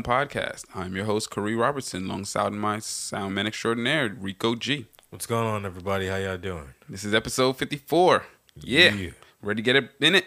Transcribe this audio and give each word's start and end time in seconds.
Podcast. 0.00 0.64
I'm 0.74 0.96
your 0.96 1.04
host, 1.04 1.28
Khary 1.30 1.54
Robertson, 1.58 2.06
alongside 2.06 2.52
my 2.54 2.78
sound 2.78 3.34
man 3.34 3.46
extraordinaire, 3.46 4.08
Rico 4.18 4.54
G. 4.54 4.86
What's 5.10 5.26
going 5.26 5.46
on, 5.46 5.66
everybody? 5.66 6.06
How 6.06 6.16
y'all 6.16 6.38
doing? 6.38 6.72
This 6.88 7.04
is 7.04 7.12
episode 7.12 7.58
54. 7.58 8.24
Yeah, 8.56 8.94
Yeah. 8.94 9.10
ready 9.42 9.60
to 9.60 9.64
get 9.64 9.76
it 9.76 9.90
in 10.00 10.14
it. 10.14 10.24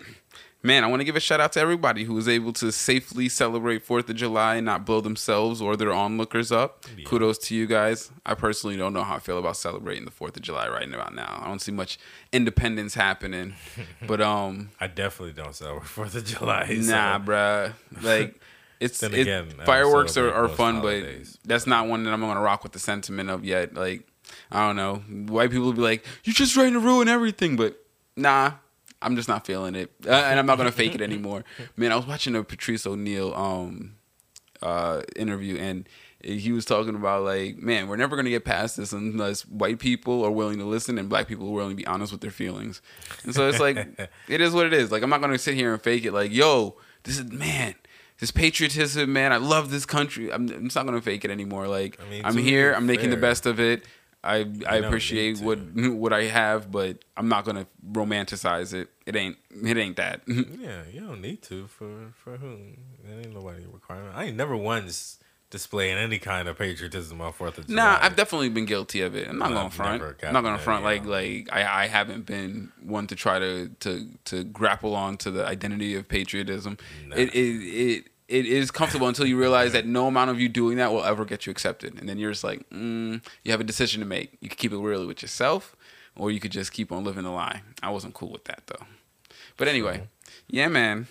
Man, 0.62 0.84
I 0.84 0.88
want 0.88 1.00
to 1.00 1.04
give 1.04 1.16
a 1.16 1.20
shout 1.20 1.40
out 1.40 1.52
to 1.54 1.60
everybody 1.60 2.06
who 2.06 2.16
was 2.16 2.28
able 2.28 2.52
to 2.54 2.72
safely 2.72 3.30
celebrate 3.30 3.86
4th 3.86 4.10
of 4.10 4.16
July 4.16 4.56
and 4.56 4.66
not 4.66 4.84
blow 4.84 5.00
themselves 5.00 5.62
or 5.62 5.76
their 5.78 5.94
onlookers 5.94 6.52
up. 6.52 6.84
Yeah. 6.98 7.06
Kudos 7.06 7.38
to 7.50 7.56
you 7.56 7.68
guys. 7.68 8.10
I 8.26 8.34
personally 8.34 8.76
don't 8.76 8.92
know 8.92 9.04
how 9.04 9.16
I 9.18 9.20
feel 9.20 9.38
about 9.38 9.58
celebrating 9.58 10.06
the 10.06 10.12
4th 10.12 10.36
of 10.38 10.42
July 10.42 10.68
right 10.68 10.92
about 10.92 11.14
now. 11.14 11.40
I 11.44 11.48
don't 11.48 11.62
see 11.62 11.72
much 11.72 12.00
independence 12.34 12.96
happening. 12.96 13.54
but 14.08 14.22
um 14.22 14.72
I 14.80 14.88
definitely 14.88 15.34
don't 15.34 15.54
celebrate 15.56 15.86
Fourth 15.88 16.16
of 16.16 16.26
July. 16.26 16.66
so- 16.82 16.92
Nah, 16.92 17.20
bruh. 17.20 17.74
Like 18.02 18.40
it's 18.80 19.00
Then 19.00 19.14
again, 19.14 19.50
fireworks 19.66 20.18
are, 20.18 20.32
are 20.34 20.48
fun, 20.50 20.76
holidays. 20.76 21.38
but 21.42 21.50
that's 21.50 21.68
not 21.68 21.88
one 21.88 22.04
that 22.04 22.14
I'm 22.14 22.22
gonna 22.22 22.42
rock 22.42 22.64
with 22.64 22.72
the 22.74 22.80
sentiment 22.80 23.30
of 23.30 23.46
yet. 23.46 23.74
Like 23.74 24.08
I 24.52 24.68
don't 24.68 24.76
know, 24.76 24.96
white 25.32 25.52
people 25.52 25.68
will 25.68 25.74
be 25.74 25.82
like, 25.82 26.06
"You're 26.24 26.34
just 26.34 26.54
trying 26.54 26.74
to 26.74 26.80
ruin 26.80 27.08
everything," 27.08 27.56
but 27.56 27.80
nah. 28.16 28.54
I'm 29.02 29.16
just 29.16 29.28
not 29.28 29.46
feeling 29.46 29.76
it, 29.76 29.92
uh, 30.08 30.10
and 30.10 30.40
I'm 30.40 30.48
not 30.48 30.58
gonna 30.58 30.72
fake 30.72 30.96
it 30.96 31.02
anymore. 31.10 31.44
Man, 31.76 31.92
I 31.92 31.96
was 31.96 32.08
watching 32.08 32.36
a 32.36 32.44
Patrice 32.44 32.88
O'Neal 32.88 33.36
um, 33.36 33.98
uh, 34.64 35.04
interview, 35.16 35.58
and 35.58 35.88
he 36.24 36.52
was 36.52 36.66
talking 36.66 36.96
about 36.96 37.24
like, 37.24 37.58
man, 37.58 37.88
we're 37.88 37.98
never 37.98 38.16
gonna 38.16 38.32
get 38.32 38.46
past 38.46 38.78
this 38.78 38.94
unless 38.94 39.44
white 39.46 39.78
people 39.80 40.26
are 40.26 40.32
willing 40.32 40.58
to 40.58 40.66
listen 40.66 40.98
and 40.98 41.08
black 41.08 41.28
people 41.28 41.48
are 41.50 41.52
willing 41.52 41.72
to 41.72 41.76
be 41.76 41.86
honest 41.86 42.12
with 42.12 42.22
their 42.22 42.32
feelings. 42.32 42.82
And 43.24 43.36
so 43.36 43.48
it's 43.48 43.60
like, 43.60 43.78
it 44.28 44.42
is 44.42 44.54
what 44.54 44.66
it 44.66 44.74
is. 44.74 44.92
Like, 44.92 45.04
I'm 45.04 45.10
not 45.10 45.22
gonna 45.22 45.38
sit 45.38 45.54
here 45.54 45.74
and 45.74 45.82
fake 45.82 46.06
it. 46.06 46.12
Like, 46.12 46.32
yo, 46.32 46.78
this 47.04 47.20
is 47.20 47.32
man, 47.32 47.76
this 48.20 48.32
patriotism, 48.32 49.12
man. 49.12 49.34
I 49.34 49.38
love 49.38 49.72
this 49.72 49.86
country. 49.86 50.32
I'm, 50.32 50.50
I'm 50.50 50.64
not 50.74 50.86
gonna 50.86 51.02
fake 51.02 51.26
it 51.26 51.32
anymore. 51.32 51.68
Like, 51.68 52.00
I 52.00 52.10
mean, 52.10 52.24
to 52.24 52.42
here. 52.42 52.74
I'm 52.74 52.86
making 52.86 53.10
the 53.10 53.18
best 53.18 53.46
of 53.46 53.60
it. 53.60 53.86
I 54.24 54.48
I 54.68 54.78
appreciate 54.78 55.40
what 55.40 55.60
what 55.76 56.12
I 56.12 56.24
have, 56.24 56.72
but 56.72 57.06
I'm 57.16 57.30
not 57.30 57.46
gonna 57.46 57.68
romanticize 57.92 58.74
it. 58.74 58.90
It 59.06 59.16
ain't 59.16 59.38
it 59.64 59.78
ain't 59.78 59.98
that. 59.98 60.22
Yeah, 60.28 60.82
you 60.92 61.02
don't 61.02 61.22
need 61.22 61.44
to 61.44 61.68
for 61.68 62.14
for 62.16 62.38
who? 62.38 62.58
There 63.04 63.20
ain't 63.20 63.34
nobody 63.34 63.66
requirement. 63.72 64.16
I 64.16 64.26
ain't 64.26 64.38
never 64.38 64.58
once 64.58 65.20
displaying 65.56 65.98
any 65.98 66.20
kind 66.20 66.50
of 66.50 66.58
patriotism 66.58 67.22
on 67.22 67.32
Fourth 67.32 67.58
of 67.58 67.68
July. 67.68 67.82
Nah, 67.82 67.98
I've 68.02 68.18
definitely 68.18 68.50
been 68.50 68.66
guilty 68.66 69.00
of 69.00 69.16
it. 69.16 69.26
I'm 69.30 69.40
not 69.40 69.52
gonna 69.52 69.70
front. 69.70 70.04
I'm 70.22 70.34
not 70.34 70.44
gonna 70.44 70.58
front 70.58 70.84
like 70.84 71.06
like 71.06 71.48
I, 71.50 71.84
I 71.84 71.88
haven't 71.88 72.26
been 72.26 72.74
one 72.84 73.08
to 73.08 73.16
try 73.16 73.40
to 73.40 73.70
to 73.80 74.10
to 74.26 74.44
grapple 74.44 74.96
on 74.96 75.16
to 75.20 75.32
the 75.32 75.46
identity 75.46 75.96
of 75.96 76.10
patriotism. 76.10 76.78
Nah. 77.08 77.16
It, 77.16 77.34
it 77.34 77.40
it 77.40 78.06
it 78.28 78.46
is 78.46 78.70
comfortable 78.70 79.08
until 79.08 79.26
you 79.26 79.40
realize 79.40 79.72
that 79.72 79.86
no 79.86 80.08
amount 80.08 80.30
of 80.30 80.42
you 80.42 80.50
doing 80.50 80.76
that 80.76 80.92
will 80.92 81.06
ever 81.06 81.24
get 81.24 81.46
you 81.46 81.52
accepted, 81.52 81.98
and 81.98 82.10
then 82.10 82.18
you're 82.18 82.32
just 82.32 82.44
like, 82.44 82.70
mm, 82.70 83.26
you 83.44 83.52
have 83.52 83.62
a 83.62 83.66
decision 83.66 84.02
to 84.02 84.06
make. 84.06 84.38
You 84.42 84.50
could 84.50 84.58
keep 84.58 84.74
it 84.74 84.78
real 84.78 85.08
with 85.08 85.22
yourself, 85.22 85.74
or 86.18 86.32
you 86.32 86.42
could 86.42 86.52
just 86.52 86.74
keep 86.74 86.92
on 86.92 87.06
living 87.06 87.24
the 87.24 87.32
lie. 87.32 87.62
I 87.82 87.92
wasn't 87.92 88.14
cool 88.14 88.32
with 88.32 88.44
that 88.46 88.64
though. 88.68 88.86
But 89.56 89.70
anyway, 89.70 90.10
yeah, 90.48 90.68
man. 90.68 91.08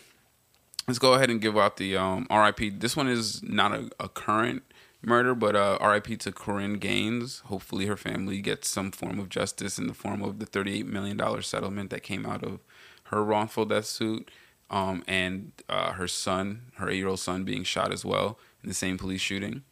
Let's 0.87 0.99
go 0.99 1.15
ahead 1.15 1.31
and 1.31 1.41
give 1.41 1.57
out 1.57 1.79
the 1.79 1.97
um, 1.97 2.27
RIP. 2.31 2.81
This 2.81 2.97
one 2.97 3.09
is 3.09 3.43
not 3.43 3.73
a, 3.73 3.91
a 3.99 4.09
current 4.09 4.65
murder, 5.01 5.35
but 5.35 5.57
uh, 5.57 5.79
RIP 5.81 6.19
to 6.21 6.33
Korryn 6.33 6.79
Gaines. 6.79 7.39
Hopefully, 7.47 7.87
her 7.87 7.97
family 7.97 8.41
gets 8.41 8.69
some 8.69 8.91
form 8.91 9.19
of 9.19 9.31
justice 9.31 9.79
in 9.79 9.87
the 9.87 9.95
form 9.95 10.23
of 10.23 10.41
the 10.41 10.47
$38 10.47 10.85
million 10.85 11.43
settlement 11.43 11.91
that 11.91 12.03
came 12.03 12.27
out 12.27 12.45
of 12.45 12.61
her 13.05 13.25
wrongful 13.25 13.65
death 13.65 13.87
suit 13.87 14.31
um, 14.71 15.03
and 15.07 15.53
uh, 15.69 15.93
her 15.93 16.09
son, 16.09 16.63
her 16.75 16.91
eight 16.91 16.97
year 16.97 17.09
old 17.09 17.21
son, 17.21 17.45
being 17.45 17.65
shot 17.65 17.93
as 17.93 18.05
well 18.05 18.39
in 18.63 18.69
the 18.69 18.75
same 18.75 18.99
police 18.99 19.21
shooting. 19.21 19.63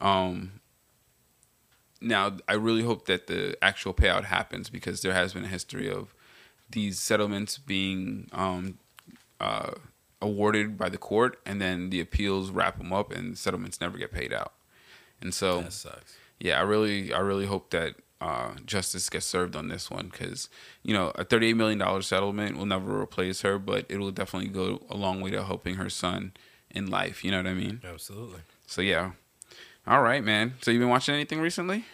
Um, 0.00 0.60
now, 2.00 2.36
I 2.48 2.54
really 2.54 2.82
hope 2.82 3.06
that 3.06 3.28
the 3.28 3.56
actual 3.62 3.94
payout 3.94 4.24
happens 4.24 4.68
because 4.68 5.02
there 5.02 5.12
has 5.12 5.32
been 5.34 5.44
a 5.44 5.48
history 5.48 5.90
of 5.90 6.14
these 6.70 6.98
settlements 6.98 7.58
being 7.58 8.28
um, 8.32 8.78
uh, 9.40 9.72
awarded 10.22 10.78
by 10.78 10.88
the 10.88 10.96
court, 10.96 11.38
and 11.44 11.60
then 11.60 11.90
the 11.90 12.00
appeals 12.00 12.50
wrap 12.50 12.78
them 12.78 12.92
up, 12.92 13.12
and 13.12 13.36
settlements 13.36 13.80
never 13.80 13.98
get 13.98 14.10
paid 14.12 14.32
out. 14.32 14.54
And 15.20 15.34
so, 15.34 15.62
That 15.62 15.72
sucks. 15.74 16.16
yeah, 16.40 16.58
I 16.58 16.62
really, 16.62 17.12
I 17.12 17.18
really 17.20 17.46
hope 17.46 17.70
that 17.70 17.96
uh, 18.22 18.52
justice 18.64 19.10
gets 19.10 19.26
served 19.26 19.54
on 19.56 19.68
this 19.68 19.90
one 19.90 20.06
because 20.08 20.48
you 20.84 20.94
know 20.94 21.10
a 21.16 21.24
thirty-eight 21.24 21.54
million 21.56 21.78
dollar 21.78 22.02
settlement 22.02 22.56
will 22.56 22.66
never 22.66 23.00
replace 23.02 23.42
her, 23.42 23.58
but 23.58 23.84
it 23.88 23.98
will 23.98 24.12
definitely 24.12 24.48
go 24.48 24.80
a 24.88 24.96
long 24.96 25.20
way 25.20 25.30
to 25.32 25.42
helping 25.44 25.74
her 25.74 25.90
son 25.90 26.32
in 26.70 26.88
life. 26.88 27.24
You 27.24 27.32
know 27.32 27.38
what 27.38 27.48
I 27.48 27.54
mean? 27.54 27.80
Absolutely. 27.84 28.40
So 28.66 28.80
yeah. 28.80 29.12
All 29.88 30.02
right, 30.02 30.22
man. 30.22 30.54
So 30.62 30.70
you've 30.70 30.78
been 30.80 30.88
watching 30.88 31.14
anything 31.16 31.40
recently? 31.40 31.84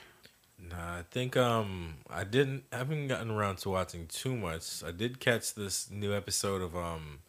Nah, 0.60 0.98
I 0.98 1.02
think 1.10 1.34
um 1.36 1.94
I 2.10 2.24
didn't 2.24 2.64
I 2.72 2.76
haven't 2.76 3.08
gotten 3.08 3.30
around 3.30 3.56
to 3.58 3.70
watching 3.70 4.06
too 4.06 4.36
much. 4.36 4.82
I 4.84 4.90
did 4.90 5.20
catch 5.20 5.54
this 5.54 5.90
new 5.90 6.12
episode 6.14 6.60
of 6.60 6.76
um 6.76 7.20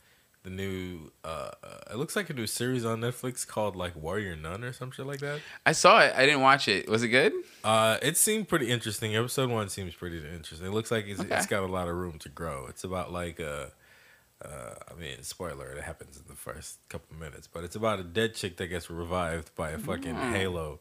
the 0.43 0.49
new 0.49 1.11
uh 1.23 1.51
it 1.91 1.97
looks 1.97 2.15
like 2.15 2.29
a 2.29 2.33
new 2.33 2.47
series 2.47 2.85
on 2.85 3.01
Netflix 3.01 3.45
called 3.45 3.75
like 3.75 3.95
Warrior 3.95 4.35
Nun 4.35 4.63
or 4.63 4.71
some 4.71 4.89
shit 4.91 5.05
like 5.05 5.19
that. 5.19 5.39
I 5.65 5.73
saw 5.73 5.99
it. 5.99 6.13
I 6.15 6.25
didn't 6.25 6.41
watch 6.41 6.67
it. 6.67 6.87
Was 6.89 7.03
it 7.03 7.09
good? 7.09 7.33
Uh 7.63 7.97
it 8.01 8.15
seemed 8.17 8.47
pretty 8.47 8.69
interesting. 8.69 9.15
Episode 9.15 9.49
1 9.49 9.69
seems 9.69 9.93
pretty 9.95 10.17
interesting. 10.17 10.67
It 10.67 10.71
looks 10.73 10.91
like 10.91 11.07
it's, 11.07 11.19
Okay. 11.19 11.35
it's 11.35 11.45
got 11.45 11.63
a 11.63 11.67
lot 11.67 11.87
of 11.89 11.95
room 11.95 12.19
to 12.19 12.29
grow. 12.29 12.67
It's 12.67 12.83
about 12.83 13.11
like 13.11 13.39
uh 13.39 13.67
uh, 14.41 14.75
I 14.89 14.93
mean, 14.97 15.21
spoiler, 15.23 15.69
it 15.73 15.83
happens 15.83 16.15
in 16.15 16.23
the 16.29 16.33
first 16.33 16.79
couple 16.87 17.13
of 17.13 17.19
minutes, 17.19 17.45
but 17.45 17.65
it's 17.65 17.75
about 17.75 17.99
a 17.99 18.03
dead 18.03 18.35
chick 18.35 18.55
that 18.55 18.67
gets 18.67 18.89
revived 18.89 19.53
by 19.53 19.71
a 19.71 19.77
fucking 19.77 20.15
Mm. 20.15 20.31
halo. 20.33 20.79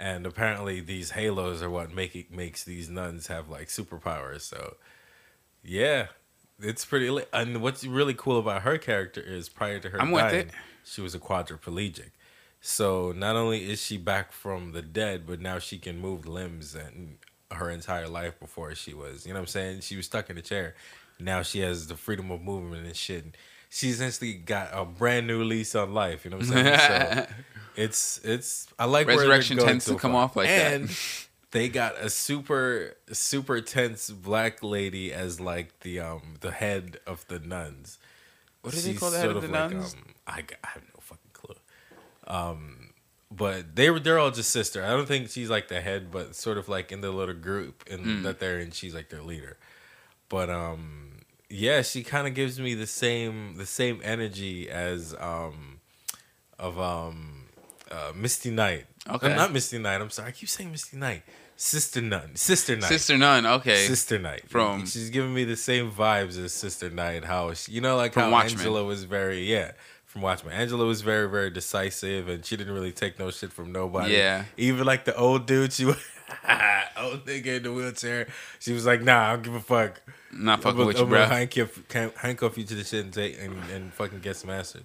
And 0.00 0.26
apparently 0.26 0.80
these 0.80 1.12
halos 1.12 1.62
are 1.62 1.70
what 1.70 1.94
make 1.94 2.16
it 2.16 2.32
makes 2.32 2.64
these 2.64 2.88
nuns 2.88 3.28
have 3.28 3.48
like 3.48 3.68
superpowers. 3.68 4.40
So 4.40 4.76
yeah, 5.62 6.06
it's 6.62 6.84
pretty 6.84 7.10
lit. 7.10 7.28
And 7.32 7.60
what's 7.62 7.84
really 7.84 8.14
cool 8.14 8.38
about 8.38 8.62
her 8.62 8.78
character 8.78 9.20
is 9.20 9.48
prior 9.48 9.78
to 9.80 9.90
her 9.90 10.00
I'm 10.00 10.10
with 10.10 10.22
dying, 10.22 10.46
it. 10.48 10.50
she 10.84 11.00
was 11.00 11.14
a 11.14 11.18
quadriplegic. 11.18 12.10
So 12.60 13.12
not 13.12 13.36
only 13.36 13.70
is 13.70 13.80
she 13.82 13.96
back 13.96 14.32
from 14.32 14.72
the 14.72 14.82
dead, 14.82 15.26
but 15.26 15.40
now 15.40 15.58
she 15.58 15.78
can 15.78 15.98
move 15.98 16.26
limbs 16.26 16.74
and 16.74 17.16
her 17.52 17.70
entire 17.70 18.06
life 18.08 18.38
before 18.38 18.74
she 18.74 18.94
was, 18.94 19.26
you 19.26 19.32
know 19.32 19.40
what 19.40 19.44
I'm 19.44 19.46
saying? 19.48 19.80
She 19.80 19.96
was 19.96 20.06
stuck 20.06 20.30
in 20.30 20.38
a 20.38 20.42
chair. 20.42 20.74
Now 21.18 21.42
she 21.42 21.60
has 21.60 21.88
the 21.88 21.96
freedom 21.96 22.30
of 22.30 22.42
movement 22.42 22.86
and 22.86 22.94
shit. 22.96 23.24
She 23.70 23.88
essentially 23.90 24.34
got 24.34 24.68
a 24.72 24.84
brand 24.84 25.26
new 25.26 25.42
lease 25.42 25.74
on 25.74 25.94
life, 25.94 26.24
you 26.24 26.30
know 26.30 26.38
what 26.38 26.46
I'm 26.48 26.52
saying? 26.52 26.78
so 26.78 27.26
it's 27.76 28.20
it's 28.24 28.66
I 28.78 28.84
like 28.84 29.06
Resurrection 29.06 29.58
tends 29.58 29.84
to 29.86 29.94
come 29.96 30.12
far. 30.12 30.24
off 30.24 30.36
like 30.36 30.48
that. 30.48 30.82
they 31.52 31.68
got 31.68 31.96
a 31.98 32.08
super 32.10 32.94
super 33.12 33.60
tense 33.60 34.10
black 34.10 34.62
lady 34.62 35.12
as 35.12 35.40
like 35.40 35.80
the 35.80 36.00
um 36.00 36.34
the 36.40 36.50
head 36.52 36.98
of 37.06 37.26
the 37.28 37.38
nuns. 37.38 37.98
What 38.62 38.74
do 38.74 38.80
they 38.80 38.94
call 38.94 39.10
the 39.10 39.18
head 39.18 39.30
of 39.30 39.40
the 39.42 39.48
nuns? 39.48 39.94
um, 39.94 40.14
I, 40.26 40.40
I 40.62 40.68
have 40.74 40.82
no 40.82 41.00
fucking 41.00 41.30
clue. 41.32 41.54
Um, 42.26 42.90
but 43.32 43.74
they 43.76 43.90
were 43.90 44.00
they're 44.00 44.18
all 44.18 44.30
just 44.30 44.50
sister. 44.50 44.84
I 44.84 44.90
don't 44.90 45.06
think 45.08 45.30
she's 45.30 45.48
like 45.50 45.68
the 45.68 45.80
head, 45.80 46.10
but 46.10 46.34
sort 46.36 46.58
of 46.58 46.68
like 46.68 46.92
in 46.92 47.00
the 47.00 47.10
little 47.10 47.34
group 47.34 47.84
and 47.90 48.04
Mm. 48.04 48.22
that 48.24 48.38
they're 48.40 48.58
in. 48.58 48.70
She's 48.72 48.94
like 48.94 49.08
their 49.08 49.22
leader. 49.22 49.56
But 50.28 50.50
um, 50.50 51.22
yeah, 51.48 51.82
she 51.82 52.02
kind 52.02 52.26
of 52.28 52.34
gives 52.34 52.60
me 52.60 52.74
the 52.74 52.86
same 52.86 53.56
the 53.56 53.66
same 53.66 54.00
energy 54.04 54.68
as 54.70 55.14
um 55.18 55.80
of 56.58 56.78
um 56.78 57.46
uh, 57.90 58.12
Misty 58.14 58.50
Knight. 58.50 58.86
Okay. 59.08 59.32
Uh, 59.32 59.36
not 59.36 59.52
Misty 59.52 59.78
Knight. 59.78 60.00
I'm 60.00 60.10
sorry. 60.10 60.28
I 60.28 60.32
keep 60.32 60.48
saying 60.48 60.70
Misty 60.70 60.96
Knight. 60.96 61.22
Sister 61.56 62.00
Nun. 62.00 62.36
Sister 62.36 62.74
Night. 62.76 62.84
Sister 62.88 63.18
Nun. 63.18 63.44
Okay. 63.46 63.84
Sister 63.86 64.18
Night. 64.18 64.48
From- 64.48 64.86
she's 64.86 65.10
giving 65.10 65.32
me 65.34 65.44
the 65.44 65.56
same 65.56 65.90
vibes 65.90 66.42
as 66.42 66.52
Sister 66.52 66.88
Night. 66.90 67.24
How 67.24 67.52
she, 67.54 67.72
you 67.72 67.80
know, 67.80 67.96
like 67.96 68.14
how 68.14 68.30
Watchmen. 68.30 68.58
Angela 68.60 68.84
was 68.84 69.04
very 69.04 69.42
yeah 69.44 69.72
from 70.06 70.22
Watchmen. 70.22 70.54
Angela 70.54 70.84
was 70.86 71.02
very 71.02 71.28
very 71.28 71.50
decisive, 71.50 72.28
and 72.28 72.44
she 72.44 72.56
didn't 72.56 72.72
really 72.74 72.92
take 72.92 73.18
no 73.18 73.30
shit 73.30 73.52
from 73.52 73.72
nobody. 73.72 74.14
Yeah. 74.14 74.44
Even 74.56 74.86
like 74.86 75.04
the 75.04 75.14
old 75.16 75.46
dude, 75.46 75.72
she 75.72 75.84
was 75.86 75.96
old 76.98 77.26
nigga 77.26 77.56
in 77.58 77.62
the 77.64 77.72
wheelchair. 77.72 78.28
She 78.58 78.72
was 78.72 78.86
like, 78.86 79.02
Nah, 79.02 79.28
I 79.28 79.32
don't 79.32 79.42
give 79.42 79.54
a 79.54 79.60
fuck. 79.60 80.00
Not 80.32 80.62
fucking 80.62 80.80
I'm 80.80 80.86
with 80.86 80.96
you, 80.96 81.04
gonna 81.04 81.16
bro. 81.16 81.26
handcuff, 81.26 81.82
handcuff 82.16 82.56
you 82.56 82.64
to 82.64 82.74
the 82.74 82.84
shit 82.84 83.04
and 83.04 83.12
take 83.12 83.38
and, 83.40 83.58
and 83.70 83.92
fucking 83.92 84.20
get 84.20 84.36
some 84.36 84.50
acid. 84.50 84.84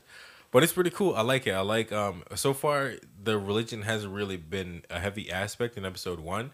But 0.56 0.64
it's 0.64 0.72
pretty 0.72 0.90
cool. 0.90 1.14
I 1.16 1.22
like 1.22 1.48
it. 1.48 1.52
I 1.52 1.60
like 1.60 1.92
um 1.92 2.24
so 2.34 2.54
far 2.54 2.94
the 3.22 3.38
religion 3.38 3.82
hasn't 3.82 4.14
really 4.14 4.38
been 4.38 4.84
a 4.90 5.02
heavy 5.02 5.30
aspect 5.30 5.76
in 5.76 5.86
episode 5.86 6.22
one. 6.22 6.52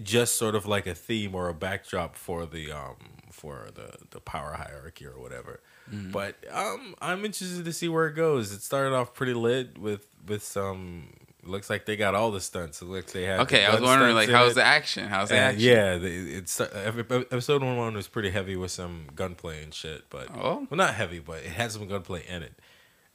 Just 0.00 0.36
sort 0.36 0.54
of 0.54 0.66
like 0.66 0.86
a 0.86 0.94
theme 0.94 1.34
or 1.34 1.48
a 1.48 1.52
backdrop 1.52 2.14
for 2.14 2.46
the 2.46 2.70
um 2.70 2.94
for 3.32 3.70
the 3.74 3.90
the 4.10 4.20
power 4.20 4.52
hierarchy 4.52 5.04
or 5.04 5.18
whatever. 5.18 5.58
Mm-hmm. 5.92 6.12
But 6.12 6.36
um 6.52 6.94
I'm 7.00 7.24
interested 7.24 7.64
to 7.64 7.72
see 7.72 7.88
where 7.88 8.06
it 8.06 8.14
goes. 8.14 8.52
It 8.52 8.62
started 8.62 8.94
off 8.94 9.14
pretty 9.14 9.34
lit 9.34 9.78
with 9.78 10.06
with 10.24 10.44
some 10.44 11.08
looks 11.42 11.68
like 11.68 11.86
they 11.86 11.96
got 11.96 12.14
all 12.14 12.30
the 12.30 12.40
stunts. 12.40 12.82
It 12.82 12.84
looks 12.84 13.12
they 13.12 13.24
had 13.24 13.40
Okay, 13.40 13.64
I 13.66 13.72
was 13.74 13.80
wondering 13.82 14.14
like 14.14 14.28
how's 14.28 14.54
the 14.54 14.62
action? 14.62 15.08
How's 15.08 15.30
the 15.30 15.34
And 15.34 15.56
action? 15.56 15.68
yeah, 15.68 15.98
it's 16.38 16.60
every, 16.60 17.02
episode 17.02 17.64
one 17.64 17.76
one 17.76 17.94
was 17.94 18.06
pretty 18.06 18.30
heavy 18.30 18.54
with 18.54 18.70
some 18.70 19.06
gunplay 19.16 19.64
and 19.64 19.74
shit, 19.74 20.08
but 20.08 20.28
Oh. 20.32 20.68
well, 20.70 20.78
not 20.78 20.94
heavy, 20.94 21.18
but 21.18 21.38
it 21.38 21.46
had 21.50 21.72
some 21.72 21.88
gunplay 21.88 22.24
in 22.28 22.44
it. 22.44 22.52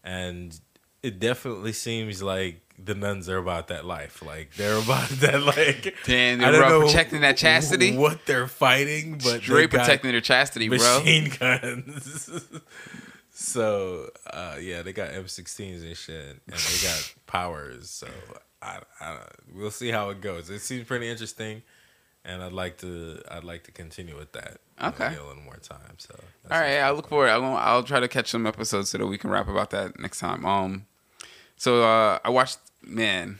And 0.03 0.59
it 1.03 1.19
definitely 1.19 1.73
seems 1.73 2.21
like 2.21 2.61
the 2.83 2.95
nuns 2.95 3.29
are 3.29 3.37
about 3.37 3.67
that 3.67 3.85
life. 3.85 4.23
Like 4.25 4.55
they're 4.55 4.77
about 4.77 5.09
that. 5.19 5.43
Like 5.43 5.95
Damn, 6.05 6.39
they're 6.39 6.51
don't 6.51 6.61
bro, 6.61 6.79
know 6.79 6.85
protecting 6.85 7.21
that 7.21 7.37
chastity. 7.37 7.95
What 8.01 8.25
they're 8.25 8.47
fighting, 8.47 9.13
but 9.13 9.23
they 9.23 9.39
Straight 9.39 9.69
protecting 9.69 10.11
their 10.11 10.21
chastity, 10.21 10.69
bro. 10.69 10.77
machine 10.77 11.31
guns. 11.39 12.47
so 13.31 14.09
uh, 14.31 14.57
yeah, 14.59 14.81
they 14.81 14.93
got 14.93 15.09
M16s 15.11 15.83
and 15.83 15.95
shit, 15.97 16.41
and 16.47 16.55
they 16.55 16.87
got 16.87 17.13
powers. 17.27 17.89
So 17.89 18.07
I, 18.61 18.79
I, 18.99 19.19
we'll 19.53 19.71
see 19.71 19.89
how 19.89 20.09
it 20.09 20.21
goes. 20.21 20.49
It 20.49 20.59
seems 20.61 20.87
pretty 20.87 21.07
interesting, 21.07 21.61
and 22.25 22.41
I'd 22.43 22.53
like 22.53 22.77
to, 22.79 23.21
I'd 23.29 23.43
like 23.43 23.63
to 23.65 23.71
continue 23.71 24.17
with 24.17 24.31
that. 24.33 24.59
Okay. 24.81 25.07
a 25.07 25.23
little 25.23 25.43
more 25.43 25.57
time. 25.57 25.95
So 25.97 26.15
All 26.49 26.59
right, 26.59 26.77
I 26.79 26.91
look 26.91 27.07
forward. 27.07 27.29
I'll, 27.29 27.43
I'll 27.55 27.83
try 27.83 27.99
to 27.99 28.07
catch 28.07 28.29
some 28.29 28.45
episodes 28.47 28.89
so 28.89 28.97
that 28.97 29.07
we 29.07 29.17
can 29.17 29.29
rap 29.29 29.47
about 29.47 29.69
that 29.71 29.99
next 29.99 30.19
time. 30.19 30.45
Um, 30.45 30.85
so 31.55 31.83
uh, 31.83 32.19
I 32.23 32.29
watched, 32.29 32.57
man, 32.81 33.39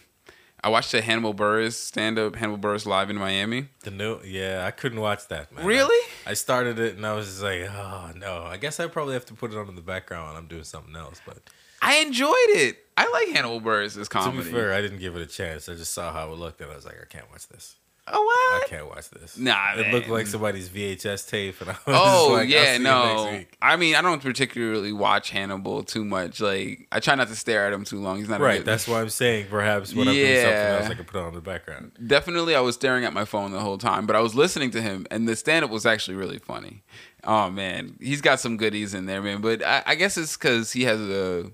I 0.64 0.70
watched 0.70 0.92
the 0.92 1.02
Hannibal 1.02 1.34
Buress 1.34 1.74
stand 1.74 2.20
up, 2.20 2.36
Hannibal 2.36 2.60
Buress 2.60 2.86
live 2.86 3.10
in 3.10 3.18
Miami. 3.18 3.70
The 3.82 3.90
new, 3.92 4.20
yeah, 4.24 4.64
I 4.66 4.72
couldn't 4.72 5.00
watch 5.00 5.28
that. 5.30 5.52
Man. 5.52 5.66
Really? 5.66 6.08
I, 6.26 6.32
I 6.32 6.34
started 6.36 6.78
it 6.78 6.96
and 6.98 7.06
I 7.06 7.14
was 7.14 7.28
just 7.28 7.42
like, 7.42 7.62
oh 7.70 8.12
no. 8.16 8.44
I 8.44 8.58
guess 8.58 8.80
I 8.80 8.86
probably 8.88 9.14
have 9.16 9.26
to 9.26 9.34
put 9.34 9.52
it 9.52 9.58
on 9.58 9.68
in 9.70 9.76
the 9.76 9.82
background 9.82 10.28
when 10.28 10.38
I'm 10.38 10.48
doing 10.48 10.64
something 10.64 10.96
else. 10.96 11.20
But 11.26 11.40
I 11.82 11.98
enjoyed 11.98 12.30
it. 12.50 12.78
I 12.96 13.10
like 13.10 13.30
Hannibal 13.30 13.60
Buress's 13.60 14.08
to 14.08 14.14
comedy. 14.14 14.44
be 14.44 14.52
fair, 14.52 14.72
I 14.72 14.82
didn't 14.82 15.00
give 15.00 15.16
it 15.16 15.22
a 15.24 15.26
chance. 15.26 15.68
I 15.68 15.74
just 15.74 15.94
saw 15.94 16.14
how 16.14 16.32
it 16.32 16.38
looked 16.38 16.62
and 16.62 16.72
I 16.72 16.76
was 16.76 16.86
like, 16.86 17.02
I 17.02 17.06
can't 17.10 17.30
watch 17.32 17.48
this. 17.48 17.76
Oh 18.12 18.22
what? 18.22 18.64
I 18.64 18.68
can't 18.68 18.88
watch 18.88 19.10
this. 19.10 19.38
Nah, 19.38 19.76
it 19.76 19.92
looked 19.94 20.10
like 20.10 20.28
somebody's 20.28 20.70
VHS 20.70 21.30
tape, 21.30 21.60
and 21.62 21.70
I 21.70 21.74
was 21.74 21.80
Oh 21.88 21.92
just 21.94 22.30
like, 22.32 22.40
I'll 22.40 22.46
yeah, 22.46 22.66
see 22.66 22.78
you 22.78 22.84
no. 22.84 23.24
next 23.26 23.38
week. 23.38 23.58
I 23.62 23.76
mean, 23.78 23.96
I 23.96 24.02
don't 24.02 24.22
particularly 24.22 24.92
watch 24.94 25.30
Hannibal 25.32 25.84
too 25.84 26.04
much. 26.06 26.40
Like, 26.42 26.88
I 26.92 27.00
try 27.00 27.16
not 27.16 27.28
to 27.30 27.36
stare 27.36 27.66
at 27.68 27.74
him 27.74 27.84
too 27.86 28.00
long. 28.00 28.18
He's 28.18 28.30
not 28.30 28.42
a 28.42 28.44
Right, 28.44 28.58
good- 28.58 28.66
that's 28.68 28.88
why 28.88 29.02
I'm 29.02 29.10
saying 29.10 29.48
perhaps 29.50 29.94
when 29.96 30.08
I'm 30.08 30.14
doing 30.14 30.42
something 30.42 30.58
else, 30.60 30.86
I 30.90 30.94
can 30.94 31.06
put 31.06 31.18
it 31.20 31.24
on 31.24 31.34
the 31.34 31.42
background. 31.42 31.92
definitely 32.06 32.56
I 32.56 32.60
was 32.62 32.76
staring 32.76 33.06
at 33.06 33.14
my 33.14 33.26
phone 33.26 33.52
the 33.52 33.60
whole 33.62 33.78
time, 33.78 34.06
but 34.06 34.16
I 34.16 34.20
was 34.20 34.36
listening 34.36 34.72
to 34.72 34.82
him, 34.82 35.08
and 35.10 35.28
the 35.28 35.36
stand 35.36 35.66
up 35.66 35.72
was 35.72 35.86
actually 35.86 36.16
really 36.18 36.40
funny. 36.40 36.84
Oh 37.24 37.50
man, 37.52 37.98
he's 38.02 38.20
got 38.22 38.40
some 38.40 38.58
goodies 38.58 38.94
in 38.94 39.06
there, 39.06 39.22
man. 39.22 39.42
But 39.42 39.64
I, 39.64 39.84
I 39.86 39.96
guess 39.96 40.18
it's 40.18 40.36
because 40.36 40.72
he 40.72 40.84
has 40.84 41.00
a, 41.00 41.52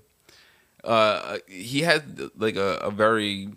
uh, 0.82 1.38
he 1.46 1.82
had 1.82 2.30
like 2.36 2.56
a, 2.56 2.76
a 2.76 2.90
very 2.90 3.48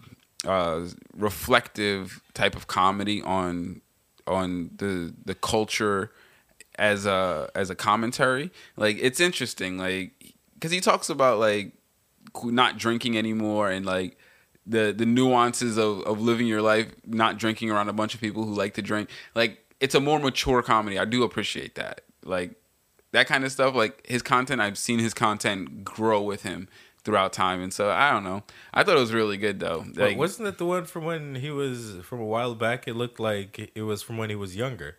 uh, 0.45 0.87
reflective 1.15 2.21
type 2.33 2.55
of 2.55 2.67
comedy 2.67 3.21
on 3.21 3.81
on 4.27 4.71
the 4.75 5.13
the 5.25 5.35
culture 5.35 6.11
as 6.77 7.05
a 7.05 7.49
as 7.55 7.69
a 7.69 7.75
commentary. 7.75 8.51
Like 8.75 8.97
it's 8.99 9.19
interesting, 9.19 9.77
like 9.77 10.11
because 10.53 10.71
he 10.71 10.81
talks 10.81 11.09
about 11.09 11.39
like 11.39 11.73
not 12.43 12.77
drinking 12.77 13.17
anymore 13.17 13.69
and 13.69 13.85
like 13.85 14.17
the 14.65 14.93
the 14.95 15.05
nuances 15.05 15.77
of, 15.77 16.01
of 16.01 16.21
living 16.21 16.47
your 16.47 16.61
life 16.61 16.87
not 17.05 17.37
drinking 17.37 17.71
around 17.71 17.89
a 17.89 17.93
bunch 17.93 18.13
of 18.13 18.21
people 18.21 18.45
who 18.45 18.53
like 18.53 18.73
to 18.75 18.81
drink. 18.81 19.09
Like 19.35 19.59
it's 19.79 19.95
a 19.95 19.99
more 19.99 20.19
mature 20.19 20.61
comedy. 20.61 20.97
I 20.97 21.05
do 21.05 21.23
appreciate 21.23 21.75
that. 21.75 22.01
Like 22.23 22.55
that 23.11 23.27
kind 23.27 23.43
of 23.43 23.51
stuff 23.51 23.75
like 23.75 24.05
his 24.07 24.21
content 24.21 24.61
i've 24.61 24.77
seen 24.77 24.99
his 24.99 25.13
content 25.13 25.83
grow 25.83 26.21
with 26.21 26.43
him 26.43 26.67
throughout 27.03 27.33
time 27.33 27.61
and 27.61 27.73
so 27.73 27.89
i 27.89 28.11
don't 28.11 28.23
know 28.23 28.43
i 28.73 28.83
thought 28.83 28.95
it 28.95 28.99
was 28.99 29.11
really 29.13 29.37
good 29.37 29.59
though 29.59 29.83
like 29.95 30.17
wasn't 30.17 30.47
it 30.47 30.57
the 30.59 30.65
one 30.65 30.85
from 30.85 31.03
when 31.03 31.35
he 31.35 31.49
was 31.49 31.95
from 32.03 32.19
a 32.19 32.25
while 32.25 32.53
back? 32.55 32.87
It 32.87 32.95
looked 32.95 33.19
like 33.19 33.71
it 33.73 33.81
was 33.81 34.01
from 34.03 34.17
when 34.17 34.29
he 34.29 34.35
was 34.35 34.55
younger. 34.55 34.97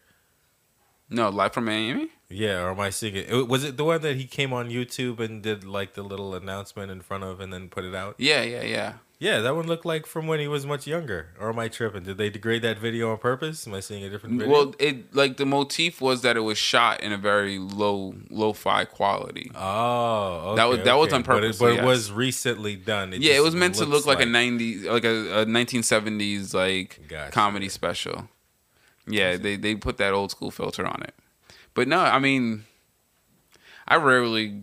no 1.08 1.28
live 1.28 1.52
from 1.52 1.66
miami 1.66 2.08
Yeah, 2.28 2.62
or 2.62 2.70
am 2.70 2.81
I 2.81 2.88
it? 2.88 3.46
Was 3.49 3.62
it 3.62 3.76
the 3.76 3.84
one 3.84 4.00
that 4.00 4.16
he 4.16 4.25
came 4.25 4.52
on 4.52 4.70
YouTube 4.70 5.20
and 5.20 5.43
did 5.43 5.62
like 5.64 5.93
the 5.94 6.02
little 6.02 6.34
announcement 6.34 6.90
in 6.90 7.02
front 7.02 7.22
of 7.25 7.40
and 7.40 7.52
then 7.52 7.69
put 7.69 7.84
it 7.84 7.94
out? 7.94 8.14
yeah 8.19 8.43
yeah 8.43 8.62
yeah 8.62 8.93
Yeah, 9.23 9.39
that 9.43 9.55
one 9.55 9.69
looked 9.69 9.85
like 9.87 10.05
from 10.07 10.27
when 10.27 10.41
he 10.41 10.49
was 10.49 10.67
much 10.67 10.85
younger. 10.85 11.29
Or 11.39 11.51
am 11.51 11.59
I 11.61 11.69
tripping? 11.69 12.03
Did 12.03 12.19
they 12.19 12.29
degrade 12.29 12.63
that 12.63 12.79
video 12.79 13.13
on 13.13 13.19
purpose? 13.19 13.69
Am 13.69 13.75
I 13.75 13.79
seeing 13.79 14.03
a 14.03 14.11
different 14.11 14.37
video? 14.41 14.53
well 14.53 14.75
it 14.81 15.15
like 15.15 15.37
the 15.37 15.47
motif 15.47 16.01
was 16.01 16.23
that 16.23 16.37
it 16.37 16.41
was 16.41 16.59
shot 16.59 17.01
in 17.01 17.13
a 17.13 17.17
very 17.17 17.57
low 17.61 18.15
lo-fi 18.31 18.85
quality 18.85 19.53
oh, 19.55 20.51
okay, 20.51 20.57
That 20.57 20.65
was- 20.69 20.79
that 20.89 20.95
was 20.95 21.07
okay. 21.09 21.17
on 21.17 21.23
But 21.23 21.37
it, 21.37 21.41
purpose, 21.43 21.59
but 21.61 21.73
it 21.79 21.85
was 21.85 22.11
recently 22.11 22.75
done. 22.75 23.15
yeah, 23.17 23.35
it 23.35 23.43
was 23.45 23.55
meant 23.55 23.77
to 23.77 23.85
look 23.85 24.07
like, 24.07 24.21
a 24.21 24.25
'90s, 24.25 24.85
like 24.87 25.05
a, 25.05 25.43
a 25.43 25.47
1970s 25.47 26.53
like 26.53 27.01
Gotcha. 27.07 27.31
comedy 27.31 27.69
special. 27.69 28.29
Yeah, 29.07 29.37
they 29.37 29.55
they 29.57 29.77
put 29.77 29.99
that 29.99 30.13
old 30.15 30.31
school 30.33 30.51
filter 30.51 30.85
on 30.85 31.01
it. 31.03 31.15
But 31.75 31.87
no, 31.87 32.01
I 32.01 32.19
mean, 32.19 32.65
I 33.87 33.97
rarely 33.97 34.63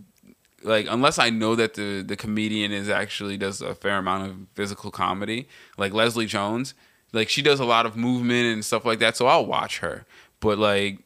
like 0.63 0.87
unless 0.89 1.19
I 1.19 1.29
know 1.29 1.55
that 1.55 1.73
the 1.75 2.01
the 2.01 2.15
comedian 2.15 2.71
is 2.71 2.89
actually 2.89 3.37
does 3.37 3.61
a 3.61 3.75
fair 3.75 3.97
amount 3.97 4.29
of 4.29 4.37
physical 4.53 4.91
comedy, 4.91 5.47
like 5.77 5.93
Leslie 5.93 6.25
Jones. 6.25 6.73
Like 7.11 7.29
she 7.29 7.41
does 7.41 7.59
a 7.59 7.65
lot 7.65 7.85
of 7.85 7.95
movement 7.95 8.53
and 8.53 8.63
stuff 8.63 8.85
like 8.85 8.99
that, 8.99 9.17
so 9.17 9.27
I'll 9.27 9.45
watch 9.45 9.79
her. 9.79 10.05
But 10.39 10.59
like, 10.59 10.99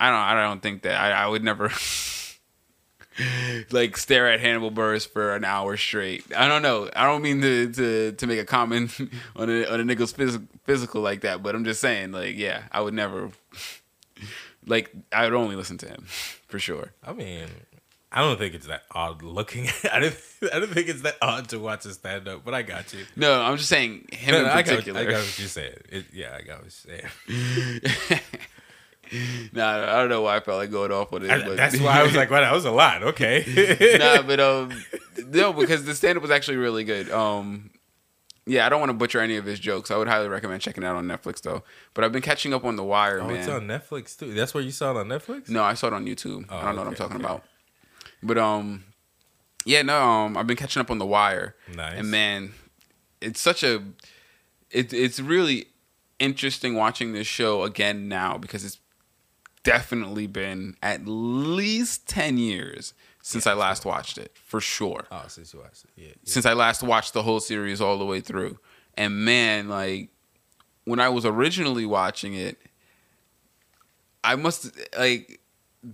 I 0.00 0.10
don't, 0.10 0.18
I 0.18 0.42
don't 0.42 0.60
think 0.60 0.82
that 0.82 1.00
I, 1.00 1.24
I 1.24 1.26
would 1.28 1.44
never. 1.44 1.70
like 3.70 3.96
stare 3.96 4.30
at 4.30 4.40
Hannibal 4.40 4.70
Buress 4.70 5.08
for 5.08 5.34
an 5.34 5.44
hour 5.44 5.76
straight. 5.76 6.24
I 6.36 6.48
don't 6.48 6.62
know. 6.62 6.90
I 6.94 7.04
don't 7.04 7.22
mean 7.22 7.40
to 7.40 7.72
to, 7.72 8.12
to 8.12 8.26
make 8.26 8.38
a 8.38 8.44
comment 8.44 8.98
on 9.36 9.48
a 9.48 9.64
on 9.66 9.80
a 9.80 9.84
nigga's 9.84 10.12
phys- 10.12 10.46
physical 10.64 11.00
like 11.00 11.22
that, 11.22 11.42
but 11.42 11.54
I'm 11.54 11.64
just 11.64 11.80
saying, 11.80 12.12
like, 12.12 12.36
yeah, 12.36 12.64
I 12.72 12.80
would 12.80 12.94
never. 12.94 13.30
Like, 14.68 14.90
I 15.12 15.22
would 15.22 15.32
only 15.32 15.54
listen 15.54 15.78
to 15.78 15.86
him 15.86 16.06
for 16.48 16.58
sure. 16.58 16.92
I 17.04 17.12
mean, 17.12 17.46
I 18.16 18.20
don't 18.20 18.38
think 18.38 18.54
it's 18.54 18.66
that 18.68 18.84
odd 18.90 19.22
looking. 19.22 19.68
I 19.92 20.00
don't. 20.00 20.16
I 20.50 20.58
don't 20.58 20.70
think 20.72 20.88
it's 20.88 21.02
that 21.02 21.16
odd 21.20 21.50
to 21.50 21.58
watch 21.58 21.84
a 21.84 21.92
stand 21.92 22.26
up. 22.26 22.46
But 22.46 22.54
I 22.54 22.62
got 22.62 22.94
you. 22.94 23.04
No, 23.14 23.42
I'm 23.42 23.58
just 23.58 23.68
saying 23.68 24.08
him 24.10 24.32
No, 24.32 24.38
in 24.38 24.46
no, 24.46 24.52
I, 24.52 24.62
got, 24.62 24.70
particular. 24.70 25.00
I 25.00 25.04
got 25.04 25.18
what 25.18 25.38
you 25.38 25.46
said. 25.46 25.82
It, 25.90 26.06
yeah, 26.14 26.34
I 26.34 26.40
got 26.40 26.62
what 26.62 26.72
you 27.28 27.82
said. 28.08 28.22
nah, 29.52 29.82
I 29.82 30.00
don't 30.00 30.08
know 30.08 30.22
why 30.22 30.36
I 30.36 30.40
felt 30.40 30.56
like 30.56 30.70
going 30.70 30.92
off 30.92 31.12
on 31.12 31.26
it. 31.26 31.30
I- 31.30 31.56
that's 31.56 31.78
why 31.78 32.00
I 32.00 32.04
was 32.04 32.16
like, 32.16 32.30
"Well, 32.32 32.40
that 32.40 32.54
was 32.54 32.64
a 32.64 32.70
lot." 32.70 33.02
Okay. 33.02 33.98
nah, 33.98 34.22
but 34.22 34.40
um, 34.40 34.72
no, 35.26 35.52
because 35.52 35.84
the 35.84 35.94
stand 35.94 36.16
up 36.16 36.22
was 36.22 36.30
actually 36.30 36.56
really 36.56 36.84
good. 36.84 37.10
Um, 37.10 37.68
yeah, 38.46 38.64
I 38.64 38.70
don't 38.70 38.80
want 38.80 38.88
to 38.88 38.94
butcher 38.94 39.20
any 39.20 39.36
of 39.36 39.44
his 39.44 39.60
jokes. 39.60 39.90
I 39.90 39.98
would 39.98 40.08
highly 40.08 40.28
recommend 40.28 40.62
checking 40.62 40.84
it 40.84 40.86
out 40.86 40.96
on 40.96 41.04
Netflix 41.06 41.42
though. 41.42 41.64
But 41.92 42.04
I've 42.04 42.12
been 42.12 42.22
catching 42.22 42.54
up 42.54 42.64
on 42.64 42.76
The 42.76 42.84
Wire, 42.84 43.20
oh, 43.20 43.26
man. 43.26 43.36
it's 43.36 43.48
on 43.48 43.66
Netflix 43.66 44.18
too. 44.18 44.32
That's 44.32 44.54
where 44.54 44.62
you 44.62 44.70
saw 44.70 44.92
it 44.92 44.96
on 44.96 45.08
Netflix. 45.08 45.50
No, 45.50 45.62
I 45.62 45.74
saw 45.74 45.88
it 45.88 45.92
on 45.92 46.06
YouTube. 46.06 46.46
Oh, 46.48 46.56
I 46.56 46.62
don't 46.64 46.76
know 46.76 46.82
what 46.82 46.88
I'm 46.88 46.94
talking 46.94 47.16
okay. 47.16 47.24
about. 47.26 47.44
But 48.22 48.38
um, 48.38 48.84
yeah, 49.64 49.82
no, 49.82 50.00
um, 50.00 50.36
I've 50.36 50.46
been 50.46 50.56
catching 50.56 50.80
up 50.80 50.90
on 50.90 50.98
The 50.98 51.06
Wire, 51.06 51.54
Nice. 51.74 51.98
and 51.98 52.10
man, 52.10 52.52
it's 53.20 53.40
such 53.40 53.62
a, 53.62 53.82
it, 54.70 54.92
it's 54.92 55.20
really 55.20 55.66
interesting 56.18 56.74
watching 56.74 57.12
this 57.12 57.26
show 57.26 57.62
again 57.62 58.08
now 58.08 58.38
because 58.38 58.64
it's 58.64 58.78
definitely 59.64 60.26
been 60.26 60.76
at 60.82 61.06
least 61.06 62.08
ten 62.08 62.38
years 62.38 62.94
since 63.22 63.46
I 63.46 63.54
last 63.54 63.84
watched 63.84 64.18
it 64.18 64.36
for 64.36 64.60
sure. 64.60 65.04
Oh, 65.10 65.24
since 65.28 65.52
you 65.52 65.60
watched 65.60 65.84
it, 65.84 65.90
yeah. 65.96 66.06
yeah. 66.08 66.14
Since 66.24 66.46
I 66.46 66.52
last 66.52 66.82
watched 66.82 67.12
the 67.12 67.22
whole 67.22 67.40
series 67.40 67.80
all 67.80 67.98
the 67.98 68.04
way 68.04 68.20
through, 68.20 68.58
and 68.96 69.24
man, 69.24 69.68
like 69.68 70.08
when 70.84 71.00
I 71.00 71.08
was 71.08 71.24
originally 71.26 71.84
watching 71.86 72.34
it, 72.34 72.56
I 74.24 74.36
must 74.36 74.70
like 74.98 75.40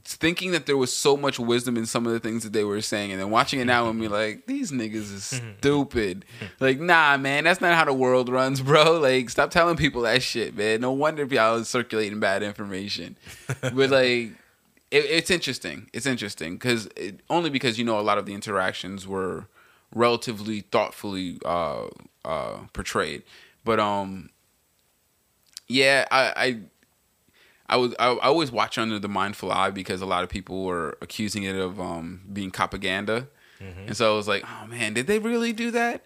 thinking 0.05 0.53
that 0.53 0.67
there 0.67 0.77
was 0.77 0.93
so 0.93 1.17
much 1.17 1.39
wisdom 1.39 1.77
in 1.77 1.87
some 1.87 2.07
of 2.07 2.13
the 2.13 2.21
things 2.21 2.43
that 2.45 2.53
they 2.53 2.65
were 2.65 2.81
saying, 2.81 3.13
and 3.13 3.21
then 3.21 3.31
watching 3.31 3.61
it 3.61 3.65
now 3.65 3.89
and 3.89 4.01
be 4.01 4.09
like, 4.09 4.47
these 4.47 4.71
niggas 4.71 4.95
is 4.95 5.43
stupid. 5.59 6.25
like, 6.61 6.81
nah, 6.81 7.17
man, 7.17 7.45
that's 7.45 7.61
not 7.61 7.75
how 7.75 7.85
the 7.85 7.93
world 7.93 8.29
runs, 8.29 8.61
bro. 8.63 8.99
Like, 8.99 9.31
stop 9.31 9.51
telling 9.51 9.77
people 9.77 10.03
that 10.03 10.23
shit, 10.23 10.57
man. 10.57 10.81
No 10.81 10.93
wonder 10.93 11.25
y'all 11.25 11.57
is 11.57 11.69
circulating 11.69 12.21
bad 12.21 12.43
information. 12.43 13.17
but 13.61 13.91
like, 13.91 14.33
it, 14.91 15.05
it's 15.05 15.31
interesting. 15.31 15.89
It's 15.93 16.07
interesting 16.07 16.55
because 16.55 16.89
it, 16.97 17.21
only 17.31 17.51
because 17.51 17.79
you 17.79 17.85
know 17.85 17.99
a 17.99 18.03
lot 18.03 18.19
of 18.19 18.27
the 18.27 18.35
interactions 18.35 19.07
were 19.07 19.47
relatively 19.95 20.61
thoughtfully 20.61 21.39
uh, 21.45 21.87
uh, 22.25 22.59
portrayed. 22.73 23.23
But 23.65 23.81
um, 23.81 24.31
yeah, 25.69 26.07
I, 26.11 26.33
I 26.37 26.61
I 27.73 27.77
was 27.77 27.95
I, 27.99 28.09
I 28.09 28.27
always 28.27 28.51
watch 28.53 28.79
under 28.79 28.99
the 28.99 29.09
mindful 29.09 29.51
eye 29.51 29.71
because 29.71 30.01
a 30.03 30.07
lot 30.07 30.23
of 30.25 30.29
people 30.31 30.65
were 30.65 30.97
accusing 31.01 31.43
it 31.45 31.57
of 31.57 31.81
um, 31.81 32.21
being 32.33 32.51
propaganda, 32.51 33.29
and 33.87 33.97
so 33.97 34.13
I 34.13 34.17
was 34.17 34.29
like, 34.29 34.45
oh 34.45 34.67
man, 34.67 34.95
did 34.95 35.07
they 35.07 35.19
really 35.19 35.53
do 35.53 35.71
that? 35.73 36.05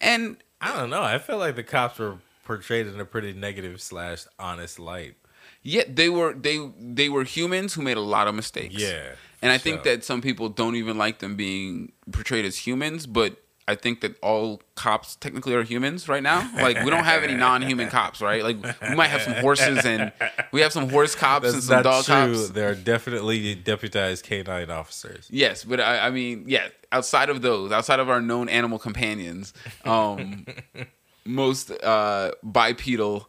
And 0.00 0.36
I 0.60 0.76
don't 0.76 0.90
know. 0.90 1.02
I 1.02 1.18
felt 1.18 1.40
like 1.40 1.56
the 1.56 1.62
cops 1.62 1.98
were 1.98 2.18
portrayed 2.44 2.86
in 2.86 3.00
a 3.00 3.04
pretty 3.04 3.32
negative 3.32 3.80
slash 3.80 4.24
honest 4.38 4.78
light. 4.78 5.14
yet 5.62 5.96
they 5.96 6.08
were 6.08 6.32
they 6.34 6.56
they 6.78 7.08
were 7.08 7.24
humans 7.24 7.74
who 7.74 7.82
made 7.82 7.96
a 7.96 8.06
lot 8.16 8.28
of 8.28 8.34
mistakes. 8.34 8.74
Yeah, 8.74 9.12
and 9.42 9.50
I 9.52 9.58
think 9.58 9.82
that 9.84 10.04
some 10.04 10.20
people 10.20 10.48
don't 10.48 10.76
even 10.76 10.96
like 10.98 11.18
them 11.18 11.36
being 11.36 11.92
portrayed 12.12 12.44
as 12.44 12.56
humans, 12.66 13.06
but 13.06 13.36
I 13.68 13.74
think 13.74 14.00
that 14.00 14.18
all 14.22 14.62
cops 14.76 15.16
technically 15.16 15.54
are 15.54 15.62
humans 15.62 16.08
right 16.08 16.22
now. 16.22 16.50
Like 16.54 16.82
we 16.82 16.90
don't 16.90 17.04
have 17.04 17.22
any 17.22 17.34
non-human 17.46 17.90
cops, 17.90 18.22
right? 18.22 18.42
Like 18.42 18.56
we 18.88 18.94
might 18.94 19.08
have 19.08 19.20
some 19.20 19.34
horses 19.34 19.84
and 19.84 20.10
we 20.52 20.62
have 20.62 20.72
some 20.72 20.88
horse 20.88 21.14
cops 21.14 21.42
That's 21.44 21.54
and 21.54 21.62
some 21.62 21.82
dog 21.82 22.04
true. 22.06 22.14
cops. 22.14 22.48
There 22.50 22.70
are 22.70 22.74
definitely 22.74 23.54
deputized 23.54 24.24
canine 24.24 24.70
officers. 24.70 25.28
Yes, 25.30 25.64
but 25.64 25.80
I, 25.80 26.06
I 26.06 26.10
mean, 26.10 26.44
yeah. 26.46 26.68
Outside 26.90 27.28
of 27.28 27.42
those, 27.42 27.70
outside 27.70 28.00
of 28.00 28.08
our 28.08 28.22
known 28.22 28.48
animal 28.48 28.78
companions, 28.78 29.52
um, 29.84 30.46
most 31.26 31.70
uh, 31.70 32.30
bipedal 32.42 33.28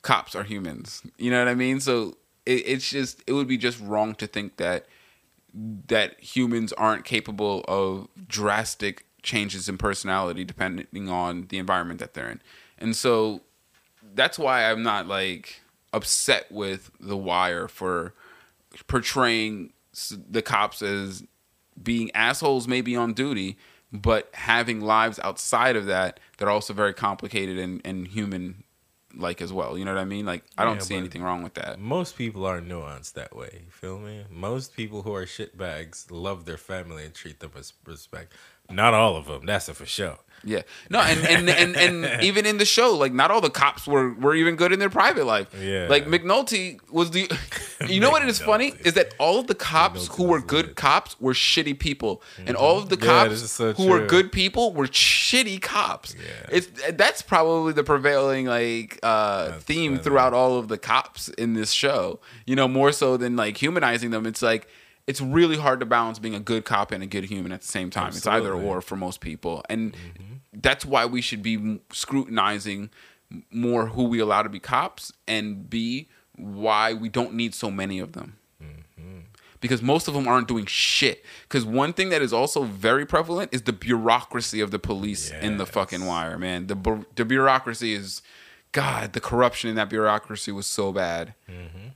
cops 0.00 0.34
are 0.34 0.44
humans. 0.44 1.02
You 1.18 1.30
know 1.30 1.38
what 1.40 1.48
I 1.48 1.54
mean? 1.54 1.80
So 1.80 2.16
it, 2.46 2.62
it's 2.66 2.88
just 2.88 3.22
it 3.26 3.34
would 3.34 3.48
be 3.48 3.58
just 3.58 3.78
wrong 3.80 4.14
to 4.14 4.26
think 4.26 4.56
that 4.56 4.86
that 5.88 6.18
humans 6.18 6.72
aren't 6.72 7.04
capable 7.04 7.62
of 7.68 8.08
drastic 8.26 9.04
changes 9.24 9.68
in 9.68 9.76
personality 9.78 10.44
depending 10.44 11.08
on 11.08 11.46
the 11.48 11.58
environment 11.58 11.98
that 12.00 12.14
they're 12.14 12.30
in. 12.30 12.40
And 12.78 12.94
so 12.94 13.40
that's 14.14 14.38
why 14.38 14.70
I'm 14.70 14.82
not 14.82 15.08
like 15.08 15.60
upset 15.92 16.50
with 16.52 16.90
The 17.00 17.16
Wire 17.16 17.66
for 17.66 18.14
portraying 18.86 19.72
the 20.30 20.42
cops 20.42 20.82
as 20.82 21.24
being 21.80 22.10
assholes 22.14 22.66
maybe 22.68 22.96
on 22.96 23.12
duty, 23.12 23.56
but 23.92 24.28
having 24.34 24.80
lives 24.80 25.18
outside 25.20 25.76
of 25.76 25.86
that 25.86 26.20
that 26.38 26.46
are 26.46 26.50
also 26.50 26.72
very 26.72 26.92
complicated 26.94 27.58
and, 27.58 27.80
and 27.84 28.08
human 28.08 28.64
like 29.16 29.40
as 29.40 29.52
well. 29.52 29.78
You 29.78 29.84
know 29.84 29.94
what 29.94 30.00
I 30.00 30.04
mean? 30.04 30.26
Like 30.26 30.44
I 30.58 30.64
don't 30.64 30.76
Yeah, 30.76 30.82
see 30.82 30.96
anything 30.96 31.22
wrong 31.22 31.44
with 31.44 31.54
that. 31.54 31.78
Most 31.78 32.16
people 32.18 32.44
are 32.44 32.60
nuanced 32.60 33.12
that 33.12 33.36
way. 33.36 33.62
You 33.64 33.70
feel 33.70 33.98
me? 34.00 34.24
Most 34.28 34.74
people 34.74 35.02
who 35.02 35.14
are 35.14 35.24
shitbags 35.24 36.06
love 36.10 36.44
their 36.44 36.56
family 36.56 37.04
and 37.04 37.14
treat 37.14 37.38
them 37.38 37.52
with 37.54 37.72
respect. 37.86 38.32
Not 38.70 38.94
all 38.94 39.16
of 39.16 39.26
them. 39.26 39.46
That's 39.46 39.68
a 39.68 39.74
for 39.74 39.86
sure. 39.86 40.18
Yeah. 40.46 40.62
No, 40.90 41.00
and 41.00 41.20
and, 41.26 41.48
and 41.48 41.76
and 41.76 42.22
even 42.22 42.44
in 42.46 42.58
the 42.58 42.64
show, 42.64 42.94
like 42.94 43.12
not 43.12 43.30
all 43.30 43.40
the 43.40 43.50
cops 43.50 43.86
were 43.86 44.12
were 44.12 44.34
even 44.34 44.56
good 44.56 44.72
in 44.72 44.78
their 44.78 44.90
private 44.90 45.24
life. 45.24 45.48
Yeah. 45.58 45.86
Like 45.88 46.06
McNulty 46.06 46.78
was 46.90 47.10
the 47.12 47.30
You 47.88 48.00
know 48.00 48.10
what 48.10 48.26
is 48.28 48.40
funny 48.40 48.74
is 48.84 48.94
that 48.94 49.14
all 49.18 49.40
of 49.40 49.46
the 49.46 49.54
cops 49.54 50.08
McNulty 50.08 50.16
who 50.16 50.24
were 50.24 50.40
good 50.40 50.66
lit. 50.66 50.76
cops 50.76 51.18
were 51.20 51.32
shitty 51.32 51.78
people. 51.78 52.22
And 52.46 52.56
all 52.56 52.78
of 52.78 52.88
the 52.88 52.96
cops 52.96 53.32
is 53.32 53.50
so 53.52 53.72
who 53.72 53.88
were 53.88 54.06
good 54.06 54.32
people 54.32 54.72
were 54.74 54.86
shitty 54.86 55.60
cops. 55.62 56.14
Yeah. 56.14 56.46
It's 56.50 56.68
that's 56.92 57.22
probably 57.22 57.72
the 57.72 57.84
prevailing 57.84 58.46
like 58.46 58.98
uh 59.02 59.48
That's 59.50 59.64
theme 59.64 59.92
funny. 59.92 60.04
throughout 60.04 60.34
all 60.34 60.58
of 60.58 60.68
the 60.68 60.78
cops 60.78 61.28
in 61.28 61.54
this 61.54 61.72
show. 61.72 62.20
You 62.46 62.56
know, 62.56 62.68
more 62.68 62.92
so 62.92 63.16
than 63.16 63.34
like 63.36 63.56
humanizing 63.56 64.10
them. 64.10 64.26
It's 64.26 64.42
like 64.42 64.68
it's 65.06 65.20
really 65.20 65.56
hard 65.58 65.80
to 65.80 65.86
balance 65.86 66.18
being 66.18 66.34
a 66.34 66.40
good 66.40 66.64
cop 66.64 66.90
and 66.90 67.02
a 67.02 67.06
good 67.06 67.24
human 67.24 67.52
at 67.52 67.60
the 67.60 67.66
same 67.66 67.90
time. 67.90 68.08
It's 68.08 68.26
either 68.26 68.52
or 68.54 68.80
for 68.80 68.96
most 68.96 69.20
people. 69.20 69.62
And 69.68 69.92
Mm-hmm. 69.92 70.34
that's 70.62 70.84
why 70.84 71.04
we 71.06 71.20
should 71.20 71.42
be 71.42 71.80
scrutinizing 71.92 72.90
more 73.50 73.86
who 73.88 74.04
we 74.04 74.18
allow 74.20 74.42
to 74.42 74.48
be 74.48 74.60
cops 74.60 75.12
and 75.26 75.68
b 75.68 76.08
why 76.36 76.92
we 76.92 77.08
don't 77.08 77.34
need 77.34 77.54
so 77.54 77.70
many 77.70 77.98
of 77.98 78.12
them 78.12 78.36
Mm-hmm. 78.62 79.18
because 79.60 79.82
most 79.82 80.06
of 80.08 80.14
them 80.14 80.28
aren't 80.28 80.46
doing 80.48 80.66
shit 80.66 81.24
because 81.42 81.64
one 81.64 81.92
thing 81.92 82.08
that 82.10 82.22
is 82.22 82.32
also 82.32 82.62
very 82.62 83.04
prevalent 83.04 83.52
is 83.52 83.62
the 83.62 83.72
bureaucracy 83.72 84.60
of 84.60 84.70
the 84.70 84.78
police 84.78 85.30
in 85.42 85.56
the 85.58 85.66
fucking 85.66 86.06
wire 86.06 86.38
man 86.38 86.66
the, 86.68 86.76
bu- 86.76 87.04
the 87.16 87.24
bureaucracy 87.24 87.92
is 87.94 88.22
god 88.74 89.12
the 89.14 89.20
corruption 89.20 89.70
in 89.70 89.76
that 89.76 89.88
bureaucracy 89.88 90.52
was 90.52 90.66
so 90.66 90.92
bad 90.92 91.32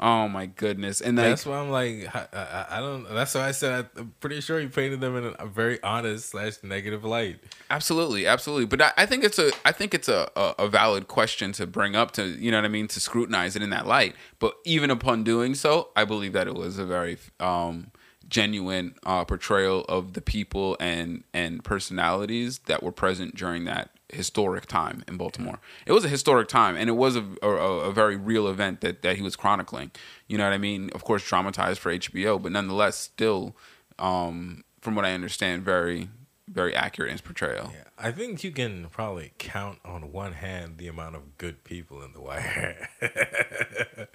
oh 0.01 0.29
my 0.29 0.47
goodness 0.47 1.01
and 1.01 1.17
like 1.17 1.25
Mm-hmm. 1.25 1.31
that's 1.31 1.45
why 1.47 1.59
I'm 1.59 1.71
like, 1.71 2.15
I, 2.15 2.27
I, 2.33 2.67
I 2.77 2.81
don't. 2.81 3.03
That's 3.13 3.35
why 3.35 3.49
I 3.49 3.51
said 3.51 3.89
I'm 3.97 4.15
pretty 4.21 4.41
sure 4.41 4.61
you 4.61 4.69
painted 4.69 5.01
them 5.01 5.17
in 5.17 5.35
a, 5.39 5.47
very 5.47 5.83
honest 5.83 6.31
slash 6.31 6.63
negative 6.63 7.03
light. 7.05 7.41
Absolutely, 7.69 8.25
absolutely. 8.27 8.67
But 8.67 8.81
I, 8.81 8.93
I 8.97 9.07
think 9.07 9.25
it's 9.25 9.39
a 9.41 9.51
I 9.65 9.73
think 9.73 9.95
it's 9.95 10.09
a, 10.09 10.31
a, 10.37 10.55
a 10.61 10.69
valid 10.69 11.09
question 11.09 11.51
to 11.53 11.67
bring 11.67 11.97
up 11.97 12.13
to 12.13 12.25
you 12.25 12.53
know 12.53 12.59
what 12.59 12.65
I 12.65 12.69
mean 12.69 12.87
to 12.89 13.01
scrutinize 13.01 13.57
it 13.57 13.63
in 13.63 13.71
that 13.71 13.87
light. 13.89 14.15
But 14.39 14.55
even 14.65 14.91
upon 14.91 15.25
doing 15.25 15.57
so, 15.57 15.89
I 15.97 16.05
believe 16.05 16.33
that 16.35 16.47
it 16.47 16.55
was 16.55 16.79
a 16.79 16.87
very 16.87 17.19
um, 17.41 17.91
genuine 18.29 18.95
uh, 19.05 19.25
portrayal 19.25 19.85
of 19.89 20.13
the 20.13 20.21
people 20.21 20.77
and 20.79 21.25
and 21.35 21.65
personalities 21.65 22.61
that 22.67 22.83
were 22.85 22.93
present 22.93 23.35
during 23.35 23.65
that 23.65 23.91
historic 24.11 24.67
time 24.67 25.05
in 25.07 25.17
Baltimore. 25.17 25.61
It 25.87 25.93
was 25.93 26.05
a 26.05 26.09
historic 26.09 26.49
time, 26.49 26.77
and 26.77 26.89
it 26.89 26.95
was 26.95 27.17
a, 27.17 27.25
a, 27.43 27.49
a 27.49 27.93
very 27.93 28.17
real 28.17 28.49
event 28.49 28.81
that 28.81 29.03
that 29.03 29.17
he 29.17 29.23
was 29.23 29.37
chronicling. 29.37 29.91
You 30.27 30.39
know 30.39 30.45
what 30.45 30.53
I 30.53 30.59
mean? 30.59 30.91
Of 30.95 31.05
course, 31.05 31.27
dramatized 31.27 31.81
for 31.81 31.93
HBO, 31.93 32.41
but 32.41 32.53
nonetheless, 32.53 32.97
still, 32.97 33.57
um, 33.99 34.65
from 34.81 34.95
what 34.95 35.05
I 35.05 35.13
understand, 35.13 35.65
very 35.65 36.09
very 36.51 36.75
accurate 36.75 37.11
in 37.11 37.15
his 37.15 37.21
portrayal. 37.21 37.71
Yeah, 37.75 37.85
I 37.99 38.11
think 38.11 38.43
you 38.43 38.51
can 38.51 38.87
probably 38.91 39.33
count 39.39 39.79
on 39.85 40.13
one 40.13 40.33
hand 40.33 40.79
the 40.79 40.89
amount 40.89 41.15
of 41.15 41.37
good 41.37 41.63
people 41.65 42.03
in 42.03 42.13
the 42.13 42.21
wire. 42.21 42.89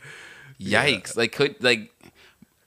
Yikes! 0.59 1.15
Like 1.15 1.31
could 1.31 1.61
like, 1.63 1.91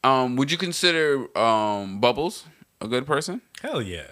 um, 0.04 0.36
would 0.36 0.50
you 0.50 0.58
consider 0.58 1.36
um 1.36 2.00
Bubbles 2.00 2.44
a 2.80 2.88
good 2.88 3.06
person? 3.06 3.42
Hell 3.62 3.82
yeah. 3.82 4.06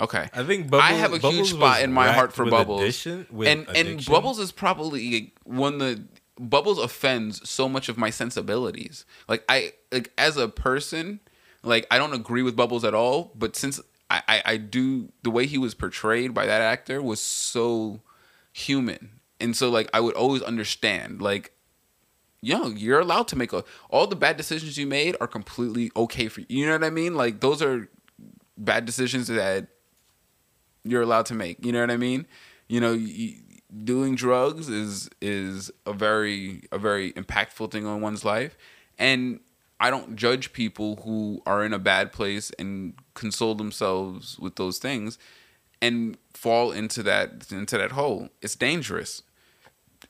Okay, 0.00 0.28
I 0.32 0.44
think 0.44 0.70
Bubbles, 0.70 0.90
I 0.90 0.92
have 0.92 1.12
a 1.12 1.18
Bubbles 1.18 1.34
huge 1.34 1.54
spot 1.54 1.82
in 1.82 1.92
my 1.92 2.12
heart 2.12 2.32
for 2.32 2.46
Bubbles, 2.46 2.82
addition- 2.82 3.26
and 3.32 3.66
and. 3.74 4.04
Bubbles 4.06 4.38
is 4.38 4.52
probably 4.52 5.32
one 5.44 5.78
the 5.78 6.04
Bubbles 6.38 6.78
offends 6.78 7.48
so 7.48 7.68
much 7.68 7.88
of 7.88 7.98
my 7.98 8.10
sensibilities. 8.10 9.04
Like 9.28 9.44
I 9.48 9.72
like 9.90 10.12
as 10.16 10.36
a 10.36 10.48
person, 10.48 11.20
like 11.62 11.86
I 11.90 11.98
don't 11.98 12.12
agree 12.14 12.42
with 12.42 12.54
Bubbles 12.54 12.84
at 12.84 12.94
all. 12.94 13.32
But 13.34 13.56
since 13.56 13.80
I 14.08 14.22
I, 14.28 14.42
I 14.44 14.56
do 14.56 15.12
the 15.22 15.30
way 15.30 15.46
he 15.46 15.58
was 15.58 15.74
portrayed 15.74 16.32
by 16.32 16.46
that 16.46 16.60
actor 16.60 17.02
was 17.02 17.20
so 17.20 18.00
human, 18.52 19.20
and 19.40 19.56
so 19.56 19.68
like 19.68 19.90
I 19.92 20.00
would 20.00 20.14
always 20.14 20.42
understand 20.42 21.20
like 21.20 21.52
yo, 22.40 22.68
you're 22.68 23.00
allowed 23.00 23.26
to 23.28 23.36
make 23.36 23.52
a, 23.52 23.64
all 23.90 24.06
the 24.06 24.14
bad 24.14 24.36
decisions 24.36 24.78
you 24.78 24.86
made 24.86 25.16
are 25.20 25.26
completely 25.26 25.90
okay 25.96 26.28
for 26.28 26.40
you. 26.42 26.46
You 26.48 26.66
know 26.66 26.72
what 26.72 26.84
I 26.84 26.90
mean? 26.90 27.16
Like 27.16 27.40
those 27.40 27.60
are 27.62 27.88
bad 28.56 28.84
decisions 28.84 29.26
that 29.28 29.66
you're 30.90 31.02
allowed 31.02 31.26
to 31.26 31.34
make. 31.34 31.64
You 31.64 31.72
know 31.72 31.80
what 31.80 31.90
I 31.90 31.96
mean? 31.96 32.26
You 32.68 32.80
know, 32.80 32.92
y 32.92 33.36
doing 33.84 34.14
drugs 34.14 34.68
is 34.68 35.10
is 35.20 35.70
a 35.86 35.92
very 35.92 36.62
a 36.72 36.78
very 36.78 37.12
impactful 37.12 37.70
thing 37.70 37.86
on 37.86 38.00
one's 38.00 38.24
life, 38.24 38.56
and 38.98 39.40
I 39.80 39.90
don't 39.90 40.16
judge 40.16 40.52
people 40.52 40.96
who 41.04 41.42
are 41.46 41.64
in 41.64 41.72
a 41.72 41.78
bad 41.78 42.12
place 42.12 42.50
and 42.58 42.94
console 43.14 43.54
themselves 43.54 44.38
with 44.38 44.56
those 44.56 44.78
things 44.78 45.18
and 45.80 46.16
fall 46.34 46.72
into 46.72 47.02
that 47.04 47.50
into 47.52 47.78
that 47.78 47.92
hole. 47.92 48.28
It's 48.42 48.56
dangerous. 48.56 49.22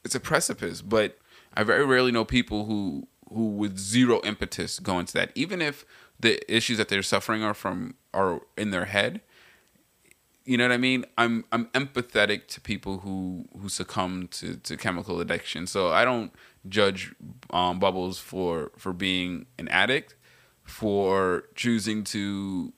It's 0.05 0.15
a 0.15 0.21
precipice, 0.21 0.81
but 0.81 1.19
I 1.55 1.65
very 1.65 1.85
rarely 1.85 2.13
know 2.13 2.25
people 2.25 2.65
who 2.65 3.09
who 3.33 3.49
with 3.49 3.79
zero 3.79 4.21
impetus 4.25 4.79
go 4.79 4.99
into 4.99 5.13
that. 5.15 5.33
Even 5.35 5.61
if 5.61 5.85
the 6.19 6.41
issues 6.53 6.79
that 6.79 6.89
they're 6.89 7.03
suffering 7.03 7.43
are 7.43 7.55
from 7.55 7.95
are 8.15 8.41
in 8.57 8.71
their 8.71 8.87
head, 8.87 9.21
you 10.49 10.57
know 10.57 10.65
what 10.65 10.73
I 10.73 10.79
mean? 10.79 11.05
I'm 11.19 11.45
I'm 11.53 11.67
empathetic 11.67 12.49
to 12.49 12.61
people 12.63 13.01
who 13.01 13.45
who 13.61 13.69
succumb 13.69 14.29
to, 14.29 14.57
to 14.57 14.79
chemical 14.79 15.21
addiction. 15.21 15.67
So 15.67 15.89
I 15.89 16.07
don't 16.07 16.33
judge 16.67 17.15
um, 17.51 17.79
Bubbles 17.79 18.19
for 18.19 18.73
for 18.79 18.95
being 18.95 19.45
an 19.59 19.69
addict, 19.69 20.17
for 20.63 21.45
choosing 21.55 22.03
to 22.05 22.73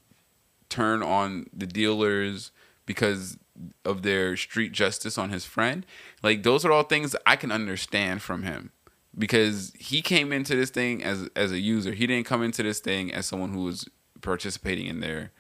turn 0.69 1.01
on 1.05 1.47
the 1.53 1.67
dealers 1.67 2.51
because 2.87 3.39
of 3.85 4.03
their 4.03 4.37
street 4.37 4.73
justice 4.73 5.17
on 5.17 5.31
his 5.31 5.45
friend. 5.45 5.87
Like 6.25 6.43
those 6.43 6.65
are 6.65 6.73
all 6.73 6.83
things 6.83 7.15
I 7.25 7.37
can 7.37 7.53
understand 7.53 8.21
from 8.21 8.43
him 8.43 8.73
because 9.17 9.73
he 9.79 10.03
came 10.03 10.33
into 10.33 10.57
this 10.57 10.71
thing 10.71 11.05
as 11.05 11.29
as 11.37 11.53
a 11.53 11.61
user. 11.61 11.93
He 11.93 12.09
didn't 12.09 12.27
come 12.27 12.43
into 12.43 12.65
this 12.65 12.81
thing 12.81 13.15
as 13.15 13.27
someone 13.27 13.53
who 13.53 13.63
was 13.63 13.89
participating 14.23 14.87
in 14.87 14.99
their 14.99 15.31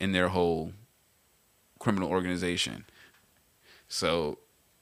in 0.00 0.12
their 0.12 0.28
whole 0.28 0.72
criminal 1.78 2.10
organization. 2.10 2.84
So, 3.88 4.38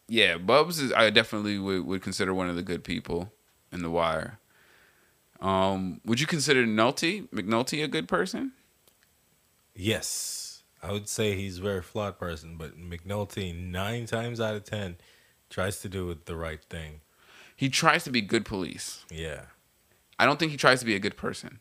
yeah, 0.08 0.36
Bubs 0.36 0.78
is 0.78 0.92
I 0.92 1.10
definitely 1.10 1.58
would, 1.58 1.86
would 1.86 2.02
consider 2.02 2.34
one 2.34 2.48
of 2.48 2.56
the 2.56 2.62
good 2.62 2.84
people 2.84 3.32
in 3.72 3.82
the 3.82 3.90
wire. 3.90 4.38
Um, 5.40 6.00
would 6.04 6.20
you 6.20 6.26
consider 6.26 6.64
Nulty 6.64 7.28
McNulty 7.28 7.84
a 7.84 7.88
good 7.88 8.08
person? 8.08 8.52
Yes, 9.74 10.62
I 10.82 10.92
would 10.92 11.08
say 11.08 11.36
he's 11.36 11.58
a 11.58 11.62
very 11.62 11.82
flawed 11.82 12.18
person, 12.18 12.56
but 12.56 12.78
McNulty 12.78 13.54
nine 13.54 14.06
times 14.06 14.40
out 14.40 14.54
of 14.54 14.64
ten 14.64 14.96
tries 15.50 15.80
to 15.80 15.88
do 15.88 16.16
the 16.24 16.36
right 16.36 16.62
thing. 16.64 17.00
He 17.54 17.68
tries 17.68 18.04
to 18.04 18.10
be 18.10 18.22
good 18.22 18.44
police. 18.44 19.04
Yeah, 19.10 19.42
I 20.18 20.24
don't 20.24 20.38
think 20.38 20.52
he 20.52 20.56
tries 20.56 20.80
to 20.80 20.86
be 20.86 20.94
a 20.94 20.98
good 20.98 21.16
person. 21.16 21.60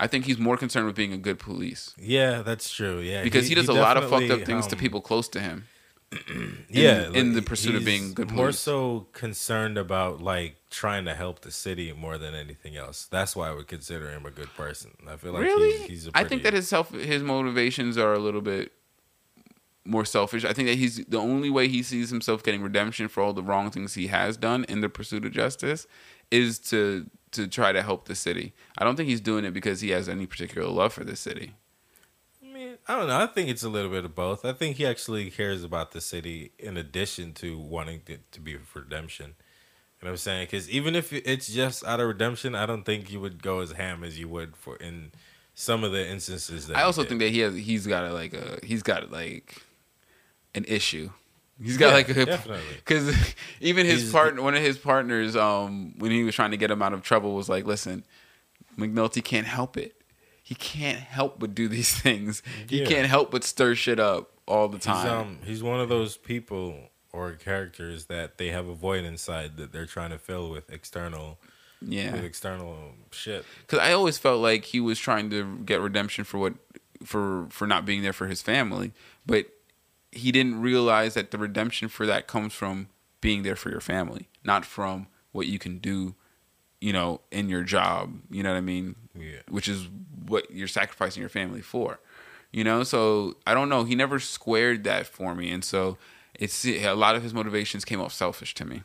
I 0.00 0.06
think 0.06 0.26
he's 0.26 0.38
more 0.38 0.56
concerned 0.56 0.86
with 0.86 0.94
being 0.94 1.12
a 1.12 1.18
good 1.18 1.38
police 1.38 1.94
yeah, 1.98 2.42
that's 2.42 2.70
true. 2.70 3.00
Yeah, 3.00 3.22
because 3.22 3.48
he, 3.48 3.54
does 3.54 3.68
a 3.68 3.72
lot 3.72 3.96
of 3.96 4.08
fucked 4.08 4.30
up 4.30 4.42
things 4.42 4.66
to 4.68 4.76
um, 4.76 4.80
people 4.80 5.00
close 5.00 5.28
to 5.28 5.40
him. 5.40 5.66
yeah, 6.70 7.10
in 7.12 7.34
the 7.34 7.42
pursuit 7.42 7.74
of 7.74 7.84
being 7.84 8.14
good 8.14 8.30
More 8.30 8.52
so 8.52 9.08
concerned 9.12 9.76
about 9.76 10.22
like 10.22 10.56
trying 10.70 11.04
to 11.04 11.14
help 11.14 11.40
the 11.40 11.50
city 11.50 11.92
more 11.92 12.16
than 12.16 12.34
anything 12.34 12.76
else. 12.76 13.06
That's 13.10 13.36
why 13.36 13.50
I 13.50 13.52
would 13.52 13.66
consider 13.66 14.10
him 14.10 14.24
a 14.24 14.30
good 14.30 14.48
person. 14.56 14.92
I 15.06 15.16
feel 15.16 15.32
like 15.32 15.42
really, 15.42 15.78
he's, 15.78 15.88
he's 15.88 16.06
a 16.08 16.10
I 16.14 16.24
think 16.24 16.44
that 16.44 16.54
his 16.54 16.66
self 16.66 16.92
his 16.92 17.22
motivations 17.22 17.98
are 17.98 18.14
a 18.14 18.18
little 18.18 18.40
bit 18.40 18.72
more 19.84 20.04
selfish. 20.04 20.44
I 20.44 20.52
think 20.54 20.68
that 20.68 20.78
he's 20.78 21.04
the 21.06 21.18
only 21.18 21.50
way 21.50 21.68
he 21.68 21.82
sees 21.82 22.08
himself 22.08 22.42
getting 22.42 22.62
redemption 22.62 23.08
for 23.08 23.22
all 23.22 23.34
the 23.34 23.42
wrong 23.42 23.70
things 23.70 23.94
he 23.94 24.06
has 24.06 24.36
done 24.36 24.64
in 24.64 24.80
the 24.80 24.88
pursuit 24.88 25.26
of 25.26 25.32
justice 25.32 25.86
is 26.30 26.58
to 26.58 27.10
to 27.32 27.46
try 27.46 27.72
to 27.72 27.82
help 27.82 28.06
the 28.06 28.14
city. 28.14 28.52
I 28.76 28.84
don't 28.84 28.96
think 28.96 29.08
he's 29.08 29.20
doing 29.20 29.44
it 29.44 29.52
because 29.52 29.80
he 29.80 29.90
has 29.90 30.08
any 30.08 30.26
particular 30.26 30.68
love 30.68 30.92
for 30.92 31.04
the 31.04 31.16
city. 31.16 31.54
I 32.42 32.52
mean, 32.52 32.78
I 32.86 32.96
don't 32.96 33.08
know. 33.08 33.18
I 33.18 33.26
think 33.26 33.48
it's 33.48 33.62
a 33.62 33.68
little 33.68 33.90
bit 33.90 34.04
of 34.04 34.14
both. 34.14 34.44
I 34.44 34.52
think 34.52 34.76
he 34.76 34.86
actually 34.86 35.30
cares 35.30 35.64
about 35.64 35.92
the 35.92 36.00
city 36.00 36.52
in 36.58 36.76
addition 36.76 37.32
to 37.34 37.58
wanting 37.58 38.02
it 38.06 38.30
to 38.32 38.40
be 38.40 38.56
for 38.56 38.80
redemption. 38.80 39.34
You 40.00 40.06
know 40.06 40.10
what 40.10 40.12
I'm 40.12 40.16
saying? 40.18 40.46
Because 40.46 40.70
even 40.70 40.94
if 40.94 41.12
it's 41.12 41.48
just 41.48 41.84
out 41.84 41.98
of 41.98 42.06
redemption, 42.06 42.54
I 42.54 42.66
don't 42.66 42.84
think 42.84 43.10
you 43.10 43.20
would 43.20 43.42
go 43.42 43.60
as 43.60 43.72
ham 43.72 44.04
as 44.04 44.18
you 44.18 44.28
would 44.28 44.56
for 44.56 44.76
in 44.76 45.10
some 45.54 45.82
of 45.82 45.90
the 45.90 46.08
instances. 46.08 46.68
That 46.68 46.76
I 46.76 46.82
also 46.82 47.02
think 47.02 47.18
that 47.20 47.30
he 47.30 47.40
has 47.40 47.54
he's 47.56 47.86
got 47.86 48.04
a, 48.04 48.12
like 48.12 48.32
a 48.32 48.60
he's 48.62 48.84
got 48.84 49.10
like 49.10 49.60
an 50.54 50.64
issue. 50.68 51.10
He's 51.62 51.76
got 51.76 51.88
Yeah, 51.88 51.92
like 51.94 52.08
a 52.10 52.24
definitely. 52.24 52.62
because 52.76 53.34
even 53.60 53.84
his 53.86 54.02
He's- 54.02 54.12
partner, 54.12 54.42
one 54.42 54.54
of 54.54 54.62
his 54.62 54.78
partners, 54.78 55.34
um, 55.36 55.94
when 55.98 56.10
he 56.12 56.22
was 56.22 56.34
trying 56.34 56.52
to 56.52 56.56
get 56.56 56.70
him 56.70 56.82
out 56.82 56.92
of 56.92 57.02
trouble, 57.02 57.34
was 57.34 57.48
like, 57.48 57.64
"Listen, 57.64 58.04
McNulty 58.78 59.22
can't 59.24 59.46
help 59.46 59.76
it. 59.76 59.94
He 60.42 60.54
can't 60.54 60.98
help 60.98 61.38
but 61.38 61.54
do 61.54 61.68
these 61.68 61.92
things. 62.00 62.42
He 62.68 62.80
Yeah. 62.80 62.86
can't 62.86 63.06
help 63.08 63.30
but 63.30 63.44
stir 63.44 63.74
shit 63.74 63.98
up 64.00 64.30
all 64.46 64.68
the 64.68 64.76
He's 64.78 64.84
time." 64.84 65.10
um 65.12 65.38
he's 65.44 65.62
one 65.62 65.80
of 65.80 65.88
those 65.88 66.16
people 66.16 66.90
or 67.12 67.32
characters 67.32 68.06
that 68.06 68.38
they 68.38 68.48
have 68.48 68.68
a 68.68 68.74
void 68.74 69.04
inside 69.04 69.56
that 69.56 69.72
they're 69.72 69.86
trying 69.86 70.10
to 70.10 70.18
fill 70.18 70.50
with 70.50 70.70
external 70.70 71.38
yeah, 71.80 72.12
with 72.12 72.24
external 72.24 72.92
shit. 73.12 73.44
because 73.60 73.78
I 73.78 73.92
always 73.92 74.18
felt 74.18 74.40
like 74.40 74.64
he 74.64 74.80
was 74.80 74.98
trying 74.98 75.30
to 75.30 75.58
get 75.64 75.80
redemption 75.80 76.24
for 76.24 76.38
what 76.38 76.54
for 77.04 77.46
for 77.50 77.66
not 77.66 77.84
being 77.84 78.02
there 78.02 78.12
for 78.12 78.26
his 78.26 78.42
family, 78.42 78.92
but 79.26 79.46
he 80.12 80.32
didn't 80.32 80.60
realize 80.60 81.14
that 81.14 81.30
the 81.30 81.38
redemption 81.38 81.88
for 81.88 82.06
that 82.06 82.26
comes 82.26 82.52
from 82.52 82.88
being 83.20 83.42
there 83.42 83.56
for 83.56 83.70
your 83.70 83.80
family, 83.80 84.28
not 84.44 84.64
from 84.64 85.06
what 85.32 85.46
you 85.46 85.58
can 85.58 85.78
do, 85.78 86.14
you 86.80 86.92
know, 86.92 87.20
in 87.30 87.48
your 87.48 87.62
job. 87.62 88.14
You 88.30 88.42
know 88.42 88.50
what 88.50 88.58
I 88.58 88.62
mean? 88.62 88.94
Yeah. 89.14 89.40
Which 89.48 89.68
is 89.68 89.88
what 90.26 90.50
you're 90.50 90.68
sacrificing 90.68 91.20
your 91.20 91.30
family 91.30 91.60
for. 91.60 92.00
You 92.52 92.64
know, 92.64 92.82
so 92.82 93.36
I 93.46 93.52
don't 93.52 93.68
know. 93.68 93.84
He 93.84 93.94
never 93.94 94.18
squared 94.18 94.84
that 94.84 95.06
for 95.06 95.34
me, 95.34 95.50
and 95.50 95.62
so 95.62 95.98
it's 96.34 96.64
a 96.64 96.92
lot 96.94 97.14
of 97.14 97.22
his 97.22 97.34
motivations 97.34 97.84
came 97.84 98.00
off 98.00 98.14
selfish 98.14 98.54
to 98.54 98.64
me. 98.64 98.82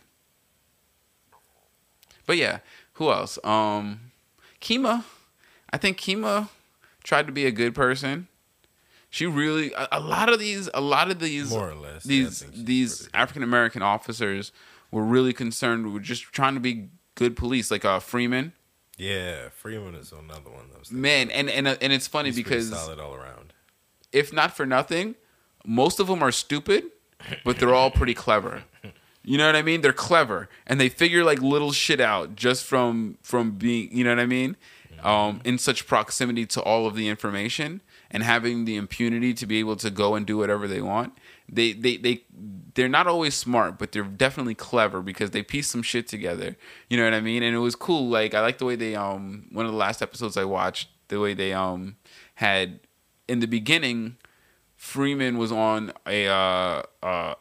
But 2.26 2.38
yeah, 2.38 2.60
who 2.94 3.10
else? 3.10 3.40
Um, 3.44 4.12
Kima. 4.60 5.06
I 5.70 5.78
think 5.78 5.98
Kima 5.98 6.50
tried 7.04 7.26
to 7.28 7.32
be 7.32 7.46
a 7.46 7.52
good 7.52 7.74
person. 7.74 8.28
She 9.14 9.28
really 9.28 9.72
a, 9.74 9.88
a 9.92 10.00
lot 10.00 10.30
of 10.34 10.40
these 10.40 10.72
a 10.74 10.82
lot 10.82 11.12
of 11.12 11.20
these 11.20 11.52
More 11.52 11.70
or 11.70 11.76
less, 11.76 12.04
these 12.04 12.44
these. 12.52 13.08
African 13.14 13.44
American 13.44 13.84
officers 13.84 14.52
were 14.90 15.04
really 15.04 15.34
concerned 15.34 15.94
with 15.94 16.02
just 16.02 16.24
trying 16.34 16.56
to 16.56 16.60
be 16.60 16.90
good 17.14 17.36
police, 17.36 17.70
like 17.70 17.86
uh 17.86 18.00
Freamon. 18.00 18.54
Yeah, 18.98 19.50
Freamon 19.64 20.00
is 20.00 20.12
another 20.12 20.50
one. 20.50 20.70
That 20.72 20.80
was 20.80 20.92
Man, 20.92 21.30
and 21.30 21.48
and 21.48 21.68
uh, 21.68 21.76
and 21.80 21.94
it's 21.94 22.08
funny 22.08 22.30
He's 22.30 22.38
because 22.38 22.72
solid 22.72 23.00
all 23.00 23.14
around. 23.14 23.54
if 24.12 24.34
not 24.34 24.58
for 24.58 24.66
nothing, 24.66 25.14
most 25.64 26.00
of 26.00 26.08
them 26.08 26.24
are 26.24 26.32
stupid, 26.32 26.86
but 27.46 27.60
they're 27.60 27.76
all 27.76 27.92
pretty 27.92 28.16
clever. 28.16 28.64
You 29.26 29.38
know 29.38 29.46
what 29.46 29.56
I 29.56 29.62
mean? 29.62 29.80
They're 29.80 29.94
clever 29.94 30.50
and 30.68 30.82
they 30.82 30.90
figure 30.90 31.24
like 31.24 31.40
little 31.42 31.72
shit 31.72 32.02
out 32.02 32.36
just 32.36 32.66
from 32.66 33.18
from 33.22 33.52
being, 33.52 33.96
you 33.96 34.04
know 34.04 34.10
what 34.10 34.20
I 34.20 34.26
mean? 34.26 34.58
Um, 35.02 35.40
in 35.46 35.58
such 35.58 35.88
proximity 35.88 36.46
to 36.48 36.62
all 36.62 36.88
of 36.88 36.96
the 36.96 37.08
information 37.08 37.80
and 38.14 38.24
having 38.24 38.66
the 38.66 38.76
impunity 38.76 39.34
to 39.34 39.46
be 39.48 39.60
able 39.60 39.76
to 39.76 39.90
go 39.90 40.14
and 40.14 40.26
do 40.26 40.38
whatever 40.38 40.68
they 40.68 40.82
want. 40.82 41.18
They 41.50 41.74
they 41.74 41.98
they 41.98 42.24
they're 42.76 42.88
not 42.88 43.08
always 43.08 43.34
smart, 43.36 43.78
but 43.80 43.92
they're 43.92 44.04
definitely 44.04 44.56
clever 44.56 45.02
because 45.02 45.32
they 45.32 45.44
piece 45.44 45.68
some 45.68 45.82
shit 45.82 46.08
together. 46.08 46.56
You 46.90 46.98
know 46.98 47.04
what 47.04 47.14
I 47.14 47.22
mean? 47.22 47.44
And 47.44 47.56
it 47.56 47.60
was 47.60 47.76
cool. 47.76 48.08
Like 48.08 48.34
I 48.34 48.42
like 48.42 48.60
the 48.60 48.66
way 48.66 48.76
they 48.76 48.96
um 48.96 49.48
one 49.52 49.66
of 49.66 49.72
the 49.72 49.78
last 49.78 50.02
episodes 50.02 50.38
I 50.38 50.46
watched, 50.46 50.90
the 51.08 51.20
way 51.20 51.34
they 51.34 51.52
um 51.52 51.98
had 52.36 52.80
in 53.28 53.40
the 53.40 53.48
beginning 53.48 54.18
Freamon 54.80 55.38
was 55.38 55.52
on 55.52 55.92
a 56.06 56.28
uh 56.28 56.84
uh 57.02 57.36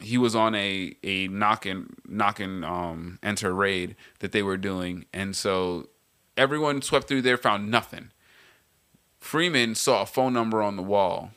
he 0.00 0.18
was 0.18 0.36
on 0.36 0.54
a 0.54 0.94
a 1.02 1.26
knock 1.28 1.66
and 1.66 1.96
knock 2.06 2.38
and 2.38 2.64
um 2.64 3.18
enter 3.22 3.52
raid 3.52 3.96
that 4.20 4.32
they 4.32 4.42
were 4.42 4.58
doing 4.58 5.06
and 5.12 5.34
so 5.34 5.88
everyone 6.36 6.82
swept 6.82 7.08
through 7.08 7.22
there 7.22 7.38
found 7.38 7.70
nothing 7.70 8.10
freamon 9.26 9.76
saw 9.76 10.02
a 10.02 10.06
phone 10.06 10.32
number 10.32 10.62
on 10.62 10.76
the 10.76 10.82
wall. 10.82 11.30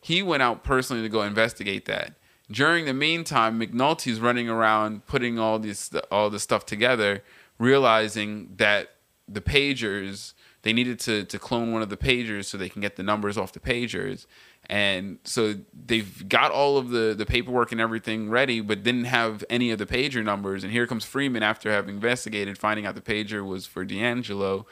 He 0.00 0.22
went 0.22 0.42
out 0.42 0.64
personally 0.64 1.02
to 1.02 1.08
go 1.08 1.22
investigate 1.22 1.84
that. 1.84 2.14
During 2.50 2.86
the 2.86 2.94
meantime 2.94 3.60
mcnulty's 3.60 4.20
running 4.20 4.48
around 4.48 5.06
putting 5.06 5.38
all 5.38 5.58
this 5.58 5.90
all 6.10 6.30
this 6.30 6.42
stuff 6.42 6.64
together 6.64 7.22
realizing 7.58 8.54
that 8.56 8.94
the 9.28 9.42
pagers 9.42 10.32
they 10.62 10.72
needed 10.72 10.98
to 11.00 11.24
to 11.24 11.38
clone 11.38 11.72
one 11.72 11.82
of 11.82 11.90
the 11.90 11.96
pagers 11.96 12.46
so 12.46 12.56
they 12.56 12.70
can 12.70 12.80
get 12.80 12.96
the 12.96 13.02
numbers 13.02 13.36
off 13.36 13.52
the 13.52 13.60
pagers. 13.60 14.26
And 14.70 15.18
so 15.24 15.54
they've 15.86 16.28
got 16.28 16.50
all 16.50 16.78
of 16.78 16.88
the 16.88 17.14
the 17.16 17.26
paperwork 17.26 17.70
and 17.70 17.80
everything 17.80 18.30
ready 18.30 18.62
but 18.62 18.82
didn't 18.82 19.04
have 19.04 19.44
any 19.50 19.70
of 19.70 19.78
the 19.78 19.86
pager 19.86 20.24
numbers. 20.24 20.64
And 20.64 20.72
here 20.72 20.86
comes 20.86 21.04
freamon 21.04 21.42
after 21.42 21.70
having 21.70 21.96
investigated 21.96 22.56
finding 22.56 22.86
out 22.86 22.94
the 22.94 23.02
pager 23.02 23.46
was 23.46 23.66
for 23.66 23.84
d'angelo 23.84 24.66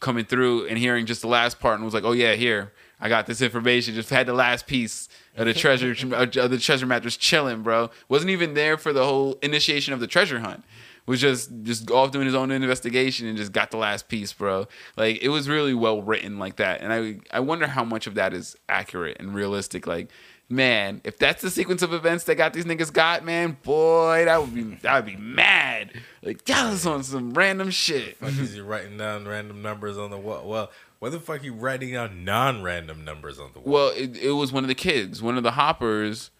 coming 0.00 0.24
through 0.24 0.66
and 0.66 0.78
hearing 0.78 1.06
just 1.06 1.22
the 1.22 1.28
last 1.28 1.58
part 1.60 1.76
and 1.76 1.84
was 1.84 1.94
like 1.94 2.04
oh 2.04 2.12
yeah 2.12 2.34
here 2.34 2.72
i 3.00 3.08
got 3.08 3.26
this 3.26 3.42
information 3.42 3.94
just 3.94 4.10
had 4.10 4.26
the 4.26 4.32
last 4.32 4.66
piece 4.66 5.08
of 5.36 5.46
the 5.46 5.54
treasure 5.54 5.90
of 6.14 6.50
the 6.50 6.58
treasure 6.58 6.86
map 6.86 7.02
just 7.02 7.20
chilling 7.20 7.62
bro 7.62 7.90
wasn't 8.08 8.30
even 8.30 8.54
there 8.54 8.76
for 8.76 8.92
the 8.92 9.04
whole 9.04 9.38
initiation 9.42 9.92
of 9.92 10.00
the 10.00 10.06
treasure 10.06 10.40
hunt 10.40 10.62
was 11.08 11.22
just 11.22 11.50
just 11.62 11.90
off 11.90 12.10
doing 12.10 12.26
his 12.26 12.34
own 12.34 12.50
investigation 12.50 13.26
and 13.26 13.36
just 13.36 13.50
got 13.50 13.70
the 13.70 13.78
last 13.78 14.08
piece, 14.08 14.32
bro. 14.34 14.68
Like 14.96 15.20
it 15.22 15.30
was 15.30 15.48
really 15.48 15.72
well 15.72 16.02
written 16.02 16.38
like 16.38 16.56
that, 16.56 16.82
and 16.82 16.92
I 16.92 17.16
I 17.34 17.40
wonder 17.40 17.66
how 17.66 17.82
much 17.82 18.06
of 18.06 18.14
that 18.14 18.34
is 18.34 18.56
accurate 18.68 19.16
and 19.18 19.34
realistic. 19.34 19.86
Like, 19.86 20.10
man, 20.48 21.00
if 21.04 21.18
that's 21.18 21.42
the 21.42 21.50
sequence 21.50 21.82
of 21.82 21.92
events 21.92 22.24
that 22.24 22.36
got 22.36 22.52
these 22.52 22.64
niggas 22.64 22.92
got, 22.92 23.24
man, 23.24 23.56
boy, 23.62 24.24
that 24.24 24.40
would 24.40 24.54
be 24.54 24.62
that 24.82 24.96
would 24.96 25.06
be 25.06 25.16
mad. 25.20 25.92
Like 26.22 26.48
y'all 26.48 26.70
was 26.70 26.86
on 26.86 27.02
some 27.02 27.32
random 27.34 27.70
shit. 27.70 28.16
Fuck 28.16 28.30
is 28.30 28.54
he 28.54 28.60
writing 28.60 28.96
down 28.98 29.26
random 29.26 29.62
numbers 29.62 29.98
on 29.98 30.10
the 30.10 30.18
wall? 30.18 30.48
Well, 30.48 30.70
why 30.98 31.10
the 31.10 31.20
fuck 31.20 31.40
are 31.42 31.44
you 31.44 31.54
writing 31.54 31.92
down 31.92 32.24
non-random 32.24 33.04
numbers 33.04 33.38
on 33.38 33.50
the 33.52 33.60
wall? 33.60 33.72
Well, 33.72 33.88
it, 33.96 34.16
it 34.16 34.32
was 34.32 34.52
one 34.52 34.64
of 34.64 34.68
the 34.68 34.74
kids, 34.74 35.22
one 35.22 35.36
of 35.36 35.42
the 35.42 35.52
hoppers. 35.52 36.30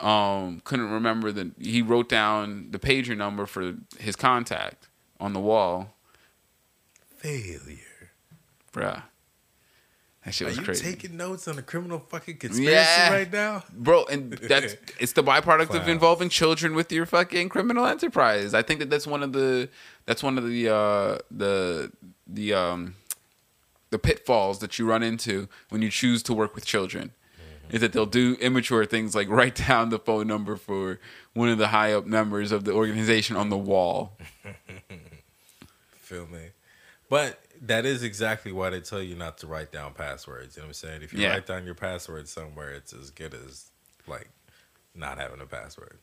Um, 0.00 0.60
couldn't 0.62 0.90
remember 0.90 1.32
the. 1.32 1.50
He 1.58 1.82
wrote 1.82 2.08
down 2.08 2.70
the 2.70 2.78
pager 2.78 3.16
number 3.16 3.46
for 3.46 3.74
his 3.98 4.14
contact 4.14 4.88
on 5.18 5.32
the 5.32 5.40
wall, 5.40 5.96
Failure. 7.16 8.12
bruh. 8.72 9.02
That 10.28 10.34
shit 10.34 10.46
Are 10.46 10.50
was 10.50 10.58
you 10.58 10.64
crazy. 10.64 10.84
taking 10.84 11.16
notes 11.16 11.48
on 11.48 11.58
a 11.58 11.62
criminal 11.62 12.00
fucking 12.00 12.36
conspiracy 12.36 12.70
Yeah. 12.74 13.12
right 13.14 13.32
now? 13.32 13.64
bro 13.72 14.04
and 14.06 14.32
that's 14.34 14.76
it's 15.00 15.12
the 15.12 15.22
byproduct 15.22 15.74
of 15.74 15.88
involving 15.88 16.28
children 16.28 16.74
with 16.74 16.92
your 16.92 17.06
fucking 17.06 17.48
criminal 17.48 17.86
enterprise 17.86 18.52
i 18.52 18.60
think 18.62 18.78
that 18.80 18.90
that's 18.90 19.06
one 19.06 19.22
of 19.22 19.32
the 19.32 19.70
that's 20.04 20.22
one 20.22 20.36
of 20.36 20.46
the 20.46 20.68
uh 20.68 21.16
the 21.30 21.90
the 22.26 22.52
um 22.52 22.94
the 23.88 23.98
pitfalls 23.98 24.58
that 24.58 24.78
you 24.78 24.84
run 24.86 25.02
into 25.02 25.48
when 25.70 25.80
you 25.80 25.90
choose 25.90 26.22
to 26.24 26.34
work 26.34 26.54
with 26.54 26.66
children 26.66 27.12
is 27.70 27.80
that 27.80 27.92
they'll 27.94 28.04
do 28.06 28.34
immature 28.40 28.84
things 28.84 29.14
like 29.14 29.28
write 29.30 29.54
down 29.68 29.88
the 29.88 29.98
phone 29.98 30.26
number 30.26 30.56
for 30.56 31.00
one 31.32 31.48
of 31.48 31.56
the 31.56 31.68
high 31.68 31.94
up 31.94 32.04
members 32.04 32.52
of 32.52 32.64
the 32.64 32.72
organization 32.72 33.34
on 33.34 33.48
the 33.48 33.56
wall 33.56 34.18
Feel 35.98 36.26
me? 36.26 36.40
But 37.10 37.38
that 37.62 37.84
is 37.84 38.02
exactly 38.02 38.52
why 38.52 38.70
they 38.70 38.80
tell 38.80 39.02
you 39.02 39.14
not 39.16 39.38
to 39.38 39.46
write 39.46 39.72
down 39.72 39.92
passwords. 39.94 40.56
You 40.56 40.62
know 40.62 40.66
what 40.66 40.70
I'm 40.70 40.74
saying? 40.74 41.02
If 41.02 41.12
you 41.12 41.20
Yeah. 41.20 41.30
write 41.30 41.46
down 41.46 41.64
your 41.64 41.74
password 41.74 42.28
somewhere, 42.28 42.70
it's 42.72 42.92
as 42.92 43.10
good 43.10 43.34
as 43.34 43.70
like 44.06 44.28
not 44.94 45.18
having 45.18 45.40
a 45.40 45.46
password. 45.46 45.98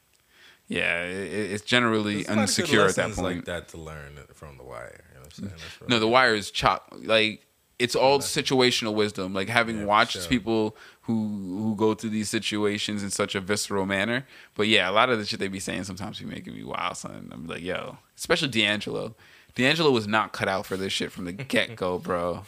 yeah 0.67 1.03
it, 1.03 1.51
it's 1.51 1.63
generally 1.63 2.15
There's 2.23 2.27
a 2.29 2.35
lot 2.35 2.49
of 2.49 2.55
good 2.55 2.65
unsecure 2.65 2.89
at 2.89 2.95
that 2.95 3.13
point 3.13 3.17
like 3.37 3.45
that 3.45 3.67
to 3.69 3.77
learn 3.77 4.17
from 4.33 4.57
the 4.57 4.63
wire. 4.63 5.03
You 5.09 5.15
know 5.15 5.25
what 5.25 5.39
I'm 5.43 5.49
saying? 5.49 5.89
No, 5.89 5.99
the 5.99 6.07
wire 6.07 6.33
is 6.33 6.49
chop 6.51 6.93
like 7.03 7.45
it's 7.77 7.95
all 7.95 8.19
situational 8.19 8.93
wisdom. 8.93 9.33
Like 9.33 9.49
having 9.49 9.79
Yeah, 9.79 9.85
watched 9.85 10.13
sure. 10.13 10.27
people 10.29 10.77
who 11.01 11.13
who 11.61 11.75
go 11.75 11.93
through 11.93 12.11
these 12.11 12.29
situations 12.29 13.03
in 13.03 13.09
such 13.11 13.35
a 13.35 13.41
visceral 13.41 13.85
manner. 13.85 14.25
But 14.55 14.67
yeah, 14.67 14.89
a 14.89 14.93
lot 14.93 15.09
of 15.09 15.19
the 15.19 15.25
shit 15.25 15.39
they 15.39 15.49
be 15.49 15.59
saying 15.59 15.83
sometimes 15.83 16.19
be 16.19 16.25
making 16.25 16.55
me 16.55 16.63
wild, 16.63 16.97
son. 16.97 17.29
I'm 17.33 17.47
like, 17.47 17.61
yo, 17.61 17.97
especially 18.17 18.47
D'Angelo. 18.49 19.15
D'Angelo 19.55 19.91
was 19.91 20.07
not 20.07 20.33
cut 20.33 20.47
out 20.47 20.65
for 20.65 20.77
this 20.77 20.93
shit 20.93 21.11
from 21.11 21.25
the 21.25 21.31
get 21.33 21.75
go, 21.75 21.97
bro. 21.97 22.43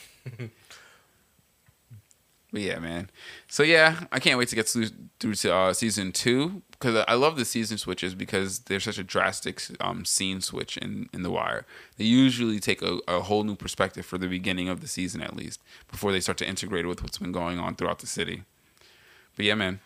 But 2.52 2.62
yeah, 2.62 2.80
man. 2.80 3.10
So 3.50 3.64
yeah, 3.64 4.06
I 4.12 4.20
can't 4.20 4.40
wait 4.40 4.48
to 4.50 4.56
get 4.56 4.68
through, 4.68 4.88
through 5.20 5.36
to 5.36 5.54
uh, 5.54 5.74
season 5.74 6.14
two 6.14 6.62
because 6.72 7.04
I 7.08 7.16
love 7.16 7.36
the 7.36 7.44
season 7.44 7.78
switches 7.78 8.16
because 8.16 8.60
there's 8.60 8.86
such 8.86 8.98
a 8.98 9.04
drastic 9.04 9.62
um, 9.82 10.06
scene 10.06 10.40
switch 10.42 10.78
in, 10.78 11.10
in 11.14 11.24
The 11.24 11.32
Wire. 11.32 11.66
They 11.98 12.06
usually 12.06 12.60
take 12.60 12.82
a, 12.82 13.00
a 13.08 13.20
whole 13.22 13.44
new 13.44 13.56
perspective 13.56 14.06
for 14.06 14.18
the 14.18 14.28
beginning 14.28 14.70
of 14.70 14.80
the 14.80 14.88
season 14.88 15.22
at 15.22 15.36
least 15.36 15.62
before 15.90 16.12
they 16.12 16.22
start 16.22 16.38
to 16.38 16.48
integrate 16.48 16.86
it 16.86 16.88
with 16.88 17.02
what's 17.02 17.18
been 17.18 17.34
going 17.34 17.60
on 17.60 17.76
throughout 17.76 18.00
the 18.00 18.08
city. 18.08 18.44
But 19.36 19.46
yeah, 19.46 19.56
man. 19.56 19.82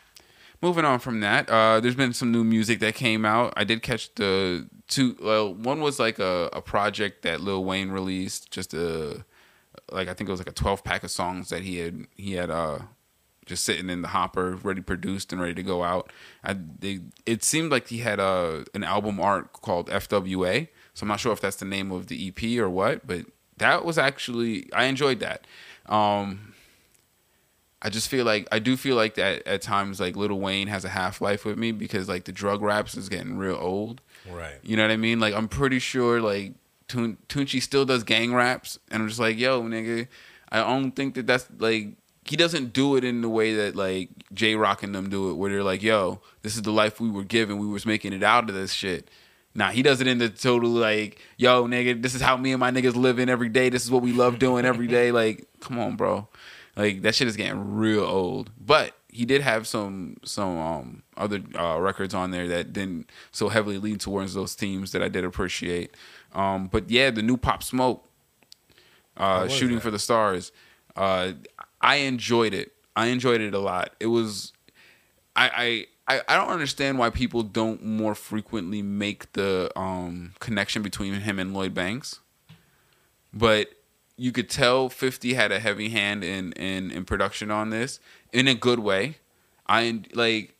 Moving 0.62 0.86
on 0.86 1.00
from 1.00 1.19
that, 1.21 1.50
uh, 1.50 1.80
there's 1.80 1.95
been 1.95 2.13
some 2.13 2.32
new 2.32 2.43
music 2.43 2.80
that 2.80 2.95
came 2.95 3.26
out. 3.26 3.54
I 3.58 3.63
did 3.63 3.82
catch 3.82 4.13
the 4.15 4.67
two. 4.88 5.17
Well, 5.21 5.54
one 5.54 5.82
was 5.82 6.00
like 6.00 6.19
a, 6.19 6.50
a 6.54 6.62
project 6.62 7.24
that 7.24 7.41
Lil 7.41 7.63
Wayne 7.63 7.89
released, 7.89 8.52
just 8.52 8.74
a 8.74 9.26
like 9.91 10.08
I 10.08 10.13
think 10.13 10.30
it 10.30 10.32
was 10.32 10.39
like 10.39 10.50
a 10.50 10.54
12 10.54 10.84
pack 10.84 11.04
of 11.04 11.12
songs 11.12 11.50
that 11.50 11.62
he 11.62 11.78
had 11.78 12.06
he 12.15 12.34
had 12.34 12.50
uh 12.50 12.80
just 13.45 13.65
sitting 13.65 13.89
in 13.89 14.02
the 14.02 14.10
hopper, 14.10 14.56
ready 14.63 14.82
produced 14.82 15.34
and 15.34 15.41
ready 15.41 15.56
to 15.56 15.63
go 15.63 15.84
out. 15.84 16.12
I 16.43 16.54
they 16.54 17.02
it 17.26 17.43
seemed 17.43 17.71
like 17.71 17.88
he 17.88 18.00
had 18.00 18.19
a 18.19 18.24
uh, 18.24 18.63
an 18.74 18.84
album 18.84 19.19
art 19.19 19.54
called 19.54 19.89
FWA, 19.89 20.67
so 20.93 21.04
I'm 21.04 21.08
not 21.08 21.19
sure 21.19 21.34
if 21.34 21.41
that's 21.41 21.58
the 21.58 21.65
name 21.65 21.91
of 21.91 22.08
the 22.08 22.28
EP 22.28 22.60
or 22.60 22.69
what, 22.69 23.06
but 23.06 23.26
that 23.58 23.84
was 23.84 23.97
actually 23.97 24.71
I 24.74 24.86
enjoyed 24.86 25.19
that. 25.19 25.45
Um, 25.88 26.50
I 27.81 27.89
just 27.89 28.09
feel 28.09 28.25
like 28.25 28.47
I 28.51 28.59
do 28.59 28.77
feel 28.77 28.95
like 28.95 29.15
that 29.15 29.47
at 29.47 29.61
times 29.61 29.99
like 29.99 30.15
Little 30.15 30.39
Wayne 30.39 30.67
has 30.67 30.85
a 30.85 30.89
half 30.89 31.19
life 31.19 31.45
with 31.45 31.57
me 31.57 31.71
because 31.71 32.07
like 32.07 32.25
the 32.25 32.31
drug 32.31 32.61
raps 32.61 32.95
is 32.95 33.09
getting 33.09 33.37
real 33.37 33.57
old. 33.59 34.01
Right. 34.29 34.59
You 34.61 34.77
know 34.77 34.83
what 34.83 34.91
I 34.91 34.97
mean? 34.97 35.19
Like 35.19 35.33
I'm 35.33 35.47
pretty 35.47 35.79
sure 35.79 36.21
like 36.21 36.53
Tun- 36.87 37.17
Tunechi 37.29 37.61
still 37.61 37.85
does 37.85 38.03
gang 38.03 38.33
raps, 38.33 38.77
and 38.91 39.01
I'm 39.01 39.07
just 39.07 39.19
like, 39.19 39.37
yo, 39.37 39.63
nigga, 39.63 40.07
I 40.51 40.59
don't 40.59 40.91
think 40.91 41.15
that 41.15 41.25
that's 41.25 41.47
like 41.57 41.93
he 42.25 42.35
doesn't 42.35 42.73
do 42.73 42.97
it 42.97 43.03
in 43.03 43.21
the 43.21 43.29
way 43.29 43.55
that 43.55 43.75
like 43.75 44.09
Jay 44.33 44.55
Rock 44.55 44.83
and 44.83 44.93
them 44.93 45.09
do 45.09 45.31
it, 45.31 45.35
where 45.35 45.49
they're 45.49 45.63
like, 45.63 45.81
yo, 45.81 46.21
this 46.43 46.55
is 46.55 46.61
the 46.61 46.71
life 46.71 46.99
we 46.99 47.09
were 47.09 47.23
given, 47.23 47.57
we 47.57 47.67
was 47.67 47.85
making 47.85 48.13
it 48.13 48.23
out 48.23 48.49
of 48.49 48.55
this 48.55 48.73
shit. 48.73 49.09
Nah, 49.53 49.69
he 49.71 49.81
does 49.81 49.99
it 49.99 50.07
in 50.07 50.17
the 50.17 50.29
total 50.29 50.69
like, 50.69 51.19
yo, 51.35 51.65
nigga, 51.65 52.01
this 52.01 52.15
is 52.15 52.21
how 52.21 52.37
me 52.37 52.51
and 52.53 52.59
my 52.59 52.71
niggas 52.71 52.95
living 52.95 53.27
every 53.27 53.49
day. 53.49 53.69
This 53.69 53.83
is 53.83 53.91
what 53.91 54.01
we 54.01 54.13
love 54.13 54.39
doing 54.39 54.65
every 54.65 54.87
day. 54.87 55.11
Like, 55.11 55.45
come 55.59 55.77
on, 55.77 55.97
bro. 55.97 56.27
Like 56.75 57.01
that 57.01 57.15
shit 57.15 57.27
is 57.27 57.36
getting 57.36 57.75
real 57.75 58.03
old. 58.03 58.51
But 58.60 58.95
he 59.10 59.25
did 59.25 59.41
have 59.41 59.67
some 59.67 60.17
some 60.23 60.57
um, 60.57 61.03
other 61.17 61.41
uh, 61.57 61.79
records 61.79 62.13
on 62.13 62.31
there 62.31 62.47
that 62.47 62.73
didn't 62.73 63.10
so 63.31 63.49
heavily 63.49 63.77
lean 63.77 63.97
towards 63.97 64.34
those 64.34 64.53
themes 64.53 64.91
that 64.93 65.03
I 65.03 65.10
did 65.10 65.25
appreciate. 65.25 65.95
Um, 66.34 66.67
but 66.67 66.89
yeah, 66.89 67.12
the 67.12 67.21
new 67.21 67.38
Pop 67.38 67.62
Smoke, 67.62 68.07
uh, 69.17 69.47
shooting 69.47 69.77
that? 69.77 69.84
for 69.84 69.91
the 69.91 69.99
stars. 69.99 70.51
Uh, 70.95 71.34
I 71.81 71.97
enjoyed 71.97 72.53
it. 72.53 72.73
I 72.95 73.07
enjoyed 73.07 73.41
it 73.41 73.53
a 73.53 73.60
lot. 73.60 73.93
It 73.99 74.07
was, 74.07 74.53
I, 75.36 75.88
I, 76.07 76.21
I 76.27 76.36
don't 76.36 76.49
understand 76.49 76.99
why 76.99 77.10
people 77.10 77.41
don't 77.41 77.84
more 77.84 78.15
frequently 78.15 78.81
make 78.81 79.31
the 79.34 79.71
um, 79.77 80.34
connection 80.39 80.81
between 80.81 81.13
him 81.13 81.39
and 81.39 81.53
Lloyd 81.53 81.73
Banks, 81.73 82.19
but 83.34 83.69
you 84.21 84.31
could 84.31 84.51
tell 84.51 84.88
50 84.88 85.34
had 85.34 85.51
a 85.51 85.60
heavy 85.60 85.89
hand 85.89 86.23
in 86.23 86.51
in 86.51 86.91
in 86.91 87.05
production 87.05 87.49
on 87.49 87.71
this 87.71 87.99
in 88.31 88.47
a 88.47 88.53
good 88.53 88.77
way. 88.77 89.15
I 89.65 90.01
like 90.13 90.53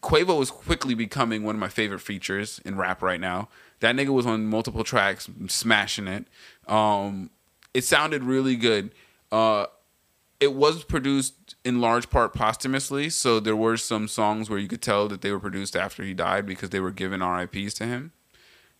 Quavo 0.00 0.40
is 0.40 0.50
quickly 0.50 0.94
becoming 0.94 1.44
one 1.44 1.54
of 1.54 1.60
my 1.60 1.68
favorite 1.68 1.98
features 1.98 2.58
in 2.64 2.78
rap 2.78 3.02
right 3.02 3.20
now. 3.20 3.50
That 3.80 3.94
nigga 3.94 4.08
was 4.08 4.24
on 4.24 4.46
multiple 4.46 4.82
tracks, 4.82 5.28
smashing 5.48 6.08
it. 6.08 6.24
Um, 6.68 7.28
it 7.74 7.84
sounded 7.84 8.24
really 8.24 8.56
good. 8.56 8.90
Uh, 9.30 9.66
it 10.40 10.54
was 10.54 10.84
produced 10.84 11.54
in 11.66 11.82
large 11.82 12.08
part 12.08 12.32
posthumously, 12.32 13.10
so 13.10 13.40
there 13.40 13.56
were 13.56 13.76
some 13.76 14.08
songs 14.08 14.48
where 14.48 14.58
you 14.58 14.68
could 14.68 14.80
tell 14.80 15.06
that 15.08 15.20
they 15.20 15.30
were 15.30 15.40
produced 15.40 15.76
after 15.76 16.02
he 16.02 16.14
died 16.14 16.46
because 16.46 16.70
they 16.70 16.80
were 16.80 16.92
given 16.92 17.22
RIPS 17.22 17.74
to 17.74 17.84
him 17.84 18.12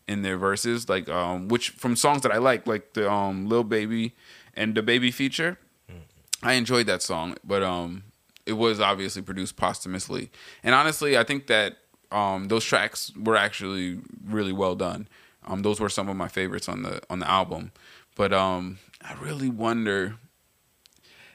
in 0.07 0.21
their 0.21 0.37
verses, 0.37 0.89
like 0.89 1.09
um, 1.09 1.47
which 1.47 1.69
from 1.69 1.95
songs 1.95 2.21
that 2.21 2.31
I 2.31 2.37
like, 2.37 2.67
like 2.67 2.93
the 2.93 3.11
um, 3.11 3.47
Lil 3.47 3.63
Baby 3.63 4.15
and 4.53 4.75
DaBaby 4.75 5.13
feature. 5.13 5.57
Mm. 5.89 6.01
I 6.41 6.53
enjoyed 6.53 6.87
that 6.87 7.01
song, 7.01 7.35
but 7.43 7.63
um, 7.63 8.03
it 8.45 8.53
was 8.53 8.79
obviously 8.79 9.21
produced 9.21 9.55
posthumously. 9.55 10.31
And 10.63 10.75
honestly, 10.75 11.17
I 11.17 11.23
think 11.23 11.47
that 11.47 11.77
um, 12.11 12.47
those 12.47 12.63
tracks 12.63 13.11
were 13.15 13.35
actually 13.35 13.99
really 14.25 14.53
well 14.53 14.75
done. 14.75 15.07
Um, 15.45 15.61
those 15.61 15.79
were 15.79 15.89
some 15.89 16.09
of 16.09 16.15
my 16.15 16.27
favorites 16.27 16.69
on 16.69 16.83
the 16.83 17.01
on 17.09 17.19
the 17.19 17.29
album. 17.29 17.71
But 18.15 18.33
um, 18.33 18.79
I 19.01 19.13
really 19.15 19.49
wonder. 19.49 20.15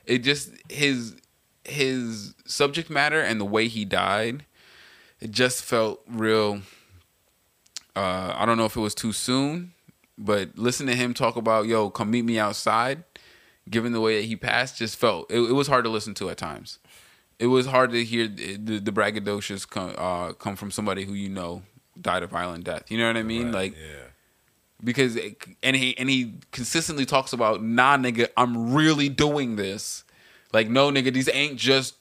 It 0.06 0.18
just 0.18 0.50
his 0.70 1.16
his 1.64 2.34
subject 2.46 2.88
matter 2.88 3.20
and 3.20 3.40
the 3.40 3.44
way 3.44 3.68
he 3.68 3.84
died. 3.84 4.46
It 5.20 5.32
just 5.32 5.62
felt 5.62 6.00
real. 6.08 6.62
Uh, 7.98 8.34
I 8.36 8.46
don't 8.46 8.56
know 8.56 8.66
if 8.66 8.76
it 8.76 8.80
was 8.80 8.94
too 8.94 9.12
soon, 9.12 9.72
but 10.16 10.56
listen 10.56 10.86
to 10.86 10.94
him 10.94 11.14
talk 11.14 11.36
about 11.36 11.66
yo, 11.66 11.90
come 11.90 12.10
meet 12.10 12.24
me 12.24 12.38
outside. 12.38 13.04
Given 13.68 13.92
the 13.92 14.00
way 14.00 14.20
that 14.20 14.26
he 14.26 14.36
passed, 14.36 14.78
just 14.78 14.96
felt 14.96 15.30
it, 15.30 15.40
it 15.40 15.52
was 15.52 15.66
hard 15.68 15.84
to 15.84 15.90
listen 15.90 16.14
to 16.14 16.30
at 16.30 16.38
times 16.38 16.78
it 17.38 17.46
was 17.46 17.66
hard 17.66 17.92
to 17.92 18.04
hear 18.04 18.26
the, 18.26 18.78
the 18.78 18.90
braggadocious 18.90 19.68
come, 19.68 19.94
uh, 19.96 20.32
come 20.32 20.56
from 20.56 20.70
somebody 20.70 21.04
who 21.04 21.12
you 21.12 21.28
know 21.28 21.62
died 22.00 22.22
a 22.22 22.26
violent 22.26 22.64
death. 22.64 22.90
You 22.90 22.98
know 22.98 23.06
what 23.06 23.16
I 23.16 23.22
mean? 23.22 23.46
Right, 23.46 23.54
like, 23.54 23.76
yeah. 23.76 24.04
Because 24.82 25.16
it, 25.16 25.42
and 25.62 25.74
he 25.74 25.96
and 25.98 26.08
he 26.08 26.34
consistently 26.52 27.04
talks 27.04 27.32
about 27.32 27.62
nah 27.62 27.96
nigga 27.96 28.28
I'm 28.36 28.74
really 28.74 29.08
doing 29.08 29.56
this, 29.56 30.04
like 30.52 30.68
no 30.68 30.90
nigga 30.90 31.12
these 31.12 31.28
ain't 31.32 31.56
just 31.56 31.96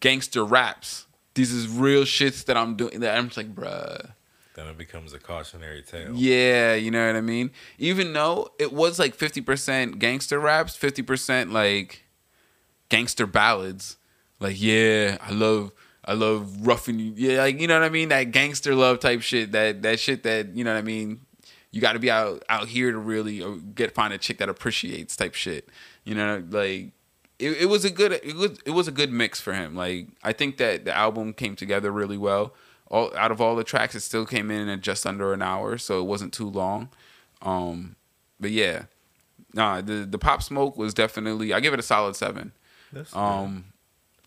gangster 0.00 0.44
raps. 0.44 1.06
These 1.34 1.52
is 1.52 1.68
real 1.68 2.02
shits 2.02 2.44
that 2.46 2.56
I'm 2.56 2.76
doing. 2.76 3.00
That 3.00 3.16
I'm 3.16 3.26
just 3.26 3.36
like 3.38 3.54
bruh. 3.54 4.10
Then 4.58 4.66
it 4.66 4.76
becomes 4.76 5.12
a 5.12 5.20
cautionary 5.20 5.82
tale. 5.82 6.12
Yeah, 6.16 6.74
you 6.74 6.90
know 6.90 7.06
what 7.06 7.14
I 7.14 7.20
mean. 7.20 7.52
Even 7.78 8.12
though 8.12 8.50
it 8.58 8.72
was 8.72 8.98
like 8.98 9.14
fifty 9.14 9.40
percent 9.40 10.00
gangster 10.00 10.40
raps, 10.40 10.74
fifty 10.74 11.02
percent 11.02 11.52
like 11.52 12.02
gangster 12.88 13.24
ballads 13.24 13.98
like 14.40 14.60
yeah, 14.60 15.18
I 15.20 15.30
love 15.30 15.70
I 16.04 16.14
love 16.14 16.66
roughing 16.66 16.98
you. 16.98 17.12
Yeah, 17.16 17.38
like 17.38 17.60
you 17.60 17.66
know 17.68 17.78
what 17.78 17.86
I 17.86 17.88
mean? 17.88 18.08
That 18.08 18.32
gangster 18.32 18.74
love 18.74 19.00
type 19.00 19.22
shit. 19.22 19.52
That 19.52 19.82
that 19.82 20.00
shit 20.00 20.22
that 20.24 20.56
you 20.56 20.64
know 20.64 20.72
what 20.72 20.78
I 20.78 20.82
mean. 20.82 21.20
You 21.70 21.80
got 21.80 21.92
to 21.92 21.98
be 21.98 22.10
out 22.10 22.42
out 22.48 22.68
here 22.68 22.90
to 22.90 22.98
really 22.98 23.42
uh, 23.42 23.56
get 23.74 23.94
find 23.94 24.12
a 24.12 24.18
chick 24.18 24.38
that 24.38 24.48
appreciates 24.48 25.16
type 25.16 25.34
shit. 25.34 25.68
You 26.02 26.14
know, 26.14 26.42
like 26.50 26.92
it, 27.38 27.62
it 27.62 27.68
was 27.68 27.84
a 27.84 27.90
good 27.90 28.12
it 28.12 28.34
was 28.36 28.58
it 28.64 28.70
was 28.70 28.88
a 28.88 28.92
good 28.92 29.12
mix 29.12 29.40
for 29.40 29.52
him. 29.52 29.74
Like 29.74 30.08
I 30.22 30.32
think 30.32 30.56
that 30.56 30.84
the 30.84 30.96
album 30.96 31.32
came 31.32 31.56
together 31.56 31.90
really 31.90 32.18
well. 32.18 32.54
All 32.90 33.14
out 33.16 33.30
of 33.30 33.40
all 33.40 33.54
the 33.54 33.64
tracks, 33.64 33.94
it 33.94 34.00
still 34.00 34.24
came 34.24 34.50
in 34.50 34.68
at 34.68 34.80
just 34.80 35.06
under 35.06 35.32
an 35.32 35.42
hour, 35.42 35.76
so 35.78 36.00
it 36.00 36.04
wasn't 36.04 36.32
too 36.32 36.48
long. 36.48 36.88
Um, 37.42 37.96
but 38.40 38.50
yeah, 38.50 38.84
nah, 39.54 39.80
the 39.80 40.06
the 40.08 40.18
Pop 40.18 40.42
Smoke 40.42 40.76
was 40.76 40.94
definitely 40.94 41.52
I 41.52 41.60
give 41.60 41.74
it 41.74 41.80
a 41.80 41.82
solid 41.82 42.16
seven. 42.16 42.52
That's 42.92 43.14
um, 43.14 43.66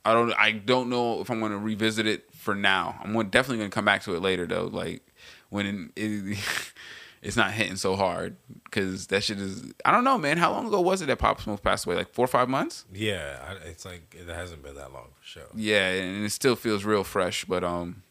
I 0.05 0.13
don't 0.13 0.33
I 0.33 0.51
don't 0.51 0.89
know 0.89 1.21
if 1.21 1.29
I'm 1.29 1.39
going 1.39 1.51
to 1.51 1.57
revisit 1.57 2.05
it 2.05 2.33
for 2.33 2.55
now. 2.55 2.99
I'm 3.03 3.13
definitely 3.29 3.57
going 3.57 3.69
to 3.69 3.75
come 3.75 3.85
back 3.85 4.03
to 4.03 4.15
it 4.15 4.21
later 4.21 4.45
though. 4.45 4.65
Like 4.65 5.01
when 5.49 5.91
it, 5.95 6.37
it's 7.21 7.37
not 7.37 7.51
hitting 7.51 7.75
so 7.75 7.95
hard 7.95 8.35
because 8.65 9.07
that 9.07 9.23
shit 9.23 9.39
is. 9.39 9.73
I 9.85 9.91
don't 9.91 10.03
know, 10.03 10.17
man. 10.17 10.37
How 10.37 10.51
long 10.51 10.67
ago 10.67 10.81
was 10.81 11.01
it 11.01 11.05
that 11.07 11.19
Pop 11.19 11.41
Smoke 11.41 11.61
passed 11.61 11.85
away? 11.85 11.95
Like 11.95 12.13
four 12.13 12.25
or 12.25 12.27
five 12.27 12.49
months? 12.49 12.85
Yeah, 12.91 13.55
it's 13.65 13.85
like 13.85 14.15
it 14.17 14.27
hasn't 14.27 14.63
been 14.63 14.75
that 14.75 14.91
long 14.91 15.09
for 15.19 15.25
sure. 15.25 15.47
Yeah, 15.53 15.89
and 15.89 16.25
it 16.25 16.31
still 16.31 16.55
feels 16.55 16.83
real 16.83 17.03
fresh. 17.03 17.45
But 17.45 17.63
um, 17.63 18.03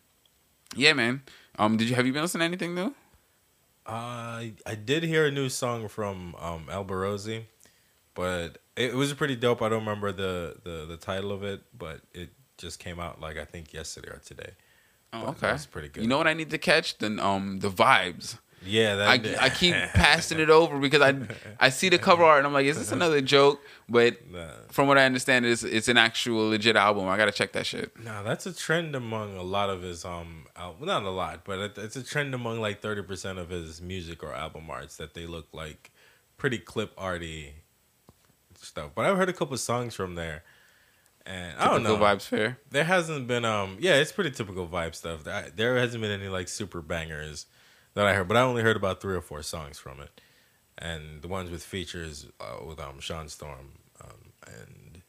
yeah, 0.76 0.92
man. 0.92 1.22
Um, 1.58 1.76
did 1.76 1.88
you 1.88 1.94
have 1.96 2.06
you 2.06 2.12
been 2.12 2.22
listening 2.22 2.40
to 2.40 2.44
anything 2.46 2.74
new? 2.74 2.94
Uh, 3.86 4.44
I 4.66 4.74
did 4.84 5.02
hear 5.02 5.26
a 5.26 5.30
new 5.30 5.48
song 5.48 5.88
from 5.88 6.34
um 6.36 6.66
Alborosie, 6.70 7.44
but 8.14 8.58
it, 8.76 8.94
was 8.94 9.12
pretty 9.14 9.36
dope. 9.36 9.62
I 9.62 9.68
don't 9.68 9.80
remember 9.80 10.12
the, 10.12 10.56
the 10.62 10.86
the 10.86 10.96
title 10.96 11.32
of 11.32 11.42
it, 11.42 11.62
but 11.76 12.00
it 12.14 12.30
just 12.56 12.78
came 12.78 13.00
out 13.00 13.20
like 13.20 13.36
I 13.36 13.44
think 13.44 13.72
yesterday 13.72 14.08
or 14.08 14.20
today. 14.24 14.52
Oh, 15.12 15.28
okay. 15.28 15.38
That's 15.40 15.66
pretty 15.66 15.88
good. 15.88 16.02
You 16.02 16.08
know 16.08 16.18
what 16.18 16.28
I 16.28 16.34
need 16.34 16.50
to 16.50 16.58
catch? 16.58 16.98
Then 16.98 17.18
um 17.18 17.58
the 17.60 17.70
vibes. 17.70 18.38
Yeah, 18.64 18.96
that, 18.96 19.08
I, 19.08 19.46
I 19.46 19.48
keep 19.48 19.74
passing 19.94 20.38
it 20.38 20.50
over 20.50 20.78
because 20.78 21.00
I 21.00 21.14
I 21.58 21.70
see 21.70 21.88
the 21.88 21.98
cover 21.98 22.24
art 22.24 22.38
and 22.38 22.46
I'm 22.46 22.52
like, 22.52 22.66
is 22.66 22.76
this 22.76 22.92
another 22.92 23.20
joke? 23.20 23.60
But 23.88 24.30
nah. 24.30 24.48
from 24.68 24.86
what 24.86 24.98
I 24.98 25.04
understand, 25.04 25.46
it's 25.46 25.62
it's 25.62 25.88
an 25.88 25.96
actual 25.96 26.50
legit 26.50 26.76
album. 26.76 27.08
I 27.08 27.16
gotta 27.16 27.32
check 27.32 27.52
that 27.52 27.64
shit. 27.64 27.92
Nah, 28.02 28.22
that's 28.22 28.44
a 28.46 28.52
trend 28.52 28.94
among 28.94 29.36
a 29.36 29.42
lot 29.42 29.70
of 29.70 29.82
his 29.82 30.04
um, 30.04 30.46
al- 30.56 30.76
not 30.80 31.04
a 31.04 31.10
lot, 31.10 31.44
but 31.44 31.78
it's 31.78 31.96
a 31.96 32.02
trend 32.02 32.34
among 32.34 32.60
like 32.60 32.82
thirty 32.82 33.02
percent 33.02 33.38
of 33.38 33.48
his 33.48 33.80
music 33.80 34.22
or 34.22 34.34
album 34.34 34.68
arts 34.68 34.96
that 34.98 35.14
they 35.14 35.26
look 35.26 35.48
like 35.52 35.90
pretty 36.36 36.58
clip 36.58 36.92
arty 36.98 37.54
stuff. 38.58 38.90
But 38.94 39.06
I've 39.06 39.16
heard 39.16 39.30
a 39.30 39.34
couple 39.34 39.56
songs 39.56 39.94
from 39.94 40.16
there, 40.16 40.42
and 41.24 41.52
typical 41.52 41.68
I 41.68 41.72
don't 41.72 41.82
know. 41.82 41.96
Vibes 41.96 42.26
fair. 42.26 42.58
There 42.70 42.84
hasn't 42.84 43.26
been 43.26 43.46
um 43.46 43.78
yeah, 43.80 43.94
it's 43.94 44.12
pretty 44.12 44.32
typical 44.32 44.68
vibe 44.68 44.94
stuff. 44.94 45.24
There 45.24 45.78
hasn't 45.78 46.02
been 46.02 46.10
any 46.10 46.28
like 46.28 46.48
super 46.48 46.82
bangers 46.82 47.46
that 48.00 48.08
I 48.08 48.14
heard, 48.14 48.28
but 48.28 48.36
I 48.36 48.42
only 48.42 48.62
heard 48.62 48.76
about 48.76 49.02
three 49.02 49.14
or 49.14 49.20
four 49.20 49.42
songs 49.42 49.78
from 49.78 50.00
it, 50.00 50.20
and 50.78 51.20
the 51.20 51.28
ones 51.28 51.50
with 51.50 51.62
features 51.62 52.26
uh, 52.40 52.64
with 52.64 52.80
um 52.80 52.98
Shawn 52.98 53.28
Storm 53.28 53.72
um 54.02 54.32
and 54.46 55.02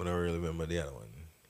I 0.00 0.04
don't 0.04 0.14
really 0.14 0.38
remember 0.38 0.64
the 0.64 0.78
other 0.80 0.92
one. 0.92 1.08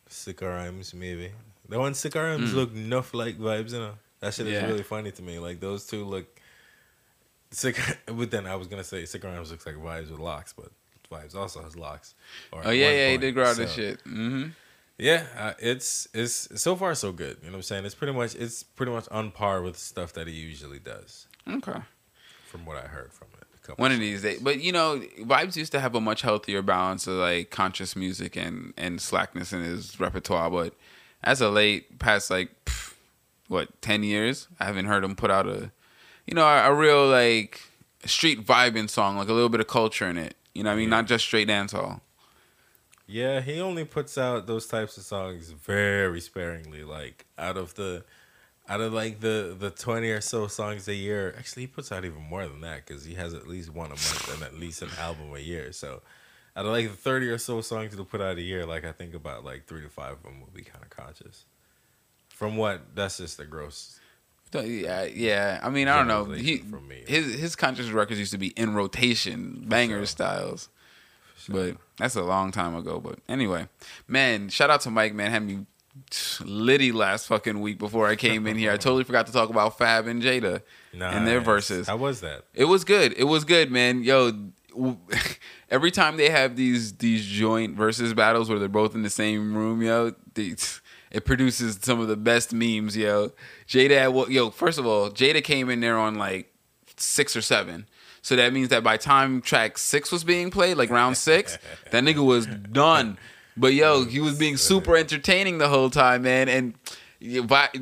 Sikka 0.09 0.47
Rymes 0.47 0.95
maybe. 0.95 1.31
The 1.69 1.79
one 1.79 1.95
Sikka 1.95 2.21
Rymes 2.21 2.53
mm. 2.53 2.55
look 2.55 2.75
enough 2.75 3.15
like 3.15 3.39
vibes, 3.39 3.73
you 3.73 3.79
know. 3.79 3.95
That 4.21 4.35
shit 4.35 4.47
yeah. 4.47 4.55
is 4.55 4.63
really 4.65 4.83
funny 4.83 5.13
to 5.13 5.23
me. 5.23 5.39
Like 5.39 5.61
those 5.61 5.87
two 5.87 6.05
look 6.05 6.27
sick. 7.51 7.79
But 8.07 8.31
then 8.31 8.47
I 8.47 8.57
was 8.57 8.67
gonna 8.67 8.85
say 8.85 9.05
Sikka 9.05 9.29
Rymes 9.29 9.53
looks 9.53 9.65
like 9.65 9.77
vibes 9.77 10.11
with 10.11 10.19
locks, 10.19 10.53
but 10.53 10.71
Vybz 11.11 11.35
also 11.35 11.63
has 11.63 11.77
LOX. 11.77 12.15
oh 12.53 12.71
yeah, 12.71 12.91
yeah, 12.91 13.11
he 13.13 13.19
did 13.19 13.33
grow 13.35 13.45
out 13.45 13.57
so, 13.57 13.63
this 13.63 13.75
shit. 13.75 13.99
Mm-hmm. 14.01 14.49
Yeah, 14.99 15.27
uh, 15.39 15.53
it's 15.61 16.09
it's 16.13 16.49
so 16.61 16.75
far 16.75 16.95
so 16.95 17.13
good. 17.13 17.37
You 17.41 17.47
know 17.47 17.53
what 17.53 17.57
I'm 17.59 17.63
saying? 17.63 17.85
It's 17.85 17.95
pretty 17.95 18.13
much 18.13 18.35
it's 18.35 18.63
pretty 18.65 18.91
much 18.93 19.07
on 19.11 19.31
par 19.31 19.63
with 19.63 19.79
stuff 19.79 20.13
that 20.15 20.27
he 20.27 20.33
usually 20.35 20.81
does. 20.81 21.27
Okay. 21.49 21.79
From 22.47 22.67
what 22.67 22.77
I 22.79 22.89
heard 22.89 23.13
from 23.13 23.29
it. 23.41 23.47
a 23.55 23.59
couple 23.67 23.83
One 23.83 23.93
of 23.93 23.97
songs. 23.99 24.01
these 24.09 24.23
days, 24.23 24.41
but 24.41 24.61
you 24.61 24.73
know, 24.73 25.01
Vybz 25.21 25.55
used 25.57 25.71
to 25.73 25.81
have 25.81 25.95
a 25.95 26.01
much 26.01 26.23
healthier 26.23 26.63
balance 26.63 27.07
of 27.07 27.15
like 27.15 27.51
conscious 27.51 27.95
music 27.95 28.37
and 28.37 28.75
and 28.77 29.01
slackness 29.01 29.53
in 29.53 29.63
his 29.63 30.01
repertoire. 30.01 30.51
But 30.51 30.75
as 31.23 31.41
of 31.41 31.53
late, 31.53 31.99
past 32.01 32.29
like 32.31 32.51
pff, 32.65 32.95
what 33.47 33.81
ten 33.81 34.03
years, 34.03 34.49
I 34.59 34.65
haven't 34.65 34.87
heard 34.87 35.05
him 35.05 35.15
put 35.15 35.31
out 35.31 35.47
a, 35.47 35.71
you 36.27 36.35
know, 36.35 36.45
a, 36.47 36.71
a 36.71 36.75
real 36.75 37.07
like 37.07 37.61
street 38.05 38.45
vibing 38.45 38.91
song, 38.91 39.17
like 39.17 39.29
a 39.29 39.33
little 39.33 39.49
bit 39.49 39.61
of 39.61 39.69
culture 39.69 40.09
in 40.09 40.19
it. 40.19 40.35
You 40.55 40.65
know, 40.65 40.71
what 40.71 40.75
I 40.75 40.79
mean, 40.79 40.89
Yeah. 40.89 40.97
not 40.97 41.07
just 41.07 41.25
straight 41.25 41.47
dancehall. 41.49 42.01
Yeah, 43.11 43.41
he 43.41 43.59
only 43.59 43.87
puts 43.87 44.19
out 44.19 44.47
those 44.47 44.67
types 44.67 44.99
of 44.99 45.03
songs 45.03 45.49
very 45.49 46.21
sparingly. 46.21 46.85
Like 46.85 47.25
out 47.39 47.57
of 47.57 47.75
the, 47.75 48.05
out 48.69 48.83
of 48.83 48.93
like 48.93 49.21
the 49.21 49.57
the 49.59 49.71
twenty 49.71 50.11
or 50.11 50.21
so 50.21 50.47
songs 50.47 50.87
a 50.89 50.95
year. 50.95 51.35
Actually, 51.39 51.63
he 51.63 51.67
puts 51.69 51.91
out 51.91 52.05
even 52.05 52.23
more 52.23 52.47
than 52.47 52.61
that 52.61 52.87
because 52.87 53.05
he 53.05 53.15
has 53.15 53.33
at 53.33 53.49
least 53.49 53.71
one 53.71 53.87
a 53.87 53.91
month 53.91 54.35
and 54.35 54.43
at 54.43 54.55
least 54.55 54.83
an 54.83 54.91
album 54.99 55.35
a 55.35 55.39
year. 55.39 55.73
So, 55.73 56.03
out 56.55 56.67
of 56.67 56.73
like 56.73 56.91
the 56.91 56.97
thirty 56.97 57.29
or 57.29 57.39
so 57.39 57.63
songs 57.63 57.95
he'll 57.95 58.05
put 58.05 58.21
out 58.21 58.37
a 58.37 58.43
year, 58.43 58.67
like 58.67 58.85
I 58.85 58.93
think 58.93 59.15
about 59.15 59.43
like 59.43 59.65
three 59.67 59.81
to 59.81 59.89
five 59.89 60.13
of 60.13 60.23
them 60.23 60.41
will 60.41 60.53
be 60.53 60.63
kind 60.63 60.85
of 60.85 60.91
conscious. 60.91 61.47
From 62.29 62.59
what 62.59 62.95
that's 62.95 63.17
just 63.17 63.39
the 63.39 63.47
gross. 63.47 63.99
Yeah, 64.53 65.05
yeah. 65.05 65.61
I 65.63 65.71
mean, 65.71 65.89
I 65.89 65.97
don't 65.97 66.09
know. 66.09 66.25
He 66.35 66.59
from 66.59 66.87
me. 66.89 67.05
his 67.07 67.41
his 67.41 67.57
conscious 67.57 67.89
records 67.89 68.21
used 68.21 68.33
to 68.33 68.39
be 68.39 68.49
in 68.49 68.75
rotation, 68.75 69.65
banger 69.67 70.05
styles. 70.05 70.69
But 71.49 71.77
that's 71.97 72.17
a 72.17 72.23
long 72.23 72.53
time 72.53 72.75
ago. 72.75 73.01
But 73.01 73.19
anyway, 73.29 73.69
man, 74.07 74.49
shout 74.49 74.71
out 74.71 74.81
to 74.83 74.91
Mike. 74.91 75.15
Man, 75.15 75.31
had 75.31 75.43
me 75.43 75.67
litty 76.45 76.93
last 76.93 77.27
fucking 77.27 77.61
week 77.61 77.79
before 77.79 78.09
I 78.09 78.17
came 78.17 78.47
in 78.47 78.57
here. 78.57 78.73
I 78.73 78.77
totally 78.77 79.05
forgot 79.05 79.27
to 79.27 79.33
talk 79.33 79.51
about 79.51 79.79
Fab 79.79 80.07
and 80.07 80.23
Jada 80.23 80.63
and 81.17 81.27
their 81.27 81.41
Verzuz. 81.41 81.87
How 81.87 81.97
was 81.97 82.21
that? 82.21 82.45
It 82.55 82.65
was 82.65 82.85
good. 82.85 83.15
It 83.17 83.25
was 83.25 83.45
good, 83.45 83.71
man. 83.71 84.03
Yo, 84.03 84.33
every 85.71 85.91
time 85.91 86.17
they 86.17 86.31
have 86.31 86.57
these 86.57 86.95
these 86.95 87.27
joint 87.27 87.77
Verzuz 87.77 88.15
battles 88.15 88.49
where 88.49 88.59
they're 88.59 88.69
both 88.69 88.95
in 88.95 89.03
the 89.03 89.11
same 89.11 89.55
room, 89.57 89.83
yo, 89.83 90.13
these, 90.35 90.81
it 91.11 91.25
produces 91.25 91.79
some 91.81 92.01
of 92.01 92.09
the 92.09 92.17
best 92.17 92.53
memes, 92.53 92.97
yo. 92.97 93.33
Jada, 93.67 94.13
well, 94.13 94.31
yo, 94.31 94.51
first 94.51 94.79
of 94.79 94.87
all, 94.87 95.11
Jada 95.11 95.43
came 95.43 95.69
in 95.71 95.81
there 95.81 95.99
on 95.99 96.17
like 96.17 96.53
six 96.97 97.37
or 97.37 97.43
seven. 97.43 97.87
So 98.29 98.37
that 98.37 98.53
means 98.53 98.69
that 98.69 98.85
by 98.85 98.99
time 98.99 99.41
track 99.41 99.79
six 99.79 100.13
was 100.13 100.23
being 100.23 100.51
played, 100.51 100.77
like 100.77 100.91
round 100.91 101.17
six, 101.17 101.57
that 101.93 102.05
nigga 102.05 102.23
was 102.23 102.45
done. 102.47 103.17
But 103.57 103.73
yo, 103.73 104.05
he 104.05 104.21
was 104.21 104.39
being 104.39 104.59
super 104.59 104.99
entertaining 104.99 105.57
the 105.57 105.69
whole 105.69 105.89
time, 105.89 106.25
man. 106.25 106.47
And 106.51 106.75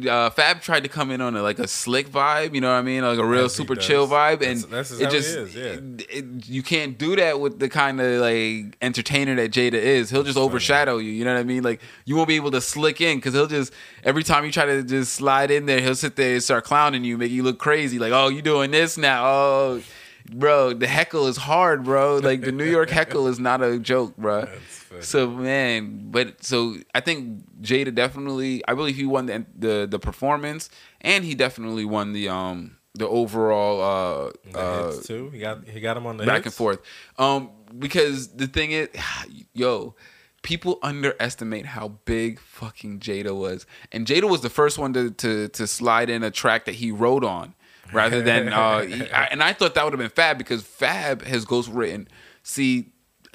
uh, 0.09 0.31
Fab 0.31 0.61
tried 0.61 0.85
to 0.85 0.89
come 0.89 1.11
in 1.11 1.21
on 1.21 1.35
a, 1.35 1.43
like 1.43 1.59
a 1.59 1.67
slick 1.67 2.09
vibe, 2.09 2.55
you 2.55 2.61
know 2.61 2.69
what 2.71 2.79
I 2.79 2.83
mean, 2.83 3.03
like 3.03 3.19
a 3.19 3.27
real 3.27 3.43
he 3.43 3.49
super 3.49 3.75
chill 3.75 4.07
vibe, 4.07 4.41
and 4.41 4.61
That's- 4.63 4.91
that's 4.91 4.93
it 5.01 5.11
just 5.11 5.29
is, 5.37 5.55
yeah. 5.57 5.63
it- 5.65 6.07
it- 6.09 6.49
you 6.49 6.63
can't 6.63 6.97
do 6.97 7.17
that 7.17 7.41
with 7.41 7.59
the 7.59 7.69
kind 7.69 8.01
of 8.01 8.21
like 8.21 8.77
entertainer 8.81 9.35
that 9.35 9.51
Jada 9.51 9.75
is. 9.75 10.11
He'll 10.11 10.23
just 10.23 10.39
overshadow 10.39 10.99
you. 10.99 11.11
You 11.11 11.25
know 11.25 11.35
what 11.35 11.41
I 11.41 11.45
mean? 11.45 11.65
Like 11.65 11.81
you 12.05 12.15
won't 12.15 12.29
be 12.29 12.37
able 12.37 12.53
to 12.53 12.61
slick 12.61 13.01
in 13.01 13.19
because 13.19 13.35
he'll 13.35 13.49
just 13.49 13.73
every 14.05 14.23
time 14.23 14.45
you 14.45 14.53
try 14.53 14.65
to 14.67 14.85
just 14.85 15.13
slide 15.15 15.51
in 15.51 15.67
there, 15.67 15.81
he'll 15.81 15.97
sit 15.97 16.15
there 16.15 16.35
and 16.35 16.43
start 16.43 16.63
clowning 16.63 17.03
you, 17.03 17.19
make 17.19 17.33
you 17.33 17.43
look 17.43 17.59
crazy. 17.59 17.99
Like 17.99 18.13
oh, 18.13 18.29
you 18.29 18.41
doing 18.43 18.71
this 18.71 18.97
now? 18.97 19.27
Oh. 19.27 19.83
Bro, 20.33 20.75
the 20.75 20.87
heckle 20.87 21.27
is 21.27 21.37
hard, 21.37 21.85
bro. 21.85 22.17
Like 22.19 22.41
the 22.41 22.53
New 22.53 22.65
York 22.65 22.91
heckle 22.91 23.27
is 23.29 23.39
not 23.39 23.63
a 23.63 23.79
joke, 23.79 24.17
bro. 24.17 24.49
So 25.01 25.31
man, 25.31 26.11
but 26.11 26.43
so 26.43 26.77
I 26.95 27.01
think 27.01 27.43
Jada 27.63 27.95
definitely. 27.95 28.63
I 28.67 28.75
believe 28.75 28.97
he 28.97 29.05
won 29.07 29.27
the 29.27 29.45
the, 29.57 29.87
the 29.89 29.99
performance, 29.99 30.71
and 31.01 31.25
he 31.25 31.35
definitely 31.35 31.85
won 31.85 32.13
the 32.13 32.29
um 32.29 32.77
the 32.95 33.07
overall 33.07 33.81
uh, 33.83 34.33
The 34.51 34.59
uh 34.59 34.93
hits 34.93 35.07
too. 35.07 35.31
He 35.31 35.39
got 35.39 35.67
he 35.69 35.81
got 35.81 35.97
him 35.97 36.07
on 36.07 36.17
the 36.17 36.25
back 36.25 36.45
hits? 36.45 36.47
and 36.47 36.55
forth. 36.55 36.81
Um, 37.19 37.51
because 37.79 38.29
the 38.29 38.47
thing 38.47 38.73
is, 38.73 38.89
yo, 39.53 39.95
people 40.43 40.79
underestimate 40.83 41.67
how 41.67 41.89
big 42.07 42.41
fucking 42.41 43.01
Jada 43.01 43.37
was, 43.37 43.67
and 43.93 44.07
Jada 44.07 44.31
was 44.31 44.41
the 44.41 44.49
first 44.51 44.79
one 44.79 44.93
to 44.95 45.11
to 45.11 45.49
to 45.49 45.67
slide 45.67 46.09
in 46.09 46.23
a 46.23 46.31
track 46.31 46.65
that 46.65 46.77
he 46.77 46.91
wrote 46.91 47.25
on, 47.25 47.55
rather 47.93 48.23
than 48.23 48.49
uh, 48.53 48.87
and 49.31 49.43
I 49.43 49.53
thought 49.53 49.75
that 49.75 49.85
would 49.85 49.93
have 49.93 50.01
been 50.01 50.11
Fab 50.11 50.39
because 50.39 50.63
Fab 50.63 51.23
has 51.23 51.45
ghost 51.45 51.71
written. 51.71 52.09
See, 52.43 52.93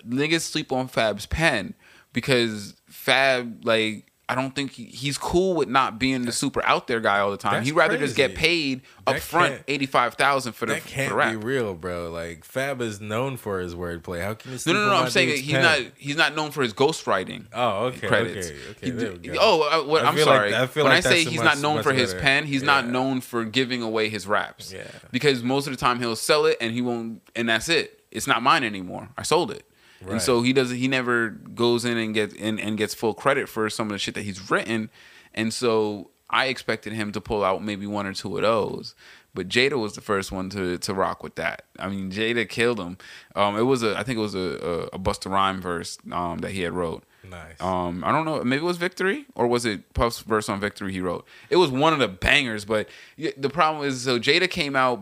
niggas 0.08 0.42
sleep 0.42 0.72
on 0.72 0.88
Fab's 0.88 1.26
pen 1.26 1.74
because 2.14 2.76
Fab 2.88 3.66
like. 3.66 4.11
I 4.32 4.36
don't 4.36 4.56
think 4.56 4.72
he, 4.72 4.86
he's 4.86 5.18
cool 5.18 5.54
with 5.56 5.68
not 5.70 6.00
being 6.00 6.24
the 6.26 6.32
super 6.32 6.64
out 6.66 6.88
there 6.88 7.00
guy 7.00 7.20
all 7.20 7.32
the 7.32 7.38
time. 7.38 7.54
That's 7.54 7.66
He'd 7.68 7.74
rather 7.74 7.98
just 7.98 8.16
get 8.16 8.32
crazy. 8.36 8.40
paid 8.40 8.82
That 9.06 9.16
up 9.18 9.22
front 9.22 9.64
eighty 9.68 9.86
five 9.86 10.14
thousand 10.16 10.54
for 10.54 10.66
the, 10.66 10.74
That 10.76 10.86
can't 10.86 11.10
the 11.10 11.16
rap. 11.16 11.32
be 11.32 11.36
real, 11.38 11.74
bro. 11.74 12.10
Like 12.10 12.44
Fab 12.46 12.82
is 12.82 13.02
known 13.02 13.38
for 13.38 13.60
his 13.60 13.76
wordplay. 13.76 14.22
How 14.24 14.34
can 14.34 14.52
you? 14.52 14.58
No, 14.68 14.74
no, 14.74 14.88
no. 14.90 14.96
I'm 14.96 15.10
saying 15.10 15.30
he's 15.42 15.52
pen? 15.52 15.62
not 15.64 15.92
he's 15.98 16.16
not 16.16 16.36
known 16.36 16.52
for 16.52 16.64
his 16.64 16.74
ghostwriting 16.74 17.46
Oh, 17.54 17.86
okay, 17.88 18.08
credits. 18.08 18.48
okay, 18.48 18.58
okay. 18.72 18.86
He 18.86 18.92
there 18.92 19.12
we 19.12 19.18
go. 19.20 19.34
oh, 19.40 19.62
uh, 19.84 19.88
what, 19.88 20.04
I 20.04 20.08
I'm 20.10 20.16
feel 20.16 20.26
like- 20.26 20.36
sorry. 20.36 20.56
I 20.56 20.66
when 20.66 20.86
like 20.86 20.94
I 20.98 21.00
say 21.02 21.24
he's 21.24 21.38
much- 21.38 21.46
not 21.46 21.60
known 21.60 21.84
for 21.84 21.94
his 21.94 22.12
better. 22.14 22.24
pen, 22.24 22.46
he's 22.46 22.64
not 22.64 22.88
known 22.88 23.22
for 23.22 23.44
giving 23.46 23.82
away 23.82 24.10
his 24.10 24.28
raps. 24.28 24.72
Yeah. 24.74 24.84
Because 25.12 25.44
most 25.44 25.68
of 25.68 25.74
the 25.74 25.78
time 25.78 26.00
he'll 26.00 26.16
sell 26.16 26.46
it 26.46 26.58
and 26.62 26.72
he 26.74 26.82
won't, 26.82 27.22
and 27.36 27.50
that's 27.50 27.70
it. 27.70 28.00
It's 28.12 28.28
not 28.28 28.44
mine 28.44 28.64
anymore. 28.64 29.10
I 29.18 29.24
sold 29.24 29.52
it. 29.52 29.66
And 30.10 30.22
so 30.22 30.42
he 30.42 30.54
doesn't. 30.54 30.78
He 30.78 30.88
never 30.88 31.30
goes 31.30 31.86
in 31.86 31.98
and 31.98 32.14
gets 32.14 32.34
and, 32.40 32.60
and 32.60 32.78
gets 32.78 32.94
full 32.94 33.14
credit 33.14 33.48
for 33.50 33.70
some 33.70 33.88
of 33.88 33.92
the 33.92 34.00
shit 34.00 34.16
that 34.16 34.24
he's 34.24 34.50
written. 34.50 34.90
And 35.34 35.54
so 35.54 36.12
I 36.30 36.48
expected 36.48 36.94
him 36.94 37.12
to 37.12 37.22
pull 37.22 37.44
out 37.44 37.64
maybe 37.64 37.86
one 37.86 38.06
or 38.06 38.14
two 38.14 38.36
of 38.38 38.42
those. 38.42 38.96
But 39.34 39.48
Jada 39.48 39.80
was 39.80 39.94
the 39.94 40.02
first 40.02 40.32
one 40.32 40.50
to 40.50 40.78
to 40.78 40.94
rock 40.94 41.24
with 41.24 41.36
that. 41.36 41.66
I 41.80 41.88
mean, 41.88 42.12
Jada 42.12 42.48
killed 42.50 42.80
him. 42.80 42.98
Um, 43.36 43.58
it 43.58 43.64
was 43.64 43.84
a 43.84 43.98
I 43.98 44.04
think 44.04 44.18
it 44.18 44.22
was 44.22 44.36
a 44.36 44.40
a, 44.40 44.80
a 44.96 45.00
Busta 45.00 45.32
Rhyme 45.32 45.62
verse 45.62 45.98
um, 46.12 46.40
that 46.40 46.52
he 46.52 46.62
had 46.62 46.74
wrote. 46.74 47.04
Nice. 47.30 47.62
Um, 47.62 48.04
I 48.04 48.12
don't 48.12 48.26
know. 48.26 48.44
Maybe 48.44 48.62
it 48.64 48.66
was 48.66 48.78
Victory 48.78 49.26
or 49.36 49.48
was 49.48 49.66
it 49.66 49.94
Puff's 49.94 50.20
verse 50.22 50.50
on 50.50 50.60
Victory 50.60 50.92
he 50.92 51.00
wrote? 51.02 51.26
It 51.50 51.58
was 51.58 51.70
one 51.70 51.94
of 51.94 52.00
the 52.00 52.08
bangers. 52.08 52.66
But 52.66 52.90
the 53.38 53.50
problem 53.50 53.88
is, 53.88 54.02
so 54.02 54.20
Jada 54.20 54.50
came 54.50 54.76
out 54.76 55.00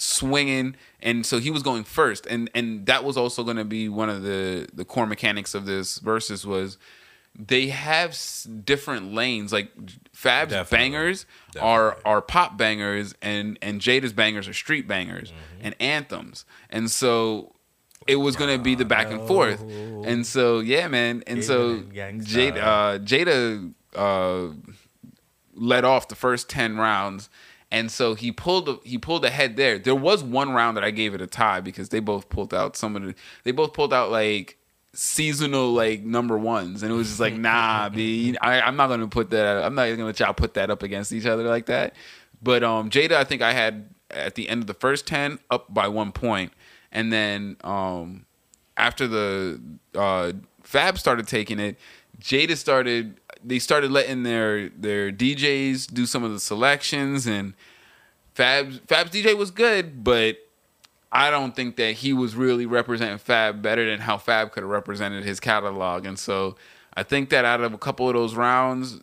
swinging, 0.00 0.76
and 1.00 1.24
so 1.26 1.38
he 1.38 1.50
was 1.50 1.62
going 1.62 1.84
first, 1.84 2.26
and 2.26 2.50
and 2.54 2.86
that 2.86 3.04
was 3.04 3.16
also 3.16 3.42
going 3.44 3.56
to 3.56 3.64
be 3.64 3.88
one 3.88 4.08
of 4.10 4.22
the 4.22 4.68
the 4.72 4.84
core 4.84 5.06
mechanics 5.06 5.54
of 5.54 5.66
this 5.66 5.98
Verzuz 5.98 6.44
was 6.44 6.78
they 7.38 7.68
have 7.68 8.10
s- 8.10 8.44
different 8.64 9.14
lanes. 9.14 9.52
Like 9.52 9.70
Fab's 10.12 10.50
Definitely. 10.52 10.78
bangers 10.78 11.26
are 11.60 11.88
Definitely. 11.90 12.10
are 12.12 12.22
pop 12.22 12.56
bangers, 12.58 13.14
and 13.22 13.58
and 13.62 13.80
Jada's 13.80 14.12
bangers 14.12 14.48
are 14.48 14.52
street 14.54 14.88
bangers 14.88 15.30
Mm-hmm. 15.30 15.66
and 15.66 15.74
anthems, 15.80 16.44
and 16.70 16.90
so. 16.90 17.54
It 18.06 18.16
was 18.16 18.34
gonna 18.34 18.58
be 18.58 18.74
the 18.74 18.86
back 18.86 19.10
and 19.12 19.28
forth, 19.28 19.60
and 19.60 20.26
so 20.26 20.60
yeah, 20.60 20.88
man, 20.88 21.22
and 21.26 21.44
so 21.44 21.80
Jada, 21.80 22.56
uh, 22.56 22.98
Jada 22.98 23.74
uh, 23.94 24.54
led 25.54 25.84
off 25.84 26.08
the 26.08 26.14
first 26.14 26.48
ten 26.48 26.76
rounds, 26.78 27.28
and 27.70 27.90
so 27.90 28.14
he 28.14 28.32
pulled 28.32 28.80
he 28.84 28.98
pulled 28.98 29.24
ahead 29.24 29.56
there. 29.56 29.78
There 29.78 29.94
was 29.94 30.22
one 30.22 30.52
round 30.52 30.76
that 30.76 30.84
I 30.84 30.90
gave 30.90 31.14
it 31.14 31.20
a 31.20 31.26
tie 31.26 31.60
because 31.60 31.90
they 31.90 32.00
both 32.00 32.28
pulled 32.28 32.52
out 32.52 32.76
some 32.76 32.96
of 32.96 33.02
the 33.02 33.14
they 33.44 33.52
both 33.52 33.72
pulled 33.72 33.92
out 33.92 34.10
like 34.10 34.56
seasonal 34.92 35.72
like 35.72 36.02
number 36.02 36.36
ones, 36.36 36.82
and 36.82 36.92
it 36.92 36.94
was 36.94 37.08
just 37.08 37.20
like 37.20 37.34
nah, 37.34 37.88
b 37.88 38.36
I, 38.42 38.60
I'm 38.60 38.76
not 38.76 38.88
gonna 38.88 39.08
put 39.08 39.30
that. 39.30 39.64
I'm 39.64 39.74
not 39.74 39.88
gonna 39.88 40.04
let 40.04 40.18
y'all 40.20 40.34
put 40.34 40.54
that 40.54 40.70
up 40.70 40.82
against 40.82 41.12
each 41.12 41.26
other 41.26 41.44
like 41.44 41.66
that. 41.66 41.94
But 42.42 42.64
um, 42.64 42.90
Jada, 42.90 43.12
I 43.12 43.24
think 43.24 43.42
I 43.42 43.52
had 43.52 43.90
at 44.10 44.34
the 44.34 44.48
end 44.48 44.62
of 44.62 44.66
the 44.66 44.74
first 44.74 45.06
ten 45.06 45.38
up 45.50 45.72
by 45.72 45.86
one 45.86 46.10
point, 46.10 46.52
and 46.90 47.12
then 47.12 47.56
um, 47.62 48.26
after 48.76 49.06
the 49.06 49.60
uh, 49.94 50.32
Fab 50.62 50.98
started 50.98 51.28
taking 51.28 51.60
it, 51.60 51.78
Jada 52.20 52.56
started. 52.56 53.20
They 53.44 53.58
started 53.58 53.90
letting 53.90 54.22
their 54.22 54.68
their 54.70 55.10
DJs 55.10 55.92
do 55.92 56.06
some 56.06 56.24
of 56.24 56.32
the 56.32 56.40
selections, 56.40 57.26
and 57.26 57.54
Fab's 58.34 58.78
Fab's 58.86 59.10
DJ 59.10 59.36
was 59.36 59.50
good, 59.50 60.04
but 60.04 60.38
I 61.12 61.30
don't 61.30 61.56
think 61.56 61.76
that 61.76 61.96
he 61.96 62.12
was 62.12 62.34
really 62.34 62.66
representing 62.66 63.18
Fab 63.18 63.62
better 63.62 63.88
than 63.88 64.00
how 64.00 64.18
Fab 64.18 64.52
could 64.52 64.62
have 64.62 64.70
represented 64.70 65.24
his 65.24 65.40
catalog. 65.40 66.06
And 66.06 66.18
so 66.18 66.56
I 66.94 67.02
think 67.02 67.30
that 67.30 67.44
out 67.44 67.60
of 67.60 67.72
a 67.74 67.78
couple 67.78 68.08
of 68.08 68.14
those 68.14 68.34
rounds, 68.34 69.00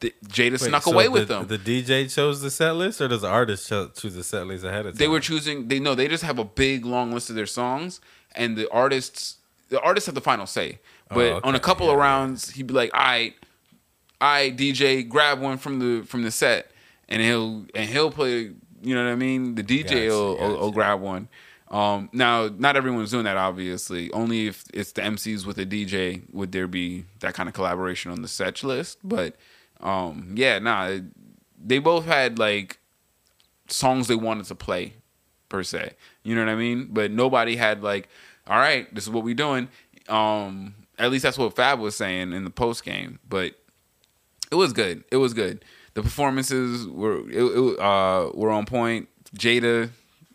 Jada 0.00 0.52
Wait, 0.52 0.60
snuck 0.60 0.82
so 0.84 0.92
away 0.92 1.04
the, 1.04 1.10
with 1.10 1.28
them. 1.28 1.46
The 1.46 1.58
DJ 1.58 2.12
chose 2.12 2.40
the 2.40 2.50
set 2.50 2.76
list, 2.76 3.00
or 3.00 3.08
does 3.08 3.22
the 3.22 3.28
artist 3.28 3.68
cho- 3.68 3.88
choose 3.88 4.14
the 4.14 4.22
set 4.22 4.46
list 4.46 4.64
ahead 4.64 4.86
of 4.86 4.92
time? 4.92 4.98
they 4.98 5.08
were 5.08 5.20
choosing. 5.20 5.68
They 5.68 5.80
know 5.80 5.94
they 5.94 6.08
just 6.08 6.22
have 6.22 6.38
a 6.38 6.44
big 6.44 6.84
long 6.84 7.12
list 7.12 7.28
of 7.30 7.36
their 7.36 7.46
songs, 7.46 8.00
and 8.34 8.56
the 8.56 8.70
artists 8.70 9.38
the 9.68 9.80
artists 9.80 10.06
have 10.06 10.14
the 10.14 10.20
final 10.20 10.46
say. 10.46 10.78
But 11.12 11.16
Oh, 11.32 11.36
okay. 11.36 11.48
on 11.48 11.54
a 11.54 11.60
couple 11.60 11.86
Yeah, 11.86 11.92
of 11.92 11.98
rounds, 11.98 12.50
he'd 12.50 12.66
be 12.66 12.74
like, 12.74 12.92
"All 12.94 13.00
right, 13.00 13.34
I 14.20 14.50
DJ, 14.50 15.02
grab 15.08 15.40
one 15.40 15.58
from 15.58 15.78
the 15.78 16.06
from 16.06 16.22
the 16.22 16.30
set," 16.30 16.70
and 17.08 17.20
he'll 17.22 17.66
and 17.74 17.88
he'll 17.88 18.10
play. 18.10 18.52
You 18.82 18.94
know 18.94 19.04
what 19.04 19.12
I 19.12 19.16
mean? 19.16 19.54
The 19.54 19.62
DJ 19.62 20.06
Gotcha, 20.06 20.10
will, 20.10 20.36
will, 20.38 20.58
will 20.60 20.72
grab 20.72 21.00
one. 21.00 21.28
Um, 21.70 22.10
now, 22.12 22.48
not 22.56 22.76
everyone's 22.76 23.10
doing 23.10 23.24
that. 23.24 23.36
Obviously, 23.36 24.10
only 24.12 24.46
if 24.46 24.64
it's 24.74 24.92
the 24.92 25.02
MCs 25.02 25.46
with 25.46 25.58
a 25.58 25.66
DJ 25.66 26.22
would 26.32 26.52
there 26.52 26.66
be 26.68 27.04
that 27.20 27.34
kind 27.34 27.48
of 27.48 27.54
collaboration 27.54 28.10
on 28.12 28.22
the 28.22 28.28
set 28.28 28.62
list. 28.62 28.98
But 29.02 29.36
um, 29.80 30.34
yeah, 30.36 30.58
nah, 30.58 30.98
they 31.62 31.78
both 31.78 32.04
had 32.04 32.38
like 32.38 32.78
songs 33.68 34.06
they 34.08 34.14
wanted 34.14 34.46
to 34.46 34.54
play 34.54 34.94
per 35.48 35.62
se. 35.62 35.92
You 36.22 36.34
know 36.34 36.42
what 36.44 36.50
I 36.50 36.54
mean? 36.56 36.88
But 36.90 37.10
nobody 37.10 37.56
had 37.56 37.82
like, 37.82 38.08
all 38.46 38.58
right, 38.58 38.92
this 38.94 39.04
is 39.04 39.10
what 39.10 39.24
we're 39.24 39.34
doing. 39.34 39.68
Um, 40.08 40.74
at 40.98 41.10
least 41.10 41.22
that's 41.22 41.38
what 41.38 41.54
Fab 41.56 41.80
was 41.80 41.96
saying 41.96 42.32
in 42.32 42.44
the 42.44 42.50
post 42.50 42.84
game. 42.84 43.18
But 43.28 43.54
it 44.50 44.54
was 44.54 44.72
good. 44.72 45.04
It 45.10 45.16
was 45.16 45.34
good. 45.34 45.64
The 45.94 46.02
performances 46.02 46.86
were 46.86 47.28
it, 47.30 47.42
it, 47.42 47.80
uh, 47.80 48.30
were 48.34 48.50
on 48.50 48.66
point. 48.66 49.08
Jada, 49.36 49.90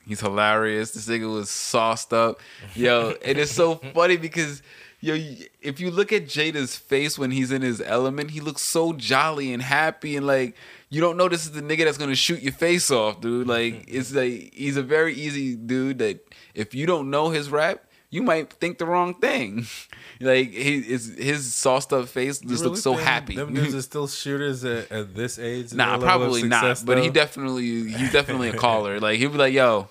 he's 0.06 0.22
hilarious. 0.22 0.92
This 0.92 1.08
nigga 1.08 1.32
was 1.32 1.50
sauced 1.50 2.14
up. 2.14 2.40
Yo, 2.76 3.10
and 3.10 3.18
it 3.22 3.38
is 3.38 3.52
so 3.52 3.76
funny 3.94 4.18
because 4.18 4.62
yo, 5.02 5.16
if 5.62 5.80
you 5.80 5.92
look 5.92 6.12
at 6.12 6.26
Jada's 6.26 6.76
face 6.76 7.18
when 7.18 7.32
he's 7.32 7.52
in 7.52 7.62
his 7.62 7.82
element, 7.82 8.32
he 8.32 8.40
looks 8.40 8.62
so 8.62 8.94
jolly 8.94 9.54
and 9.54 9.62
happy 9.62 10.16
and 10.16 10.26
like 10.26 10.56
you 10.90 11.02
don't 11.02 11.18
know 11.18 11.30
this 11.30 11.46
is 11.46 11.52
the 11.52 11.62
nigga 11.62 11.86
that's 11.86 11.98
gonna 11.98 12.16
shoot 12.16 12.42
your 12.42 12.54
face 12.54 12.90
off, 12.90 13.22
dude. 13.22 13.48
Like 13.48 13.86
it's 13.88 14.14
like 14.14 14.54
he's 14.54 14.78
a 14.78 14.84
very 14.84 15.14
easy 15.14 15.56
dude 15.56 16.00
that 16.00 16.26
if 16.54 16.74
you 16.74 16.86
don't 16.86 17.10
know 17.10 17.30
his 17.30 17.50
rap, 17.50 17.84
you 18.10 18.24
might 18.24 18.52
think 18.52 18.78
the 18.78 18.86
wrong 18.86 19.14
thing. 19.16 19.68
like 20.22 20.52
he, 20.52 20.82
his 20.82 21.16
his 21.18 21.54
sauced 21.54 21.94
up 21.94 22.08
face 22.08 22.40
just 22.40 22.52
really 22.52 22.66
looks 22.66 22.82
so 22.82 22.94
happy. 22.94 23.36
Them 23.36 23.54
dudes 23.56 23.76
are 23.76 23.82
still 23.82 24.08
shooters 24.08 24.66
at, 24.66 24.92
at 24.92 25.16
this 25.16 25.38
age. 25.38 25.74
Nah, 25.74 25.98
probably 25.98 26.44
not. 26.44 26.78
Though? 26.78 26.86
But 26.86 27.04
he 27.04 27.10
definitely 27.10 27.92
he's 27.92 28.12
definitely 28.12 28.50
a 28.50 28.58
caller. 28.58 29.00
Like 29.00 29.20
he'd 29.20 29.32
be 29.32 29.38
like, 29.38 29.54
"Yo, 29.54 29.88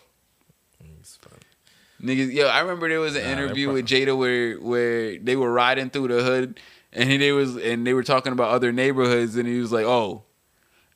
niggas, 2.02 2.33
yo." 2.33 2.46
I 2.46 2.61
remember 2.61 2.88
there 2.88 3.00
was 3.00 3.16
an 3.16 3.22
nah, 3.22 3.31
interview 3.31 3.72
with 3.72 3.87
Jada 3.87 4.16
where 4.16 4.57
where 4.57 5.18
they 5.18 5.35
were 5.35 5.50
riding 5.50 5.88
through 5.88 6.09
the 6.09 6.22
hood 6.22 6.61
and 6.92 7.09
they 7.09 7.33
was 7.33 7.57
and 7.57 7.87
they 7.87 7.94
were 7.94 8.02
talking 8.02 8.33
about 8.33 8.50
other 8.50 8.72
neighborhoods 8.72 9.37
and 9.37 9.48
he 9.48 9.61
was 9.61 9.72
like, 9.72 9.87
"Oh, 9.87 10.24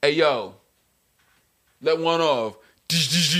hey 0.02 0.12
yo, 0.12 0.56
let 1.80 1.98
one 1.98 2.20
off." 2.20 2.56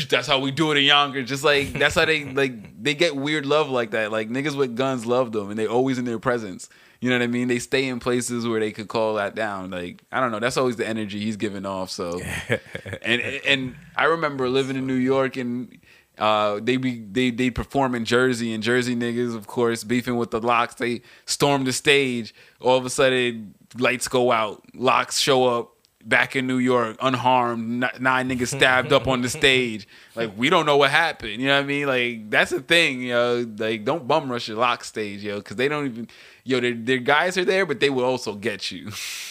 That's 0.09 0.27
how 0.27 0.39
we 0.41 0.51
do 0.51 0.73
it 0.73 0.79
in 0.79 0.85
Yonkers. 0.85 1.29
Just 1.29 1.45
like 1.45 1.73
that's 1.73 1.95
how 1.95 2.05
they 2.05 2.25
like 2.33 2.83
they 2.83 2.95
get 2.95 3.17
weird 3.17 3.47
love 3.47 3.69
like 3.69 3.91
that. 3.91 4.11
Like 4.11 4.29
niggas 4.29 4.57
with 4.57 4.77
guns 4.77 5.07
love 5.07 5.33
them, 5.33 5.51
and 5.51 5.59
they 5.59 5.67
always 5.67 5.99
in 5.99 6.05
their 6.05 6.19
presence. 6.19 6.69
You 7.01 7.11
know 7.11 7.19
what 7.19 7.25
I 7.25 7.27
mean? 7.27 7.49
They 7.49 7.59
stay 7.59 7.89
in 7.89 7.99
places 7.99 8.47
where 8.47 8.61
they 8.61 8.71
could 8.71 8.89
call 8.89 9.15
that 9.15 9.35
down. 9.35 9.71
Like 9.71 10.03
I 10.13 10.21
don't 10.21 10.31
know. 10.31 10.39
That's 10.39 10.57
always 10.57 10.77
the 10.77 10.87
energy 10.87 11.21
he's 11.21 11.37
giving 11.37 11.67
off. 11.67 11.91
So, 11.91 12.21
and 13.03 13.21
and 13.21 13.75
I 13.97 14.05
remember 14.05 14.49
living 14.49 14.77
in 14.77 14.87
New 14.87 14.95
York 14.95 15.37
and. 15.37 15.79
Uh, 16.19 16.61
they 16.63 16.77
be 16.77 17.01
they 17.01 17.31
they 17.31 17.49
perform 17.49 17.95
in 17.95 18.05
Jersey 18.05 18.53
and 18.53 18.63
Jersey 18.63 18.95
niggas, 18.95 19.35
of 19.35 19.47
course, 19.47 19.83
beefing 19.83 20.17
with 20.17 20.31
the 20.31 20.41
LOX. 20.41 20.75
They 20.75 21.01
storm 21.25 21.65
the 21.65 21.73
stage. 21.73 22.35
All 22.61 22.77
of 22.77 22.85
a 22.85 22.91
sudden, 22.91 23.55
lights 23.79 24.09
go 24.09 24.31
out. 24.31 24.63
LOX 24.75 25.19
show 25.19 25.47
up 25.47 25.72
back 26.05 26.37
in 26.37 26.47
New 26.47 26.59
York, 26.59 26.97
unharmed, 27.01 27.81
nine 28.01 28.29
niggas 28.29 28.49
stabbed 28.49 28.93
up 28.93 29.07
on 29.07 29.23
the 29.23 29.29
stage. 29.41 29.87
Like 30.15 30.33
we 30.37 30.51
don't 30.51 30.67
know 30.67 30.77
what 30.77 30.91
happened. 30.91 31.41
You 31.41 31.49
know 31.49 31.57
what 31.57 31.65
I 31.65 31.67
mean? 31.67 31.87
Like 31.87 32.31
that's 32.31 32.51
the 32.51 32.61
thing. 32.61 33.01
You 33.03 33.13
know, 33.13 33.55
like 33.59 33.85
don't 33.85 34.07
bum 34.07 34.31
rush 34.31 34.49
your 34.49 34.59
lock 34.59 34.85
stage, 34.85 35.23
yo, 35.23 35.39
because 35.39 35.57
they 35.57 35.69
don't 35.69 35.87
even. 35.87 36.09
Yo, 36.45 36.61
their 36.61 36.75
their 36.75 36.99
guys 36.99 37.39
are 37.39 37.45
there, 37.45 37.67
but 37.67 37.81
they 37.81 37.91
will 37.91 38.05
also 38.05 38.35
get 38.35 38.71
you. 38.71 38.91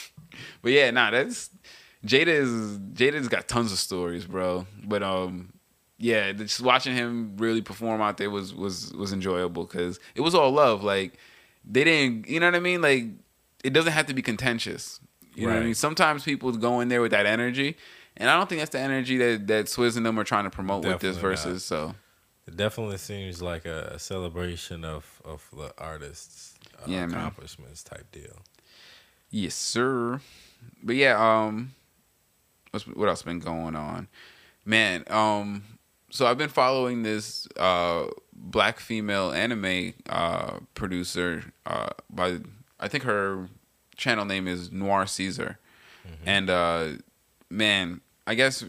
but 0.61 0.71
yeah, 0.71 0.91
nah, 0.91 1.11
that's 1.11 1.49
Jada 2.05 2.27
is 2.27 2.77
Jada's 2.79 3.27
got 3.27 3.47
tons 3.47 3.71
of 3.71 3.77
stories, 3.77 4.25
bro. 4.25 4.65
But 4.83 5.03
um, 5.03 5.53
yeah, 5.97 6.31
just 6.31 6.61
watching 6.61 6.95
him 6.95 7.35
really 7.37 7.61
perform 7.61 8.01
out 8.01 8.17
there 8.17 8.29
was 8.29 8.53
was 8.53 8.91
was 8.93 9.13
enjoyable 9.13 9.65
because 9.65 9.99
it 10.15 10.21
was 10.21 10.33
all 10.33 10.51
love. 10.51 10.83
Like 10.83 11.17
they 11.63 11.83
didn't, 11.83 12.27
you 12.27 12.39
know 12.39 12.47
what 12.47 12.55
I 12.55 12.59
mean? 12.59 12.81
Like 12.81 13.05
it 13.63 13.71
doesn't 13.71 13.91
have 13.93 14.07
to 14.07 14.13
be 14.13 14.21
contentious. 14.21 14.99
You 15.35 15.47
know 15.47 15.53
what 15.53 15.61
I 15.61 15.65
mean? 15.65 15.75
Sometimes 15.75 16.23
people 16.23 16.51
go 16.51 16.81
in 16.81 16.89
there 16.89 17.01
with 17.01 17.11
that 17.11 17.25
energy, 17.25 17.77
and 18.17 18.29
I 18.29 18.35
don't 18.37 18.49
think 18.49 18.59
that's 18.59 18.71
the 18.71 18.79
energy 18.79 19.17
that 19.17 19.47
that 19.47 19.65
Swizz 19.67 19.97
and 19.97 20.05
them 20.05 20.19
are 20.19 20.23
trying 20.23 20.43
to 20.43 20.49
promote 20.49 20.83
definitely 20.83 21.09
with 21.09 21.21
this 21.21 21.45
Verzuz. 21.45 21.61
So 21.61 21.95
it 22.47 22.57
definitely 22.57 22.97
seems 22.97 23.41
like 23.41 23.65
a, 23.65 23.97
celebration 23.97 24.83
of 24.83 25.21
of 25.23 25.47
the 25.55 25.73
artists' 25.77 26.55
uh, 26.79 26.85
yeah, 26.85 27.05
accomplishments 27.05 27.85
man. 27.89 27.99
type 27.99 28.11
deal. 28.11 28.41
Yes, 29.29 29.55
sir. 29.55 30.19
But 30.83 30.95
yeah, 30.95 31.17
um, 31.17 31.73
what's 32.71 32.85
what 32.85 33.07
else 33.07 33.21
been 33.21 33.39
going 33.39 33.75
on, 33.75 34.09
man? 34.65 35.05
Um, 35.07 35.63
so 36.09 36.27
I've 36.27 36.37
been 36.37 36.49
following 36.49 37.03
this 37.03 37.47
uh 37.57 38.07
black 38.33 38.79
female 38.79 39.31
anime 39.31 39.93
uh 40.09 40.59
producer 40.73 41.53
uh 41.65 41.89
by 42.09 42.39
I 42.79 42.87
think 42.87 43.03
her 43.05 43.47
channel 44.01 44.25
name 44.25 44.47
is 44.47 44.71
Noir 44.71 45.05
Caesar, 45.05 45.59
mm-hmm. 46.05 46.23
and 46.25 46.49
uh, 46.49 46.87
man, 47.49 48.01
I 48.25 48.33
guess 48.33 48.65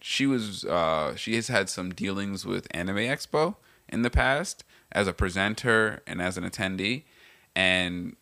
she 0.00 0.26
was 0.26 0.64
uh, 0.64 1.16
she 1.16 1.34
has 1.34 1.48
had 1.48 1.68
some 1.68 1.92
dealings 1.92 2.44
with 2.44 2.68
Anime 2.70 2.98
Expo 2.98 3.56
in 3.88 4.02
the 4.02 4.10
past 4.10 4.62
as 4.92 5.08
a 5.08 5.12
presenter 5.12 6.02
and 6.06 6.20
as 6.20 6.36
an 6.36 6.44
attendee, 6.44 7.04
and 7.56 8.14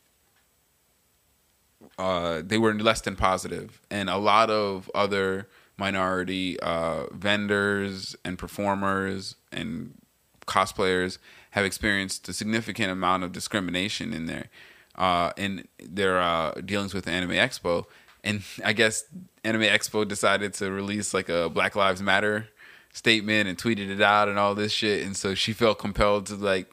uh, 1.98 2.40
they 2.44 2.56
were 2.56 2.72
less 2.72 3.00
than 3.00 3.16
positive, 3.16 3.82
and 3.90 4.08
a 4.08 4.16
lot 4.16 4.48
of 4.48 4.88
other 4.94 5.48
minority 5.76 6.58
uh, 6.60 7.06
vendors 7.12 8.14
and 8.24 8.38
performers 8.38 9.34
and 9.50 9.94
cosplayers 10.46 11.18
have 11.50 11.64
experienced 11.64 12.28
a 12.28 12.32
significant 12.32 12.90
amount 12.90 13.24
of 13.24 13.32
discrimination 13.32 14.12
in 14.12 14.26
there 14.26 14.46
uh, 14.96 15.32
in 15.36 15.66
their 15.78 16.20
uh, 16.20 16.52
dealings 16.64 16.94
with 16.94 17.04
the 17.04 17.10
Anime 17.10 17.30
Expo, 17.30 17.86
and 18.22 18.42
I 18.64 18.72
guess 18.72 19.04
Anime 19.44 19.62
Expo 19.62 20.06
decided 20.06 20.54
to 20.54 20.70
release 20.70 21.14
like 21.14 21.28
a 21.28 21.48
Black 21.48 21.76
Lives 21.76 22.02
Matter 22.02 22.48
statement 22.92 23.48
and 23.48 23.56
tweeted 23.56 23.88
it 23.88 24.02
out 24.02 24.28
and 24.28 24.38
all 24.38 24.54
this 24.54 24.72
shit, 24.72 25.04
and 25.04 25.16
so 25.16 25.34
she 25.34 25.52
felt 25.52 25.78
compelled 25.78 26.26
to 26.26 26.34
like 26.34 26.72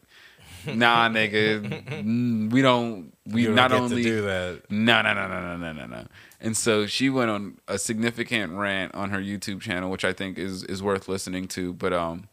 nah, 0.76 1.08
nigga, 1.08 2.04
mm, 2.04 2.52
we 2.52 2.62
don't. 2.62 3.14
We 3.26 3.46
don't 3.46 3.56
not 3.56 3.72
only 3.72 4.04
do 4.04 4.22
that. 4.24 4.64
No, 4.70 5.02
no, 5.02 5.14
no, 5.14 5.28
no, 5.28 5.42
no, 5.42 5.58
no, 5.58 5.74
no, 5.74 5.86
no. 5.86 6.06
And 6.42 6.58
so 6.58 6.86
she 6.86 7.10
went 7.10 7.30
on 7.30 7.58
a 7.68 7.78
significant 7.78 8.54
rant 8.54 8.94
on 8.96 9.12
her 9.12 9.20
YouTube 9.20 9.62
channel, 9.62 9.90
which 9.90 10.04
I 10.04 10.14
think 10.14 10.38
is 10.38 10.64
is 10.64 10.82
worth 10.84 11.08
listening 11.08 11.48
to. 11.50 11.74
But 11.74 11.94
um, 11.94 12.28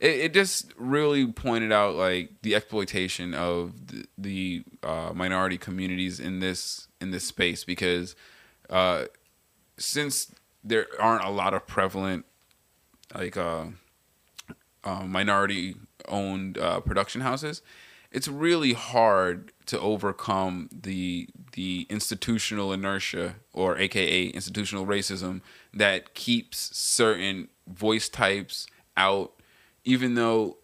it, 0.00 0.16
it 0.16 0.34
just 0.34 0.72
really 0.76 1.26
pointed 1.26 1.70
out 1.70 1.94
like 1.94 2.30
the 2.42 2.54
exploitation 2.54 3.34
of 3.34 3.86
the, 3.86 4.04
the 4.18 4.64
uh, 4.82 5.12
minority 5.14 5.58
communities 5.58 6.18
in 6.18 6.40
this 6.40 6.88
in 7.00 7.10
this 7.10 7.24
space 7.24 7.64
because 7.64 8.16
uh, 8.70 9.04
since 9.78 10.32
there 10.64 10.86
aren't 10.98 11.24
a 11.24 11.30
lot 11.30 11.54
of 11.54 11.66
prevalent 11.66 12.24
like 13.14 13.36
uh, 13.36 13.66
uh 14.84 15.04
minority 15.04 15.76
owned 16.08 16.58
uh, 16.58 16.80
production 16.80 17.20
houses, 17.20 17.62
it's 18.10 18.28
really 18.28 18.72
hard 18.72 19.52
to 19.66 19.78
overcome 19.78 20.68
the 20.72 21.28
the 21.52 21.86
institutional 21.90 22.72
inertia 22.72 23.36
or 23.52 23.76
AKA 23.76 24.28
institutional 24.28 24.86
racism 24.86 25.42
that 25.74 26.14
keeps 26.14 26.76
certain 26.76 27.48
voice 27.66 28.08
types 28.08 28.66
out 28.96 29.32
even 29.84 30.14
though 30.14 30.56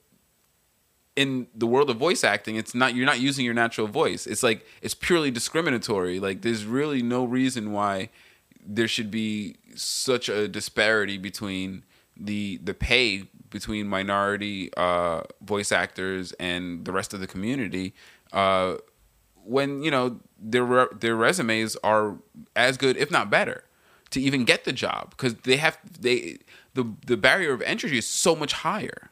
in 1.15 1.47
the 1.55 1.67
world 1.67 1.89
of 1.89 1.97
voice 1.97 2.23
acting 2.23 2.57
it's 2.57 2.75
not 2.75 2.95
you're 2.95 3.07
not 3.07 3.21
using 3.21 3.45
your 3.45 3.55
natural 3.55 3.87
voice. 3.87 4.27
It's 4.27 4.43
like 4.43 4.65
it's 4.83 4.95
purely 4.95 5.31
discriminatory. 5.31 6.21
Like 6.21 6.43
there's 6.43 6.65
really 6.65 7.03
no 7.03 7.25
reason 7.25 7.73
why 7.73 8.11
there 8.65 8.89
should 8.89 9.11
be 9.11 9.57
such 9.75 10.29
a 10.29 10.49
disparity 10.49 11.19
between 11.19 11.85
the 12.17 12.59
the 12.63 12.75
pay 12.75 13.25
between 13.51 13.89
minority 13.89 14.71
uh, 14.77 15.23
voice 15.41 15.73
actors 15.73 16.33
and 16.33 16.85
the 16.85 16.93
rest 16.93 17.15
of 17.15 17.21
the 17.21 17.27
community 17.27 17.95
uh, 18.33 18.77
when 19.45 19.83
you 19.83 19.91
know 19.91 20.21
their 20.39 20.89
their 20.89 21.17
resumes 21.17 21.77
are 21.83 22.17
as 22.55 22.77
good 22.77 22.97
if 22.97 23.11
not 23.11 23.31
better 23.31 23.65
to 24.11 24.21
even 24.21 24.45
get 24.45 24.65
the 24.65 24.73
job. 24.73 25.11
Because 25.11 25.35
they 25.37 25.57
have 25.57 25.79
they 25.99 26.39
the 26.77 26.93
the 27.05 27.17
barrier 27.17 27.53
of 27.53 27.63
entry 27.63 27.99
is 27.99 28.07
so 28.07 28.37
much 28.37 28.53
higher. 28.53 29.11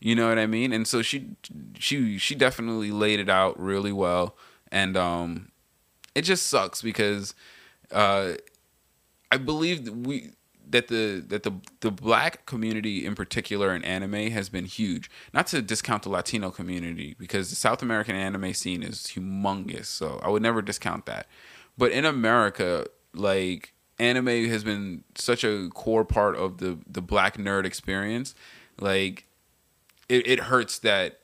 You 0.00 0.14
know 0.14 0.28
what 0.28 0.38
I 0.38 0.46
mean? 0.46 0.72
And 0.72 0.86
so 0.86 1.00
she 1.00 1.30
she 1.78 2.18
she 2.18 2.34
definitely 2.34 2.90
laid 2.90 3.20
it 3.20 3.30
out 3.30 3.58
really 3.58 3.92
well, 3.92 4.36
and 4.70 4.96
um, 4.96 5.50
it 6.14 6.22
just 6.22 6.46
sucks 6.46 6.82
because 6.82 7.34
uh, 7.90 8.34
I 9.30 9.38
believe 9.38 9.86
that 9.86 9.94
we 9.94 10.32
that 10.68 10.88
the 10.88 11.24
that 11.28 11.44
the 11.44 11.52
the 11.80 11.90
black 11.90 12.44
community 12.46 13.06
in 13.06 13.14
particular 13.14 13.74
in 13.74 13.84
anime 13.84 14.30
has 14.30 14.48
been 14.48 14.64
huge. 14.64 15.10
Not 15.32 15.46
to 15.48 15.62
discount 15.62 16.02
the 16.02 16.10
Latino 16.10 16.50
community 16.50 17.14
because 17.18 17.50
the 17.50 17.56
South 17.56 17.82
American 17.82 18.16
anime 18.16 18.52
scene 18.52 18.82
is 18.82 19.12
humongous, 19.14 19.86
so 19.86 20.20
I 20.22 20.28
would 20.28 20.42
never 20.42 20.60
discount 20.60 21.06
that. 21.06 21.26
But 21.78 21.92
in 21.92 22.04
America, 22.04 22.86
like 23.14 23.73
anime 23.98 24.46
has 24.46 24.64
been 24.64 25.04
such 25.14 25.44
a 25.44 25.68
core 25.70 26.04
part 26.04 26.36
of 26.36 26.58
the 26.58 26.78
the 26.86 27.02
black 27.02 27.36
nerd 27.36 27.64
experience. 27.64 28.34
Like 28.80 29.26
it, 30.08 30.26
it 30.26 30.40
hurts 30.40 30.78
that 30.80 31.20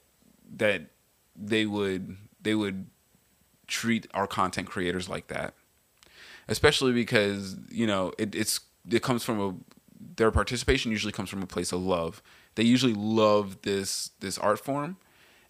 that 0.56 0.82
they 1.36 1.66
would 1.66 2.16
they 2.40 2.54
would 2.54 2.86
treat 3.66 4.06
our 4.14 4.26
content 4.26 4.68
creators 4.68 5.08
like 5.08 5.28
that 5.28 5.54
especially 6.48 6.92
because 6.92 7.56
you 7.70 7.86
know 7.86 8.12
it, 8.18 8.34
it's 8.34 8.58
it 8.90 9.00
comes 9.00 9.22
from 9.22 9.40
a 9.40 9.54
their 10.16 10.32
participation 10.32 10.90
usually 10.90 11.12
comes 11.12 11.30
from 11.30 11.40
a 11.40 11.46
place 11.46 11.70
of 11.70 11.80
love 11.80 12.20
they 12.56 12.64
usually 12.64 12.94
love 12.94 13.62
this 13.62 14.10
this 14.18 14.36
art 14.38 14.58
form 14.58 14.96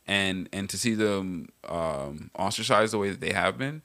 and 0.07 0.49
and 0.53 0.69
to 0.69 0.77
see 0.77 0.95
them 0.95 1.49
um, 1.69 2.31
ostracized 2.39 2.93
the 2.93 2.99
way 2.99 3.11
that 3.11 3.21
they 3.21 3.33
have 3.33 3.57
been 3.57 3.83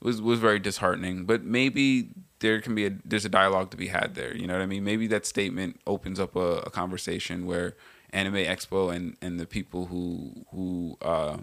was 0.00 0.20
was 0.20 0.38
very 0.38 0.58
disheartening. 0.58 1.24
But 1.24 1.44
maybe 1.44 2.10
there 2.42 2.60
can 2.60 2.74
be 2.74 2.86
a 2.86 2.90
there's 3.04 3.24
a 3.24 3.30
dialogue 3.30 3.70
to 3.70 3.76
be 3.76 3.86
had 3.86 4.14
there. 4.14 4.36
You 4.36 4.46
know 4.46 4.54
what 4.54 4.62
I 4.62 4.66
mean? 4.66 4.84
Maybe 4.84 5.06
that 5.06 5.24
statement 5.24 5.80
opens 5.86 6.20
up 6.20 6.36
a, 6.36 6.58
a 6.66 6.70
conversation 6.70 7.46
where 7.46 7.76
Anime 8.10 8.34
Expo 8.34 8.94
and 8.94 9.16
and 9.22 9.40
the 9.40 9.46
people 9.46 9.86
who 9.86 10.44
who 10.50 10.98
uh, 11.00 11.38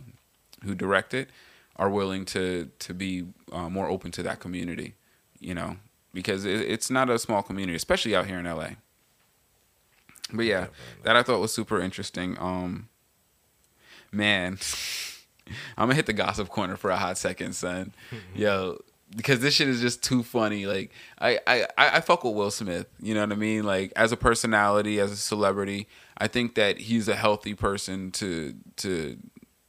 who 0.64 0.76
direct 0.76 1.14
it 1.14 1.30
are 1.78 1.89
willing 1.89 2.26
to 2.26 2.70
to 2.80 2.93
be 2.93 3.26
uh, 3.52 3.70
more 3.70 3.88
open 3.89 4.12
to 4.12 4.24
that 4.24 4.39
community. 4.39 4.93
You 5.39 5.56
know, 5.56 5.78
because 6.14 6.45
it, 6.45 6.62
it's 6.62 6.89
not 6.89 7.10
a 7.10 7.18
small 7.18 7.41
community, 7.41 7.76
especially 7.76 8.16
out 8.16 8.28
here 8.28 8.38
in 8.38 8.45
LA. 8.45 8.72
But 10.32 10.45
yeah, 10.45 10.68
that 11.04 11.16
I 11.16 11.24
thought 11.24 11.39
was 11.39 11.54
super 11.54 11.82
interesting. 11.82 12.38
Um, 12.39 12.89
man, 14.12 14.60
I'm 15.78 15.88
gonna 15.88 15.95
hit 15.95 16.08
the 16.08 16.14
gossip 16.14 16.50
corner 16.50 16.76
for 16.76 16.91
a 16.91 16.97
hot 16.97 17.18
second, 17.18 17.54
son. 17.54 17.93
Yo, 18.36 18.80
because 19.16 19.39
this 19.39 19.55
shit 19.55 19.68
is 19.68 19.82
just 19.82 20.03
too 20.03 20.24
funny. 20.24 20.66
Like 20.66 20.91
I, 21.20 21.39
I, 21.47 21.68
I 21.78 22.01
fuck 22.01 22.24
with 22.24 22.36
Will 22.36 22.51
Smith. 22.51 22.88
You 23.01 23.14
know 23.14 23.22
what 23.22 23.32
I 23.32 23.36
mean? 23.36 23.64
Like 23.64 23.91
as 23.95 24.12
a 24.12 24.18
personality, 24.18 24.99
as 24.99 25.12
a 25.12 25.18
celebrity, 25.18 25.88
I 26.18 26.28
think 26.28 26.55
that 26.55 26.78
he's 26.78 27.07
a 27.07 27.16
healthy 27.16 27.53
person 27.53 28.12
to 28.12 28.55
to 28.78 29.18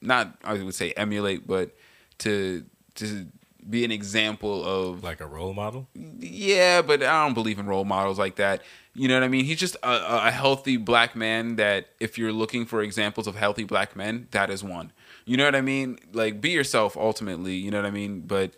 not 0.01 0.37
I 0.45 0.63
would 0.63 0.75
say 0.75 0.93
emulate, 0.93 1.47
but 1.47 1.75
to 2.19 2.65
to 2.97 3.27
be 3.69 3.85
an 3.85 3.91
example 3.91 4.65
of 4.65 5.03
like 5.03 5.21
a 5.21 5.27
role 5.27 5.55
model. 5.55 5.89
Yeah, 5.95 6.83
but 6.83 7.03
I 7.03 7.25
don't 7.25 7.35
believe 7.35 7.59
in 7.59 7.67
role 7.67 7.85
models 7.85 8.19
like 8.19 8.37
that. 8.37 8.63
You 8.95 9.07
know 9.09 9.15
what 9.15 9.23
I 9.23 9.29
mean? 9.29 9.45
He's 9.45 9.59
just 9.61 9.77
a, 9.77 10.27
a 10.27 10.31
healthy 10.31 10.77
black 10.77 11.15
man 11.15 11.57
that 11.57 11.87
if 12.01 12.19
you're 12.19 12.33
looking 12.33 12.67
for 12.67 12.83
examples 12.83 13.27
of 13.27 13.37
healthy 13.37 13.65
black 13.65 13.95
men, 13.95 14.29
that 14.33 14.51
is 14.51 14.65
one. 14.65 14.93
You 15.25 15.37
know 15.37 15.45
what 15.45 15.55
I 15.55 15.61
mean? 15.61 15.99
Like 16.13 16.41
be 16.41 16.51
yourself 16.51 16.97
ultimately, 16.97 17.55
you 17.55 17.71
know 17.71 17.79
what 17.79 17.87
I 17.87 17.93
mean? 17.93 18.23
But 18.23 18.57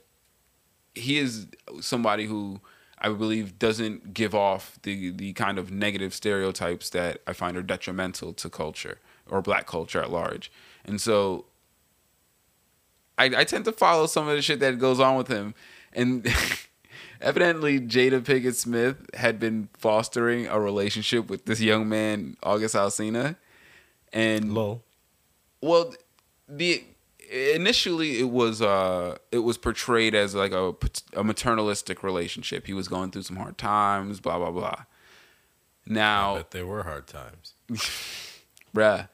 he 0.94 1.18
is 1.18 1.46
somebody 1.80 2.26
who 2.26 2.60
I 2.98 3.08
believe 3.08 3.58
doesn't 3.58 4.14
give 4.14 4.34
off 4.34 4.78
the 4.82 5.10
the 5.10 5.32
kind 5.32 5.58
of 5.58 5.70
negative 5.70 6.14
stereotypes 6.14 6.90
that 6.90 7.20
I 7.26 7.32
find 7.32 7.56
are 7.56 7.62
detrimental 7.62 8.32
to 8.34 8.48
culture 8.48 8.98
or 9.28 9.42
black 9.42 9.66
culture 9.66 10.00
at 10.00 10.10
large. 10.10 10.52
And 10.84 11.00
so 11.00 11.46
I, 13.18 13.24
I 13.36 13.44
tend 13.44 13.64
to 13.66 13.72
follow 13.72 14.06
some 14.06 14.28
of 14.28 14.36
the 14.36 14.42
shit 14.42 14.60
that 14.60 14.78
goes 14.78 15.00
on 15.00 15.16
with 15.16 15.28
him. 15.28 15.54
And 15.92 16.26
evidently 17.20 17.80
Jada 17.80 18.20
Pinkett 18.20 18.54
Smith 18.54 19.06
had 19.14 19.38
been 19.38 19.68
fostering 19.74 20.46
a 20.46 20.58
relationship 20.60 21.28
with 21.28 21.46
this 21.46 21.60
young 21.60 21.88
man, 21.88 22.36
August 22.42 22.74
Alsina. 22.74 23.36
And 24.12 24.52
Lol. 24.52 24.82
well, 25.60 25.94
the 26.48 26.84
initially 27.32 28.18
it 28.18 28.30
was 28.30 28.60
uh 28.60 29.16
it 29.30 29.38
was 29.38 29.58
portrayed 29.58 30.14
as 30.14 30.34
like 30.34 30.52
a, 30.52 30.68
a 30.68 31.24
maternalistic 31.24 32.02
relationship. 32.02 32.66
He 32.66 32.74
was 32.74 32.88
going 32.88 33.10
through 33.10 33.22
some 33.22 33.36
hard 33.36 33.58
times, 33.58 34.20
blah 34.20 34.38
blah 34.38 34.50
blah. 34.50 34.84
Now, 35.86 36.36
But 36.36 36.52
there 36.52 36.66
were 36.66 36.84
hard 36.84 37.06
times. 37.08 37.54
bruh, 38.74 39.08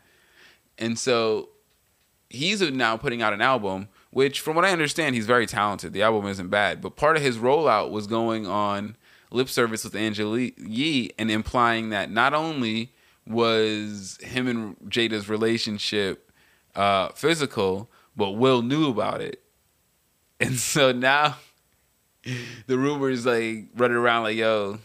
and 0.76 0.98
so 0.98 1.50
he's 2.28 2.60
now 2.60 2.96
putting 2.96 3.22
out 3.22 3.32
an 3.32 3.40
album. 3.40 3.88
Which, 4.10 4.40
from 4.40 4.56
what 4.56 4.64
I 4.64 4.70
understand, 4.70 5.14
he's 5.14 5.26
very 5.26 5.46
talented. 5.46 5.92
The 5.92 6.02
album 6.02 6.26
isn't 6.30 6.48
bad, 6.48 6.80
but 6.80 6.96
part 6.96 7.16
of 7.16 7.22
his 7.22 7.36
rollout 7.36 7.90
was 7.90 8.06
going 8.06 8.46
on 8.46 8.96
lip 9.30 9.50
service 9.50 9.84
with 9.84 9.94
Angela 9.94 10.38
Yee 10.38 11.10
and 11.18 11.30
implying 11.30 11.90
that 11.90 12.10
not 12.10 12.32
only 12.32 12.94
was 13.26 14.18
him 14.22 14.48
and 14.48 14.76
Jada's 14.88 15.28
relationship 15.28 16.32
uh, 16.74 17.10
physical, 17.10 17.90
but 18.18 18.32
Will 18.32 18.60
knew 18.60 18.90
about 18.90 19.22
it. 19.22 19.42
And 20.40 20.56
so 20.58 20.92
now 20.92 21.36
the 22.66 22.76
rumors 22.76 23.24
like 23.24 23.68
running 23.74 23.96
around 23.96 24.24
like, 24.24 24.36
yo, 24.36 24.80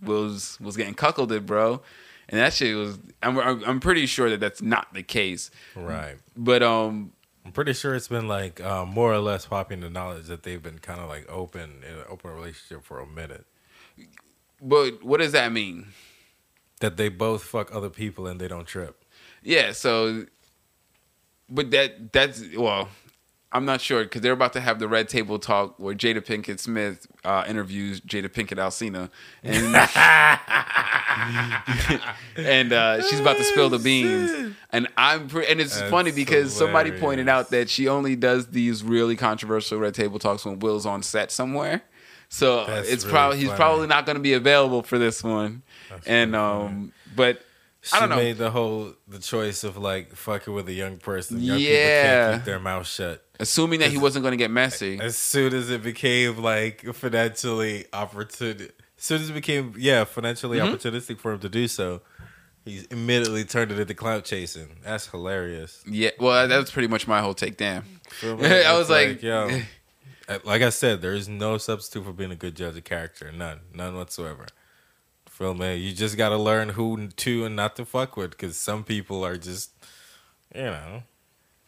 Will's 0.00 0.58
was 0.58 0.76
getting 0.76 0.94
cuckolded, 0.94 1.46
bro. 1.46 1.82
And 2.28 2.40
that 2.40 2.54
shit 2.54 2.74
was 2.74 2.98
I'm 3.22 3.38
I'm 3.38 3.78
pretty 3.78 4.06
sure 4.06 4.30
that 4.30 4.40
that's 4.40 4.62
not 4.62 4.92
the 4.94 5.02
case. 5.04 5.50
Right. 5.76 6.16
But 6.36 6.64
um 6.64 7.12
I'm 7.44 7.52
pretty 7.52 7.74
sure 7.74 7.94
it's 7.94 8.08
been 8.08 8.28
like 8.28 8.60
um, 8.60 8.90
more 8.90 9.12
or 9.12 9.18
less 9.18 9.46
popping 9.46 9.80
the 9.80 9.90
knowledge 9.90 10.26
that 10.26 10.44
they've 10.44 10.62
been 10.62 10.78
kind 10.78 11.00
of 11.00 11.08
like 11.08 11.28
open 11.28 11.82
in 11.86 11.98
an 11.98 12.04
open 12.08 12.30
relationship 12.30 12.84
for 12.84 13.00
a 13.00 13.06
minute. 13.06 13.44
but 14.60 15.02
what 15.02 15.18
does 15.18 15.32
that 15.32 15.52
mean? 15.52 15.88
That 16.78 16.96
they 16.96 17.08
both 17.08 17.42
fuck 17.42 17.74
other 17.74 17.90
people 17.90 18.28
and 18.28 18.40
they 18.40 18.46
don't 18.46 18.64
trip. 18.64 19.04
Yeah, 19.42 19.72
so 19.72 20.26
but 21.52 21.70
that 21.70 22.12
that's 22.12 22.42
well, 22.56 22.88
I'm 23.52 23.66
not 23.66 23.80
sure 23.82 24.02
because 24.04 24.22
they're 24.22 24.32
about 24.32 24.54
to 24.54 24.60
have 24.60 24.78
the 24.78 24.88
red 24.88 25.08
table 25.08 25.38
talk 25.38 25.78
where 25.78 25.94
Jada 25.94 26.24
Pinkett 26.24 26.58
Smith 26.58 27.06
uh, 27.24 27.44
interviews 27.46 28.00
Jada 28.00 28.28
Pinkett 28.28 28.58
Alsina, 28.58 29.10
and 29.42 29.76
and 32.46 32.72
uh, 32.72 33.02
she's 33.02 33.20
about 33.20 33.36
to 33.36 33.44
spill 33.44 33.68
the 33.68 33.78
beans. 33.84 34.56
And 34.70 34.88
I'm 34.96 35.28
pre- 35.28 35.46
and 35.46 35.60
it's 35.60 35.78
That's 35.78 35.90
funny 35.90 36.12
because 36.12 36.56
somebody 36.56 36.92
pointed 36.92 37.28
out 37.28 37.50
that 37.50 37.68
she 37.68 37.88
only 37.88 38.16
does 38.16 38.48
these 38.48 38.82
really 38.82 39.16
controversial 39.16 39.78
red 39.78 39.94
table 39.94 40.18
talks 40.18 40.46
when 40.46 40.58
Will's 40.58 40.86
on 40.86 41.02
set 41.02 41.30
somewhere. 41.30 41.82
So 42.30 42.64
That's 42.64 42.88
it's 42.88 43.04
really 43.04 43.12
probably 43.12 43.38
he's 43.38 43.50
probably 43.50 43.86
not 43.86 44.06
going 44.06 44.16
to 44.16 44.22
be 44.22 44.32
available 44.32 44.82
for 44.82 44.98
this 44.98 45.22
one. 45.22 45.62
and 46.06 46.32
really 46.32 46.44
um, 46.44 46.92
but 47.14 47.42
She 47.82 47.96
I 47.96 48.00
don't 48.00 48.10
know. 48.10 48.16
made 48.16 48.36
the 48.38 48.50
whole 48.50 48.94
the 49.08 49.18
choice 49.18 49.64
of 49.64 49.76
like 49.76 50.14
fucking 50.14 50.54
with 50.54 50.68
a 50.68 50.72
young 50.72 50.98
person. 50.98 51.40
Young 51.40 51.58
people 51.58 51.72
Yeah. 51.74 52.02
can't 52.30 52.40
keep 52.40 52.44
their 52.46 52.60
mouth 52.60 52.86
shut. 52.86 53.24
assuming 53.40 53.80
that 53.80 53.90
he 53.90 53.98
wasn't 53.98 54.22
going 54.22 54.32
to 54.32 54.36
get 54.36 54.50
messy. 54.52 55.00
As 55.00 55.18
soon 55.18 55.52
as 55.52 55.68
it 55.68 55.82
became 55.82 56.40
like 56.40 56.84
financially 56.94 57.86
opportun, 57.92 58.60
as 58.62 58.70
soon 59.04 59.20
as 59.20 59.30
it 59.30 59.32
became 59.34 59.74
yeah 59.76 60.04
financially 60.04 60.58
Mm-hmm. 60.58 60.74
opportunistic 60.74 61.18
for 61.18 61.32
him 61.32 61.40
to 61.40 61.48
do 61.48 61.66
so, 61.66 62.02
he 62.64 62.86
immediately 62.92 63.44
turned 63.44 63.72
it 63.72 63.78
into 63.80 63.94
clout 63.94 64.24
chasing. 64.24 64.76
That's 64.84 65.08
hilarious. 65.08 65.82
Yeah, 65.84 66.10
well, 66.20 66.46
that 66.46 66.56
was 66.56 66.70
pretty 66.70 66.86
much 66.88 67.08
my 67.08 67.20
whole 67.20 67.34
take. 67.34 67.56
Damn? 67.56 67.82
I 68.22 68.76
was 68.78 68.88
like, 68.88 69.20
yo, 69.24 69.50
uh, 70.28 70.38
like 70.44 70.62
I 70.62 70.70
said, 70.70 71.02
there 71.02 71.14
is 71.14 71.28
no 71.28 71.58
substitute 71.58 72.04
for 72.04 72.12
being 72.12 72.30
a 72.30 72.36
good 72.36 72.54
judge 72.54 72.76
of 72.76 72.84
character. 72.84 73.32
None, 73.32 73.58
none 73.74 73.96
whatsoever. 73.96 74.46
Feel 75.42 75.54
me? 75.54 75.74
You 75.74 75.92
just 75.92 76.16
got 76.16 76.28
to 76.28 76.36
learn 76.36 76.68
who 76.68 77.08
to 77.08 77.44
and 77.44 77.56
not 77.56 77.74
to 77.74 77.84
fuck 77.84 78.16
with, 78.16 78.30
because 78.30 78.56
some 78.56 78.84
people 78.84 79.26
are 79.26 79.36
just, 79.36 79.72
you 80.54 80.62
know, 80.62 81.02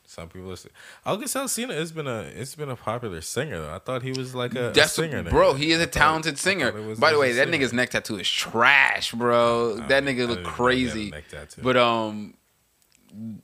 some 0.07 0.29
people. 0.29 0.53
Are, 0.53 0.57
August 1.05 1.35
Alsina 1.35 1.75
has 1.75 1.91
been 1.91 2.07
a 2.07 2.20
it's 2.20 2.55
been 2.55 2.70
a 2.70 2.77
popular 2.77 3.20
singer 3.20 3.61
though. 3.61 3.75
I 3.75 3.81
thought 3.81 4.03
he 4.03 4.12
was 4.12 4.33
like 4.33 4.55
a, 4.55 4.70
a 4.70 4.87
singer, 4.87 5.25
bro. 5.25 5.55
He 5.55 5.72
is 5.72 5.81
a 5.81 5.89
talented 5.89 6.39
singer. 6.39 6.70
thought 6.70 6.79
it 6.79 6.87
was 6.87 7.01
By 7.01 7.11
the 7.11 7.18
way, 7.18 7.33
that 7.33 7.49
singer. 7.49 7.59
nigga's 7.59 7.72
neck 7.72 7.91
tattoo 7.91 8.16
is 8.20 8.31
trash, 8.31 9.11
bro. 9.11 9.75
That 9.75 10.05
nigga 10.05 10.29
look 10.29 10.29
didn't 10.29 10.29
know 10.29 10.35
he 10.35 10.37
had 10.37 10.47
a 10.47 10.51
crazy. 10.51 11.12
But 11.61 11.77
um, 11.77 12.35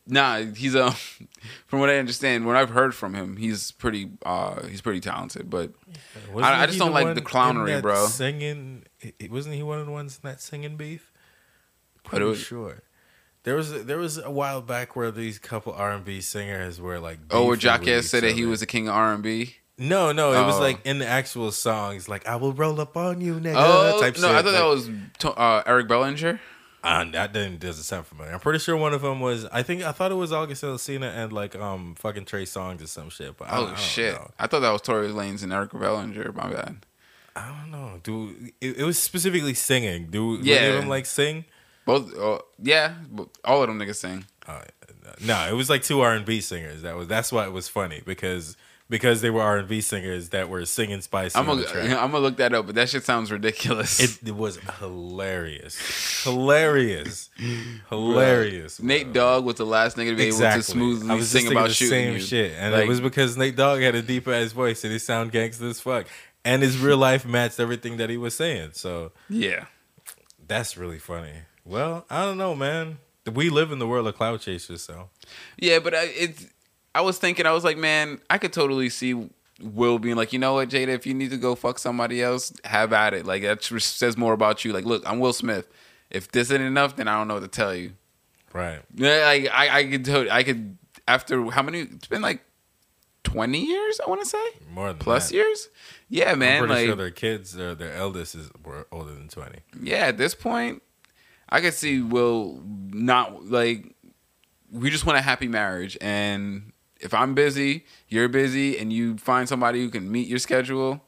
nah, 0.06 0.38
he's 0.40 0.74
a. 0.74 0.90
from 1.66 1.80
what 1.80 1.90
I 1.90 1.96
understand, 1.98 2.46
what 2.46 2.56
I've 2.56 2.70
heard 2.70 2.94
from 2.94 3.14
him, 3.14 3.36
he's 3.36 3.70
pretty 3.72 4.10
uh, 4.24 4.66
he's 4.66 4.80
pretty 4.80 5.00
talented. 5.00 5.48
But 5.50 5.72
I- 6.36 6.62
I 6.62 6.66
just 6.66 6.78
don't 6.78 6.92
like 6.92 7.14
the 7.14 7.22
clownery, 7.22 7.80
bro. 7.80 8.06
Singing, 8.06 8.84
wasn't 9.28 9.54
he 9.54 9.62
one 9.62 9.78
of 9.78 9.86
the 9.86 9.92
ones 9.92 10.18
in 10.22 10.28
that 10.28 10.40
singing 10.40 10.76
beef? 10.76 11.12
Pretty 12.04 12.24
was- 12.24 12.38
sure. 12.38 12.82
There 13.42 13.54
was 13.56 13.72
a, 13.72 13.78
there 13.78 13.96
was 13.96 14.18
a 14.18 14.30
while 14.30 14.60
back 14.60 14.94
where 14.94 15.10
these 15.10 15.38
couple 15.38 15.72
R 15.72 15.92
and 15.92 16.04
B 16.04 16.20
singers 16.20 16.78
were 16.78 17.00
like. 17.00 17.20
oh, 17.30 17.46
where 17.46 17.56
each 17.56 17.62
said 18.04 18.22
that 18.22 18.32
he 18.34 18.44
was 18.44 18.60
the 18.60 18.66
king 18.66 18.86
of 18.88 18.94
R 18.94 19.14
and 19.14 19.22
B. 19.22 19.56
No, 19.78 20.12
no, 20.12 20.32
it 20.32 20.44
was 20.44 20.56
Oh. 20.56 20.60
like 20.60 20.84
in 20.84 20.98
the 20.98 21.06
actual 21.06 21.50
songs, 21.50 22.06
like 22.06 22.26
"I 22.28 22.36
will 22.36 22.52
roll 22.52 22.78
up 22.82 22.98
on 22.98 23.22
you, 23.22 23.36
nigga." 23.40 23.54
Oh 23.56 23.98
type 23.98 24.16
no, 24.16 24.28
shit. 24.28 24.36
I 24.36 24.42
thought 24.42 24.50
that 24.52 24.64
was 24.66 24.90
uh, 25.38 25.62
Eric 25.66 25.88
Bellinger. 25.88 26.38
Uh, 26.82 27.04
that 27.12 27.32
didn't 27.34 27.60
doesn't 27.60 27.84
sound 27.84 28.06
familiar. 28.06 28.32
I'm 28.32 28.40
pretty 28.40 28.58
sure 28.58 28.76
one 28.76 28.94
of 28.94 29.02
them 29.02 29.20
was. 29.20 29.44
I 29.46 29.62
think 29.62 29.82
I 29.82 29.92
thought 29.92 30.12
it 30.12 30.16
was 30.16 30.32
August 30.32 30.62
Alsina 30.64 31.14
and 31.14 31.32
like 31.32 31.54
um 31.54 31.94
fucking 31.96 32.24
Trey 32.24 32.44
Songz 32.44 32.82
or 32.82 32.86
some 32.86 33.10
shit. 33.10 33.36
But 33.36 33.48
I, 33.52 33.58
Oh 33.58 33.66
I 33.66 33.74
shit! 33.76 34.14
know. 34.14 34.30
I 34.38 34.46
thought 34.46 34.60
that 34.60 34.70
was 34.70 34.80
Tory 34.82 35.08
Lanez 35.08 35.42
and 35.42 35.52
Eric 35.52 35.72
Bellinger. 35.72 36.32
My 36.32 36.50
bad. 36.50 36.86
I 37.36 37.48
don't 37.48 37.70
know. 37.70 38.00
dude. 38.02 38.52
it, 38.60 38.78
it 38.78 38.84
was 38.84 38.98
specifically 38.98 39.54
singing. 39.54 40.06
Do 40.06 40.38
yeah. 40.42 40.54
Yeah. 40.54 40.60
any 40.60 40.68
of 40.74 40.80
them 40.80 40.88
like 40.88 41.06
sing? 41.06 41.44
Both, 41.86 42.16
uh, 42.18 42.38
yeah, 42.62 42.94
all 43.44 43.62
of 43.62 43.68
them 43.68 43.78
niggas 43.78 43.96
sing. 43.96 44.24
Uh, 44.46 44.62
no, 45.24 45.48
it 45.48 45.54
was 45.54 45.68
like 45.70 45.82
two 45.82 46.00
R 46.00 46.14
and 46.14 46.24
B 46.24 46.40
singers. 46.40 46.82
That 46.82 46.96
was 46.96 47.08
that's 47.08 47.30
why 47.32 47.44
it 47.44 47.52
was 47.52 47.68
funny 47.68 48.00
because 48.04 48.56
because 48.90 49.22
they 49.22 49.30
were 49.30 49.40
R 49.40 49.58
and 49.58 49.68
B 49.68 49.80
singers 49.80 50.30
that 50.30 50.48
were 50.48 50.66
singing 50.66 51.00
spicy. 51.00 51.38
I'm 51.38 51.46
gonna. 51.46 51.62
I'm 51.74 52.10
gonna 52.10 52.18
look 52.18 52.36
that 52.38 52.52
up, 52.52 52.66
but 52.66 52.74
that 52.74 52.88
shit 52.90 53.04
sounds 53.04 53.30
ridiculous. 53.32 54.00
It, 54.00 54.28
it 54.28 54.36
was 54.36 54.58
hilarious, 54.80 56.22
hilarious, 56.24 57.30
hilarious. 57.88 58.82
Nate. 58.82 59.12
Dogg 59.12 59.44
was 59.44 59.56
the 59.56 59.64
last 59.64 59.96
nigga 59.96 60.10
to 60.10 60.16
be 60.16 60.24
able 60.24 60.38
to 60.38 60.48
I 60.48 60.60
smoothly 60.60 61.14
was 61.14 61.30
just 61.30 61.44
sing 61.44 61.50
about 61.50 61.68
the 61.68 61.74
shooting 61.74 61.90
same 61.90 62.12
you. 62.14 62.20
shit, 62.20 62.52
and 62.58 62.74
Like, 62.74 62.84
it 62.84 62.88
was 62.88 63.00
because 63.00 63.36
Nate 63.36 63.56
Dogg 63.56 63.80
had 63.80 63.94
a 63.94 64.02
deep 64.02 64.28
ass 64.28 64.52
voice 64.52 64.84
and 64.84 64.92
he 64.92 64.98
sound 64.98 65.32
gangster 65.32 65.68
as 65.68 65.80
fuck, 65.80 66.06
and 66.44 66.62
his 66.62 66.76
real 66.76 66.98
life 66.98 67.24
matched 67.24 67.60
everything 67.60 67.96
that 67.98 68.10
he 68.10 68.16
was 68.16 68.34
saying. 68.34 68.70
So 68.72 69.12
yeah. 69.28 69.66
that's 70.46 70.76
really 70.76 70.98
funny. 70.98 71.32
Well, 71.64 72.04
I 72.10 72.24
don't 72.24 72.38
know, 72.38 72.54
man. 72.56 72.98
We 73.32 73.50
live 73.50 73.70
in 73.70 73.78
the 73.78 73.86
world 73.86 74.06
of 74.08 74.16
cloud 74.16 74.40
chasers, 74.40 74.82
so 74.82 75.10
Yeah, 75.56 75.78
but 75.78 75.94
I, 75.94 76.04
it's. 76.06 76.46
I 76.94 77.00
was 77.02 77.18
thinking, 77.18 77.46
I 77.46 77.52
was 77.52 77.64
like, 77.64 77.76
man, 77.76 78.20
I 78.28 78.38
could 78.38 78.52
totally 78.52 78.88
see 78.88 79.28
Will 79.62 79.98
being 79.98 80.16
like, 80.16 80.32
you 80.32 80.38
know 80.38 80.54
what, 80.54 80.70
Jada, 80.70 80.88
if 80.88 81.06
you 81.06 81.14
need 81.14 81.30
to 81.30 81.36
go 81.36 81.54
fuck 81.54 81.78
somebody 81.78 82.22
else, 82.22 82.52
have 82.64 82.92
at 82.92 83.14
it. 83.14 83.26
Like 83.26 83.42
that 83.42 83.62
says 83.62 84.16
more 84.16 84.32
about 84.32 84.64
you. 84.64 84.72
Like, 84.72 84.84
look, 84.84 85.02
I'm 85.06 85.20
Will 85.20 85.32
Smith. 85.32 85.68
If 86.10 86.32
this 86.32 86.50
ain't 86.50 86.62
enough, 86.62 86.96
then 86.96 87.06
I 87.08 87.16
don't 87.18 87.28
know 87.28 87.34
what 87.34 87.42
to 87.42 87.48
tell 87.48 87.74
you. 87.74 87.92
right. 88.52 88.80
Yeah, 88.94 89.22
like 89.24 89.48
I, 89.52 89.78
I 89.78 89.84
could, 89.84 90.04
totally, 90.04 90.30
I 90.30 90.42
could. 90.42 90.76
After 91.06 91.44
how 91.50 91.62
many? 91.62 91.80
It's 91.82 92.06
been 92.08 92.22
like 92.22 92.42
twenty 93.22 93.64
years. 93.64 94.00
I 94.04 94.08
want 94.08 94.22
to 94.22 94.26
say 94.28 94.44
More 94.72 94.88
than 94.88 94.98
plus 94.98 95.28
that. 95.28 95.34
years. 95.34 95.68
Yeah, 96.08 96.34
man. 96.34 96.62
I'm 96.62 96.66
pretty 96.66 96.74
like, 96.80 96.86
sure 96.86 96.96
their 96.96 97.10
kids 97.10 97.56
or 97.58 97.74
their 97.74 97.92
eldest 97.94 98.34
is 98.34 98.50
were 98.64 98.86
older 98.90 99.12
than 99.14 99.28
twenty. 99.28 99.60
yeah, 99.80 100.06
at 100.06 100.18
this 100.18 100.34
point, 100.34 100.82
I 101.48 101.60
could 101.60 101.74
see 101.74 102.00
Will 102.00 102.62
not 102.64 103.44
like. 103.46 103.94
We 104.72 104.90
just 104.90 105.04
want 105.04 105.18
a 105.18 105.22
happy 105.22 105.48
marriage, 105.48 105.98
and 106.00 106.69
if 107.00 107.14
I'm 107.14 107.34
busy, 107.34 107.84
you're 108.08 108.28
busy, 108.28 108.78
and 108.78 108.92
you 108.92 109.16
find 109.16 109.48
somebody 109.48 109.82
who 109.82 109.90
can 109.90 110.10
meet 110.10 110.28
your 110.28 110.38
schedule, 110.38 111.02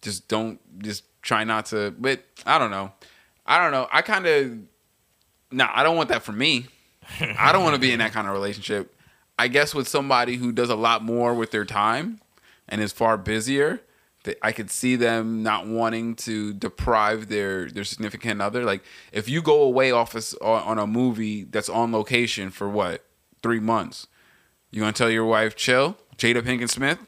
just 0.00 0.28
don't 0.28 0.58
just 0.82 1.04
try 1.22 1.44
not 1.44 1.66
to. 1.66 1.94
But 1.98 2.24
I 2.44 2.58
don't 2.58 2.70
know. 2.70 2.92
I 3.46 3.58
don't 3.58 3.72
know. 3.72 3.88
I 3.92 4.02
kind 4.02 4.26
of. 4.26 4.58
Nah, 5.50 5.68
I 5.72 5.82
don't 5.82 5.96
want 5.96 6.08
that 6.08 6.22
for 6.22 6.32
me. 6.32 6.66
I 7.20 7.52
don't 7.52 7.62
want 7.62 7.74
to 7.74 7.80
be 7.80 7.92
in 7.92 7.98
that 7.98 8.12
kind 8.14 8.26
of 8.26 8.32
relationship. 8.32 8.94
I 9.38 9.48
guess 9.48 9.74
with 9.74 9.88
somebody 9.88 10.36
who 10.36 10.52
does 10.52 10.70
a 10.70 10.76
lot 10.76 11.02
more 11.02 11.34
with 11.34 11.50
their 11.50 11.64
time 11.64 12.20
and 12.68 12.80
is 12.80 12.92
far 12.92 13.16
busier, 13.16 13.80
that 14.24 14.38
I 14.42 14.52
could 14.52 14.70
see 14.70 14.96
them 14.96 15.42
not 15.42 15.66
wanting 15.66 16.14
to 16.16 16.52
deprive 16.52 17.28
their 17.28 17.68
their 17.68 17.84
significant 17.84 18.40
other. 18.40 18.64
Like 18.64 18.82
if 19.12 19.28
you 19.28 19.42
go 19.42 19.62
away 19.62 19.90
off 19.90 20.16
on 20.40 20.78
a 20.78 20.86
movie 20.86 21.44
that's 21.44 21.68
on 21.68 21.92
location 21.92 22.50
for 22.50 22.68
what 22.68 23.04
three 23.42 23.60
months, 23.60 24.06
you 24.72 24.80
gonna 24.80 24.92
tell 24.92 25.10
your 25.10 25.24
wife 25.24 25.54
chill, 25.54 25.96
Jada 26.18 26.42
Pinkett 26.42 26.70
Smith, 26.70 26.98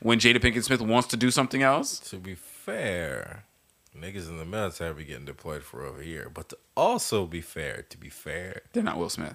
when 0.00 0.20
Jada 0.20 0.36
Pinkett 0.38 0.62
Smith 0.62 0.80
wants 0.80 1.08
to 1.08 1.16
do 1.16 1.30
something 1.32 1.62
else? 1.62 1.98
To 2.10 2.16
be 2.16 2.34
fair, 2.36 3.44
niggas 3.98 4.28
in 4.28 4.38
the 4.38 4.44
military 4.44 4.94
be 4.94 5.04
getting 5.04 5.24
deployed 5.24 5.62
for 5.64 5.82
over 5.84 6.00
a 6.00 6.04
year. 6.04 6.30
But 6.32 6.50
to 6.50 6.58
also 6.76 7.26
be 7.26 7.40
fair, 7.40 7.84
to 7.88 7.98
be 7.98 8.08
fair, 8.10 8.62
They're 8.72 8.82
not 8.82 8.96
Will 8.98 9.10
Smith. 9.10 9.34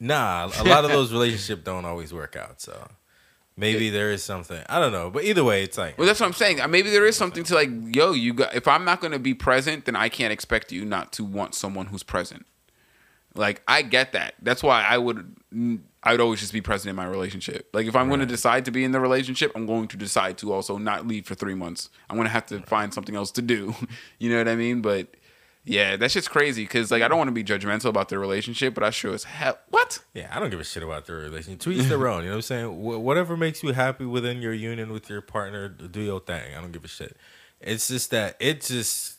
nah, 0.00 0.50
a 0.58 0.64
lot 0.64 0.84
of 0.84 0.90
those 0.90 1.12
relationships 1.12 1.62
don't 1.64 1.84
always 1.84 2.12
work 2.12 2.36
out. 2.36 2.60
So 2.60 2.88
maybe 3.56 3.90
there 3.90 4.10
is 4.10 4.22
something. 4.22 4.62
I 4.68 4.78
don't 4.80 4.92
know. 4.92 5.10
But 5.10 5.24
either 5.24 5.44
way, 5.44 5.62
it's 5.62 5.78
like 5.78 5.96
Well, 5.98 6.06
that's 6.06 6.20
what 6.20 6.26
I'm 6.26 6.32
saying. 6.32 6.60
Uh, 6.60 6.68
maybe 6.68 6.90
there 6.90 7.06
is 7.06 7.16
something 7.16 7.44
to 7.44 7.54
like, 7.54 7.70
yo, 7.94 8.12
you 8.12 8.32
got. 8.34 8.54
If 8.54 8.66
I'm 8.68 8.84
not 8.84 9.00
going 9.00 9.12
to 9.12 9.18
be 9.18 9.34
present, 9.34 9.84
then 9.84 9.94
I 9.96 10.08
can't 10.08 10.32
expect 10.32 10.72
you 10.72 10.84
not 10.84 11.12
to 11.12 11.24
want 11.24 11.54
someone 11.54 11.86
who's 11.86 12.02
present. 12.02 12.46
Like 13.34 13.62
I 13.68 13.82
get 13.82 14.12
that. 14.12 14.34
That's 14.42 14.62
why 14.62 14.82
I 14.82 14.98
would. 14.98 15.36
I 16.02 16.12
would 16.12 16.20
always 16.20 16.40
just 16.40 16.52
be 16.52 16.60
present 16.60 16.90
in 16.90 16.96
my 16.96 17.06
relationship. 17.06 17.68
Like 17.72 17.86
if 17.86 17.96
I'm 17.96 18.08
going 18.08 18.20
to 18.20 18.26
decide 18.26 18.64
to 18.66 18.70
be 18.70 18.84
in 18.84 18.92
the 18.92 19.00
relationship, 19.00 19.52
I'm 19.54 19.66
going 19.66 19.88
to 19.88 19.96
decide 19.96 20.38
to 20.38 20.52
also 20.52 20.78
not 20.78 21.06
leave 21.06 21.26
for 21.26 21.34
three 21.34 21.54
months. 21.54 21.90
I'm 22.08 22.16
going 22.16 22.26
to 22.26 22.32
have 22.32 22.46
to 22.46 22.60
find 22.60 22.94
something 22.94 23.16
else 23.16 23.30
to 23.32 23.42
do. 23.42 23.74
you 24.18 24.30
know 24.30 24.38
what 24.38 24.48
I 24.48 24.54
mean? 24.54 24.80
But 24.80 25.08
yeah, 25.64 25.96
that's 25.96 26.14
just 26.14 26.30
crazy 26.30 26.64
because 26.64 26.90
like 26.90 27.02
I 27.02 27.08
don't 27.08 27.18
want 27.18 27.28
to 27.28 27.32
be 27.32 27.44
judgmental 27.44 27.86
about 27.86 28.08
their 28.08 28.20
relationship, 28.20 28.74
but 28.74 28.84
I 28.84 28.90
sure 28.90 29.12
as 29.12 29.24
hell 29.24 29.58
what. 29.70 30.00
Yeah, 30.14 30.30
I 30.32 30.38
don't 30.38 30.50
give 30.50 30.60
a 30.60 30.64
shit 30.64 30.82
about 30.82 31.06
their 31.06 31.16
relationship. 31.16 31.60
To 31.60 31.72
each 31.72 31.86
their 31.86 32.08
own. 32.08 32.22
You 32.22 32.30
know 32.30 32.36
what 32.36 32.36
I'm 32.36 32.42
saying? 32.42 32.66
Wh- 32.68 33.02
whatever 33.02 33.36
makes 33.36 33.62
you 33.62 33.72
happy 33.72 34.04
within 34.04 34.40
your 34.40 34.54
union 34.54 34.92
with 34.92 35.10
your 35.10 35.20
partner, 35.20 35.68
do 35.68 36.00
your 36.00 36.20
thing. 36.20 36.54
I 36.56 36.60
don't 36.60 36.72
give 36.72 36.84
a 36.84 36.88
shit. 36.88 37.16
It's 37.60 37.88
just 37.88 38.10
that 38.12 38.36
it 38.38 38.62
just 38.62 39.17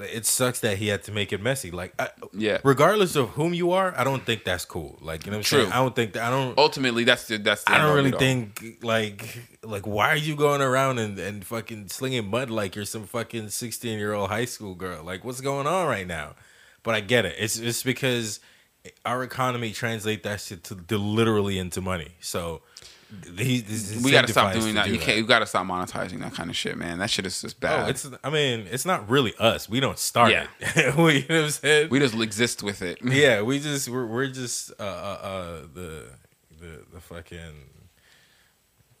it 0.00 0.26
sucks 0.26 0.60
that 0.60 0.78
he 0.78 0.88
had 0.88 1.02
to 1.04 1.12
make 1.12 1.32
it 1.32 1.40
messy. 1.42 1.70
Like, 1.70 1.92
I, 1.98 2.08
Yeah. 2.32 2.58
regardless 2.64 3.16
of 3.16 3.30
whom 3.30 3.54
you 3.54 3.72
are, 3.72 3.94
I 3.96 4.04
don't 4.04 4.24
think 4.24 4.44
that's 4.44 4.64
cool. 4.64 4.98
Like, 5.00 5.24
you 5.26 5.30
know 5.30 5.38
what 5.38 5.40
I'm 5.40 5.44
True. 5.44 5.60
saying? 5.62 5.72
I 5.72 5.76
don't 5.76 5.94
think 5.96 6.12
that. 6.14 6.24
I 6.24 6.30
don't. 6.30 6.58
Ultimately, 6.58 7.04
that's 7.04 7.26
the 7.28 7.38
that's. 7.38 7.64
The 7.64 7.72
I 7.72 7.78
don't 7.78 7.94
really 7.94 8.10
think 8.12 8.78
like 8.82 9.24
like 9.62 9.86
why 9.86 10.08
are 10.10 10.16
you 10.16 10.36
going 10.36 10.60
around 10.60 10.98
and, 10.98 11.18
and 11.18 11.44
fucking 11.44 11.88
slinging 11.88 12.28
mud 12.28 12.50
like 12.50 12.74
you're 12.76 12.84
some 12.84 13.04
fucking 13.06 13.48
sixteen 13.50 13.98
year 13.98 14.12
old 14.12 14.30
high 14.30 14.44
school 14.46 14.74
girl? 14.74 15.02
Like 15.04 15.24
what's 15.24 15.40
going 15.40 15.66
on 15.66 15.86
right 15.88 16.06
now? 16.06 16.34
But 16.82 16.94
I 16.94 17.00
get 17.00 17.24
it. 17.24 17.36
It's 17.38 17.58
it's 17.58 17.82
because 17.82 18.40
our 19.06 19.22
economy 19.22 19.72
translate 19.72 20.22
that 20.24 20.40
shit 20.42 20.62
to, 20.64 20.74
to 20.74 20.98
literally 20.98 21.58
into 21.58 21.80
money. 21.80 22.08
So 22.20 22.60
he, 23.36 23.60
he's 23.60 24.02
we 24.02 24.10
got 24.10 24.26
to 24.26 24.32
stop 24.32 24.52
doing 24.52 24.68
to 24.68 24.72
that. 24.74 24.86
do 24.86 24.92
You 24.92 24.98
can't. 24.98 25.18
You 25.18 25.26
got 25.26 25.40
to 25.40 25.46
stop 25.46 25.66
monetizing 25.66 26.20
that 26.20 26.34
kind 26.34 26.50
of 26.50 26.56
shit, 26.56 26.76
man. 26.76 26.98
That 26.98 27.10
shit 27.10 27.26
is 27.26 27.40
just 27.40 27.60
bad. 27.60 27.86
Oh, 27.86 27.88
it's. 27.88 28.08
I 28.22 28.30
mean, 28.30 28.66
it's 28.70 28.84
not 28.84 29.08
really 29.08 29.34
us. 29.38 29.68
We 29.68 29.80
don't 29.80 29.98
start 29.98 30.30
Yeah. 30.30 30.46
it. 30.60 30.76
you 30.76 30.92
know 30.92 31.04
what 31.04 31.44
I'm 31.44 31.50
saying? 31.50 31.88
we 31.90 31.98
just 31.98 32.14
exist 32.14 32.62
with 32.62 32.82
it. 32.82 32.98
yeah, 33.04 33.42
we 33.42 33.58
just 33.60 33.88
we're 33.88 34.06
we're 34.06 34.26
just 34.28 34.72
uh 34.78 34.82
uh, 34.82 34.86
uh 35.22 35.60
the 35.72 36.06
the 36.60 36.84
the 36.94 37.00
fucking 37.00 37.70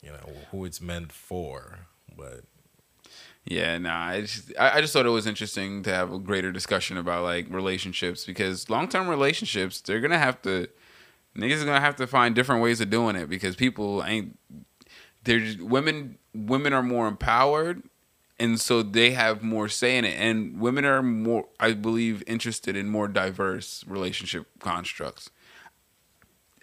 you 0.02 0.10
know 0.10 0.32
who 0.50 0.64
it's 0.64 0.80
meant 0.80 1.12
for, 1.12 1.78
but 2.16 2.42
Yeah, 3.46 3.78
nah. 3.78 4.06
I 4.08 4.20
just, 4.22 4.52
I, 4.58 4.78
I 4.78 4.80
just 4.80 4.92
thought 4.92 5.06
it 5.06 5.10
was 5.10 5.26
interesting 5.26 5.82
to 5.84 5.90
have 5.90 6.12
a 6.12 6.18
greater 6.18 6.52
discussion 6.52 6.96
about 6.98 7.22
like 7.24 7.46
relationships 7.50 8.24
because 8.24 8.68
long 8.68 8.88
term 8.88 9.08
relationships 9.08 9.80
they're 9.80 10.00
gonna 10.00 10.18
have 10.18 10.40
to 10.42 10.68
niggas 11.36 11.62
are 11.62 11.66
gonna 11.66 11.80
have 11.80 11.96
to 11.96 12.06
find 12.06 12.34
different 12.34 12.62
ways 12.62 12.80
of 12.80 12.90
doing 12.90 13.16
it 13.16 13.28
because 13.28 13.56
people 13.56 14.04
ain't 14.04 14.38
they're 15.24 15.54
women 15.60 16.18
women 16.34 16.72
are 16.72 16.82
more 16.82 17.06
empowered 17.08 17.82
and 18.38 18.60
so 18.60 18.82
they 18.82 19.12
have 19.12 19.42
more 19.42 19.68
say 19.68 19.96
in 19.96 20.04
it 20.04 20.18
and 20.18 20.60
women 20.60 20.84
are 20.84 21.02
more 21.02 21.46
I 21.60 21.72
believe 21.72 22.22
interested 22.26 22.76
in 22.76 22.88
more 22.88 23.08
diverse 23.08 23.84
relationship 23.86 24.46
constructs. 24.60 25.30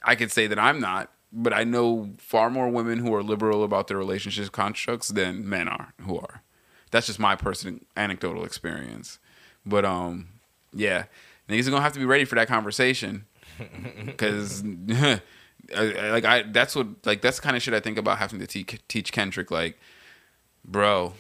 I 0.03 0.15
could 0.15 0.31
say 0.31 0.47
that 0.47 0.57
I'm 0.57 0.79
not, 0.79 1.11
but 1.31 1.53
I 1.53 1.63
know 1.63 2.11
far 2.17 2.49
more 2.49 2.69
women 2.69 2.99
who 2.99 3.13
are 3.13 3.23
liberal 3.23 3.63
about 3.63 3.87
their 3.87 3.97
relationship 3.97 4.51
constructs 4.51 5.09
than 5.09 5.47
men 5.47 5.67
are 5.67 5.93
who 6.01 6.17
are. 6.17 6.41
That's 6.91 7.07
just 7.07 7.19
my 7.19 7.35
personal 7.35 7.79
anecdotal 7.95 8.43
experience. 8.43 9.19
But 9.65 9.85
um, 9.85 10.27
yeah, 10.73 11.05
niggas 11.47 11.67
are 11.67 11.71
gonna 11.71 11.83
have 11.83 11.93
to 11.93 11.99
be 11.99 12.05
ready 12.05 12.25
for 12.25 12.35
that 12.35 12.47
conversation 12.47 13.25
because. 14.05 14.63
like 15.75 16.25
I, 16.25 16.43
that's 16.43 16.75
what 16.75 16.87
like 17.05 17.21
that's 17.21 17.37
the 17.37 17.43
kind 17.43 17.55
of 17.55 17.61
shit 17.61 17.73
I 17.73 17.79
think 17.79 17.97
about 17.97 18.17
having 18.17 18.39
to 18.39 18.47
teach 18.47 18.77
teach 18.87 19.11
Kendrick. 19.11 19.51
Like, 19.51 19.79
bro, 20.65 21.13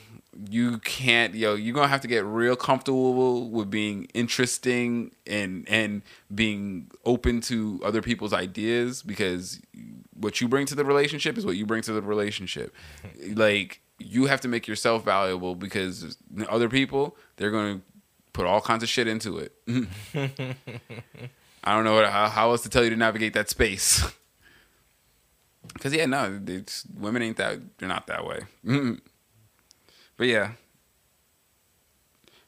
you 0.49 0.79
can't, 0.79 1.35
yo, 1.35 1.55
you're 1.55 1.73
gonna 1.73 1.87
have 1.87 2.01
to 2.01 2.07
get 2.07 2.25
real 2.25 2.55
comfortable 2.55 3.49
with 3.49 3.69
being 3.69 4.05
interesting 4.13 5.11
and 5.27 5.67
and 5.69 6.01
being 6.33 6.89
open 7.05 7.41
to 7.41 7.81
other 7.83 8.01
people's 8.01 8.33
ideas 8.33 9.03
because 9.03 9.59
what 10.13 10.39
you 10.39 10.47
bring 10.47 10.65
to 10.67 10.75
the 10.75 10.85
relationship 10.85 11.37
is 11.37 11.45
what 11.45 11.57
you 11.57 11.65
bring 11.65 11.81
to 11.83 11.93
the 11.93 12.01
relationship. 12.01 12.73
like, 13.33 13.81
you 13.99 14.25
have 14.25 14.41
to 14.41 14.47
make 14.47 14.67
yourself 14.67 15.03
valuable 15.03 15.55
because 15.55 16.17
other 16.49 16.69
people 16.69 17.17
they're 17.37 17.51
gonna 17.51 17.81
put 18.33 18.45
all 18.45 18.61
kinds 18.61 18.83
of 18.83 18.89
shit 18.89 19.07
into 19.07 19.37
it. 19.37 19.53
I 21.63 21.75
don't 21.75 21.83
know 21.83 21.95
what, 21.95 22.09
how, 22.09 22.27
how 22.29 22.51
else 22.51 22.63
to 22.63 22.69
tell 22.69 22.83
you 22.83 22.89
to 22.89 22.95
navigate 22.95 23.33
that 23.33 23.49
space. 23.49 24.03
Cause 25.79 25.93
yeah, 25.93 26.05
no, 26.05 26.41
it's, 26.47 26.85
women 26.97 27.21
ain't 27.21 27.37
that. 27.37 27.59
They're 27.77 27.87
not 27.87 28.07
that 28.07 28.25
way. 28.25 28.41
but 30.17 30.27
yeah, 30.27 30.53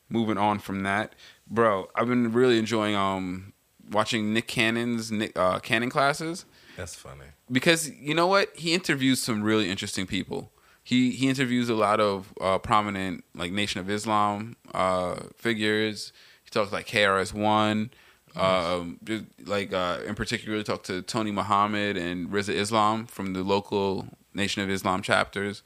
moving 0.10 0.38
on 0.38 0.60
from 0.60 0.84
that, 0.84 1.14
bro. 1.48 1.90
I've 1.96 2.08
been 2.08 2.32
really 2.34 2.58
enjoying 2.58 2.96
um 2.96 3.54
watching 3.92 4.34
Nick 4.34 4.48
Cannon's 4.48 5.12
Nick 5.12 5.38
uh, 5.38 5.60
Cannon 5.60 5.90
classes 5.90 6.46
that's 6.76 6.96
funny. 6.96 7.26
because 7.52 7.90
you 7.90 8.14
know 8.14 8.28
what? 8.28 8.50
He 8.56 8.74
interviews 8.74 9.22
some 9.22 9.44
really 9.44 9.70
interesting 9.70 10.06
people. 10.08 10.52
He 10.84 11.12
he 11.12 11.30
interviews 11.30 11.70
a 11.70 11.76
lot 11.76 12.00
of 12.00 12.34
uh, 12.42 12.58
prominent 12.58 13.24
like 13.36 13.52
Nation 13.52 13.80
of 13.80 13.90
Islam 13.90 14.56
uh, 14.74 15.16
figures. 15.36 16.12
He 16.44 16.50
talks 16.50 16.72
like 16.72 16.88
KRS 16.88 17.34
One. 17.34 17.92
Um, 18.36 19.00
just, 19.04 19.26
like 19.46 19.74
uh, 19.74 20.00
in 20.08 20.16
particular, 20.16 20.62
talked 20.64 20.88
to 20.88 21.02
Tony 21.02 21.32
Muhammad 21.32 21.98
and 21.98 22.30
Rizza 22.30 22.54
Islam 22.54 23.06
from 23.06 23.34
the 23.34 23.44
local 23.44 24.08
Nation 24.34 24.64
of 24.64 24.70
Islam 24.70 25.02
chapters. 25.02 25.62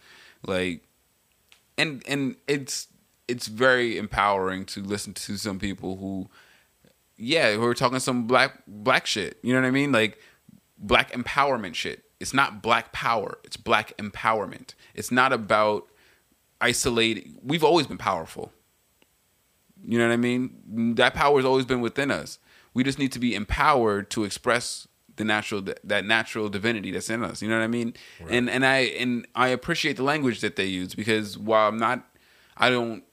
Like, 0.45 0.84
and 1.78 2.03
and 2.07 2.36
it's 2.47 2.88
it's 3.28 3.47
very 3.47 3.97
empowering 3.97 4.65
to 4.65 4.82
listen 4.82 5.13
to 5.13 5.38
some 5.38 5.59
people 5.59 5.97
who, 5.97 6.30
yeah, 7.18 7.53
who 7.53 7.63
are 7.63 7.74
talking 7.74 7.99
some 7.99 8.28
black 8.28 8.63
black 8.68 9.05
shit. 9.05 9.38
You 9.41 9.53
know 9.53 9.61
what 9.61 9.68
I 9.68 9.72
mean? 9.72 9.91
Like 9.91 10.20
black 10.78 11.11
empowerment 11.11 11.76
shit. 11.76 12.03
it's 12.20 12.34
not 12.34 12.61
black 12.61 12.91
power, 12.91 13.38
it's 13.43 13.57
black 13.57 13.95
empowerment. 13.97 14.74
It's 14.93 15.11
not 15.11 15.34
about 15.34 15.88
isolating. 16.59 17.38
We've 17.43 17.63
always 17.63 17.88
been 17.88 17.97
powerful. 17.97 18.51
You 19.86 19.99
know 19.99 20.07
what 20.07 20.13
I 20.13 20.18
mean? 20.18 20.95
That 20.95 21.13
power 21.13 21.38
has 21.38 21.45
always 21.45 21.65
been 21.65 21.82
within 21.82 22.11
us. 22.11 22.39
We 22.78 22.84
just 22.84 22.99
need 22.99 23.11
to 23.13 23.19
be 23.19 23.34
empowered 23.34 24.11
to 24.11 24.23
express 24.23 24.88
the 25.15 25.23
natural 25.23 25.63
that 25.84 26.05
natural 26.05 26.47
divinity 26.47 26.91
that's 26.91 27.09
in 27.09 27.23
us. 27.23 27.41
You 27.41 27.49
know 27.49 27.57
what 27.57 27.63
I 27.63 27.67
mean? 27.67 27.95
Right. 28.21 28.34
And 28.34 28.47
and 28.51 28.63
I 28.63 28.78
and 29.01 29.28
I 29.34 29.47
appreciate 29.47 29.97
the 29.97 30.03
language 30.03 30.41
that 30.41 30.57
they 30.57 30.67
use 30.67 30.93
because 30.93 31.39
while 31.39 31.69
I'm 31.69 31.80
not, 31.80 32.05
I 32.55 32.69
don't, 32.69 33.03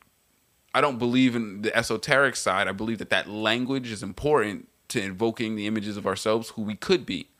I 0.75 0.83
don't 0.83 0.99
believe 0.99 1.35
in 1.35 1.63
the 1.63 1.75
esoteric 1.75 2.37
side. 2.37 2.69
I 2.69 2.73
believe 2.73 2.99
that 2.99 3.09
that 3.09 3.27
language 3.27 3.91
is 3.91 4.03
important 4.03 4.69
to 4.89 5.01
invoking 5.01 5.57
the 5.57 5.67
images 5.67 5.97
of 5.97 6.07
ourselves 6.07 6.51
who 6.51 6.63
we 6.63 6.77
could 6.77 7.07
be. 7.07 7.31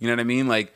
You 0.00 0.08
know 0.08 0.14
what 0.14 0.20
I 0.20 0.24
mean? 0.24 0.48
Like 0.48 0.74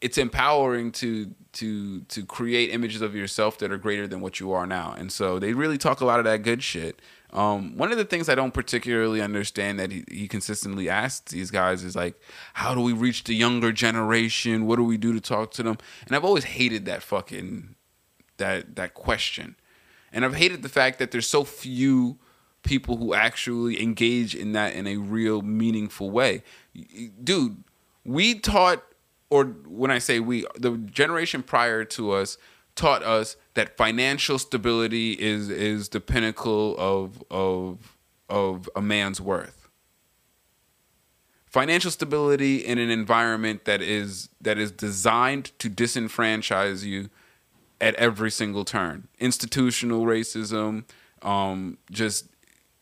it's 0.00 0.18
empowering 0.18 0.92
to 0.92 1.34
to 1.54 2.02
to 2.02 2.24
create 2.24 2.70
images 2.70 3.02
of 3.02 3.14
yourself 3.14 3.58
that 3.58 3.72
are 3.72 3.78
greater 3.78 4.06
than 4.06 4.20
what 4.20 4.38
you 4.38 4.52
are 4.52 4.66
now. 4.66 4.94
And 4.96 5.10
so 5.10 5.38
they 5.38 5.52
really 5.52 5.78
talk 5.78 6.00
a 6.00 6.04
lot 6.04 6.18
of 6.18 6.24
that 6.24 6.42
good 6.42 6.62
shit. 6.62 7.00
Um, 7.32 7.76
one 7.76 7.92
of 7.92 7.98
the 7.98 8.04
things 8.04 8.28
I 8.28 8.34
don't 8.34 8.54
particularly 8.54 9.20
understand 9.20 9.78
that 9.78 9.92
he, 9.92 10.02
he 10.10 10.28
consistently 10.28 10.88
asks 10.88 11.30
these 11.30 11.50
guys 11.50 11.84
is 11.84 11.94
like, 11.94 12.18
how 12.54 12.74
do 12.74 12.80
we 12.80 12.94
reach 12.94 13.24
the 13.24 13.34
younger 13.34 13.70
generation? 13.70 14.66
What 14.66 14.76
do 14.76 14.84
we 14.84 14.96
do 14.96 15.12
to 15.12 15.20
talk 15.20 15.50
to 15.52 15.62
them? 15.62 15.76
And 16.06 16.16
I've 16.16 16.24
always 16.24 16.44
hated 16.44 16.86
that 16.86 17.02
fucking 17.02 17.74
that 18.38 18.76
that 18.76 18.94
question. 18.94 19.56
And 20.12 20.24
I've 20.24 20.36
hated 20.36 20.62
the 20.62 20.70
fact 20.70 20.98
that 21.00 21.10
there's 21.10 21.26
so 21.26 21.44
few 21.44 22.18
people 22.62 22.96
who 22.96 23.14
actually 23.14 23.82
engage 23.82 24.34
in 24.34 24.52
that 24.52 24.74
in 24.74 24.86
a 24.86 24.96
real 24.96 25.42
meaningful 25.42 26.10
way. 26.10 26.42
Dude, 27.22 27.62
we 28.04 28.38
taught 28.38 28.82
or 29.30 29.44
when 29.44 29.90
I 29.90 29.98
say 29.98 30.20
we, 30.20 30.46
the 30.56 30.76
generation 30.78 31.42
prior 31.42 31.84
to 31.84 32.12
us 32.12 32.38
taught 32.74 33.02
us 33.02 33.36
that 33.54 33.76
financial 33.76 34.38
stability 34.38 35.12
is 35.12 35.50
is 35.50 35.88
the 35.90 36.00
pinnacle 36.00 36.76
of 36.78 37.22
of 37.30 37.96
of 38.28 38.68
a 38.76 38.80
man's 38.80 39.20
worth. 39.20 39.68
Financial 41.46 41.90
stability 41.90 42.58
in 42.58 42.78
an 42.78 42.90
environment 42.90 43.64
that 43.64 43.82
is 43.82 44.28
that 44.40 44.58
is 44.58 44.70
designed 44.70 45.50
to 45.58 45.68
disenfranchise 45.68 46.84
you 46.84 47.10
at 47.80 47.94
every 47.96 48.30
single 48.30 48.64
turn. 48.64 49.08
Institutional 49.18 50.04
racism, 50.04 50.84
um, 51.22 51.78
just 51.90 52.26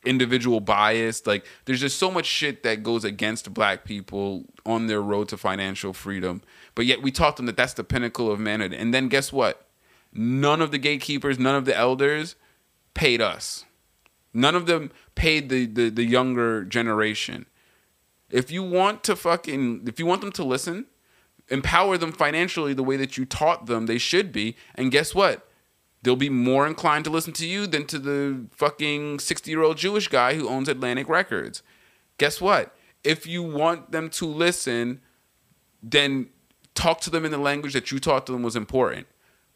individual 0.06 0.60
bias. 0.60 1.26
Like 1.26 1.44
there's 1.64 1.80
just 1.80 1.98
so 1.98 2.10
much 2.10 2.26
shit 2.26 2.62
that 2.62 2.82
goes 2.82 3.04
against 3.04 3.52
black 3.52 3.84
people 3.84 4.44
on 4.64 4.86
their 4.86 5.02
road 5.02 5.28
to 5.28 5.36
financial 5.36 5.92
freedom. 5.92 6.42
But 6.74 6.86
yet 6.86 7.02
we 7.02 7.10
taught 7.10 7.36
them 7.36 7.46
that 7.46 7.56
that's 7.56 7.74
the 7.74 7.84
pinnacle 7.84 8.30
of 8.30 8.40
manhood. 8.40 8.72
And 8.72 8.94
then 8.94 9.08
guess 9.08 9.32
what? 9.32 9.66
None 10.12 10.62
of 10.62 10.70
the 10.70 10.78
gatekeepers, 10.78 11.38
none 11.38 11.54
of 11.54 11.64
the 11.66 11.76
elders 11.76 12.36
paid 12.94 13.20
us. 13.20 13.64
None 14.32 14.54
of 14.54 14.66
them 14.66 14.90
paid 15.14 15.48
the, 15.48 15.66
the, 15.66 15.88
the 15.90 16.04
younger 16.04 16.64
generation. 16.64 17.46
If 18.30 18.50
you 18.50 18.62
want 18.62 19.04
to 19.04 19.16
fucking, 19.16 19.86
if 19.86 19.98
you 19.98 20.06
want 20.06 20.20
them 20.20 20.32
to 20.32 20.44
listen, 20.44 20.86
empower 21.48 21.96
them 21.96 22.12
financially 22.12 22.74
the 22.74 22.82
way 22.82 22.96
that 22.96 23.16
you 23.16 23.24
taught 23.24 23.66
them 23.66 23.86
they 23.86 23.98
should 23.98 24.32
be. 24.32 24.56
And 24.74 24.90
guess 24.90 25.14
what? 25.14 25.45
They'll 26.06 26.14
be 26.14 26.30
more 26.30 26.68
inclined 26.68 27.04
to 27.04 27.10
listen 27.10 27.32
to 27.32 27.44
you 27.44 27.66
than 27.66 27.84
to 27.84 27.98
the 27.98 28.46
fucking 28.52 29.18
60 29.18 29.50
year 29.50 29.62
old 29.62 29.76
Jewish 29.76 30.06
guy 30.06 30.34
who 30.34 30.48
owns 30.48 30.68
Atlantic 30.68 31.08
Records. 31.08 31.64
Guess 32.16 32.40
what? 32.40 32.76
If 33.02 33.26
you 33.26 33.42
want 33.42 33.90
them 33.90 34.08
to 34.10 34.24
listen, 34.24 35.00
then 35.82 36.28
talk 36.74 37.00
to 37.00 37.10
them 37.10 37.24
in 37.24 37.32
the 37.32 37.38
language 37.38 37.72
that 37.72 37.90
you 37.90 37.98
taught 37.98 38.24
to 38.26 38.32
them 38.32 38.44
was 38.44 38.54
important. 38.54 39.08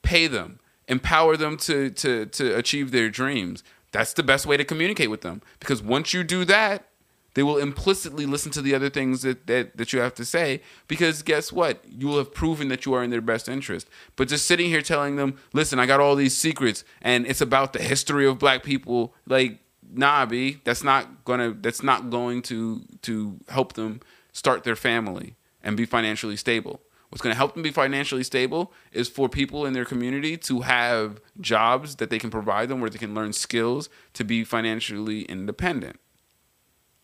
Pay 0.03 0.27
them, 0.27 0.59
empower 0.89 1.37
them 1.37 1.57
to, 1.59 1.91
to, 1.91 2.27
to 2.27 2.57
achieve 2.57 2.91
their 2.91 3.11
dreams. 3.11 3.63
That's 3.93 4.13
the 4.13 4.25
best 4.25 4.45
way 4.45 4.57
to 4.57 4.65
communicate 4.65 5.09
with 5.09 5.21
them. 5.21 5.43
Because 5.61 5.81
once 5.81 6.13
you 6.13 6.25
do 6.25 6.45
that, 6.47 6.90
they 7.35 7.43
will 7.43 7.59
implicitly 7.59 8.27
listen 8.27 8.51
to 8.53 8.63
the 8.63 8.75
other 8.75 8.91
things 8.91 9.23
that, 9.23 9.47
that, 9.47 9.77
that 9.77 9.93
you 9.93 10.01
have 10.01 10.15
to 10.15 10.25
say 10.25 10.63
because 10.89 11.23
guess 11.23 11.53
what? 11.53 11.85
You 11.89 12.09
will 12.09 12.19
have 12.19 12.35
proven 12.35 12.69
that 12.69 12.85
you 12.85 12.95
are 12.95 13.03
in 13.03 13.11
their 13.11 13.21
best 13.21 13.49
interest. 13.49 13.89
But 14.17 14.29
just 14.29 14.47
sitting 14.47 14.69
here 14.69 14.83
telling 14.83 15.17
them, 15.17 15.39
listen, 15.53 15.79
I 15.79 15.87
got 15.87 16.01
all 16.01 16.17
these 16.17 16.37
secrets 16.37 16.85
and 17.01 17.27
it's 17.27 17.41
about 17.41 17.73
the 17.73 17.83
history 17.83 18.27
of 18.27 18.39
black 18.39 18.63
people, 18.63 19.15
like, 19.27 19.61
nah, 19.93 20.27
B, 20.27 20.61
that's 20.65 20.83
not 20.83 21.25
gonna 21.25 21.53
that's 21.53 21.83
not 21.83 22.11
going 22.11 22.43
to 22.43 22.83
to 23.03 23.39
help 23.49 23.75
them 23.75 24.01
start 24.33 24.65
their 24.65 24.77
family 24.77 25.37
and 25.63 25.77
be 25.77 25.85
financially 25.85 26.37
stable. 26.37 26.81
What's 27.11 27.23
going 27.23 27.33
to 27.33 27.37
help 27.37 27.55
them 27.55 27.65
be 27.65 27.73
financially 27.73 28.23
stable 28.23 28.73
is 28.93 29.09
for 29.09 29.29
people 29.29 29.67
in 29.67 29.73
their 29.73 29.85
community 29.85 30.37
to 30.39 30.61
have 30.61 31.21
jobs 31.41 31.97
that 31.97 32.09
they 32.09 32.21
can 32.21 32.31
provide 32.31 32.69
them 32.69 32.81
where 32.81 32.89
they 32.89 32.99
can 32.99 33.17
learn 33.17 33.33
skills 33.33 33.89
to 34.15 34.23
be 34.23 34.45
financially 34.45 35.23
independent. 35.23 35.99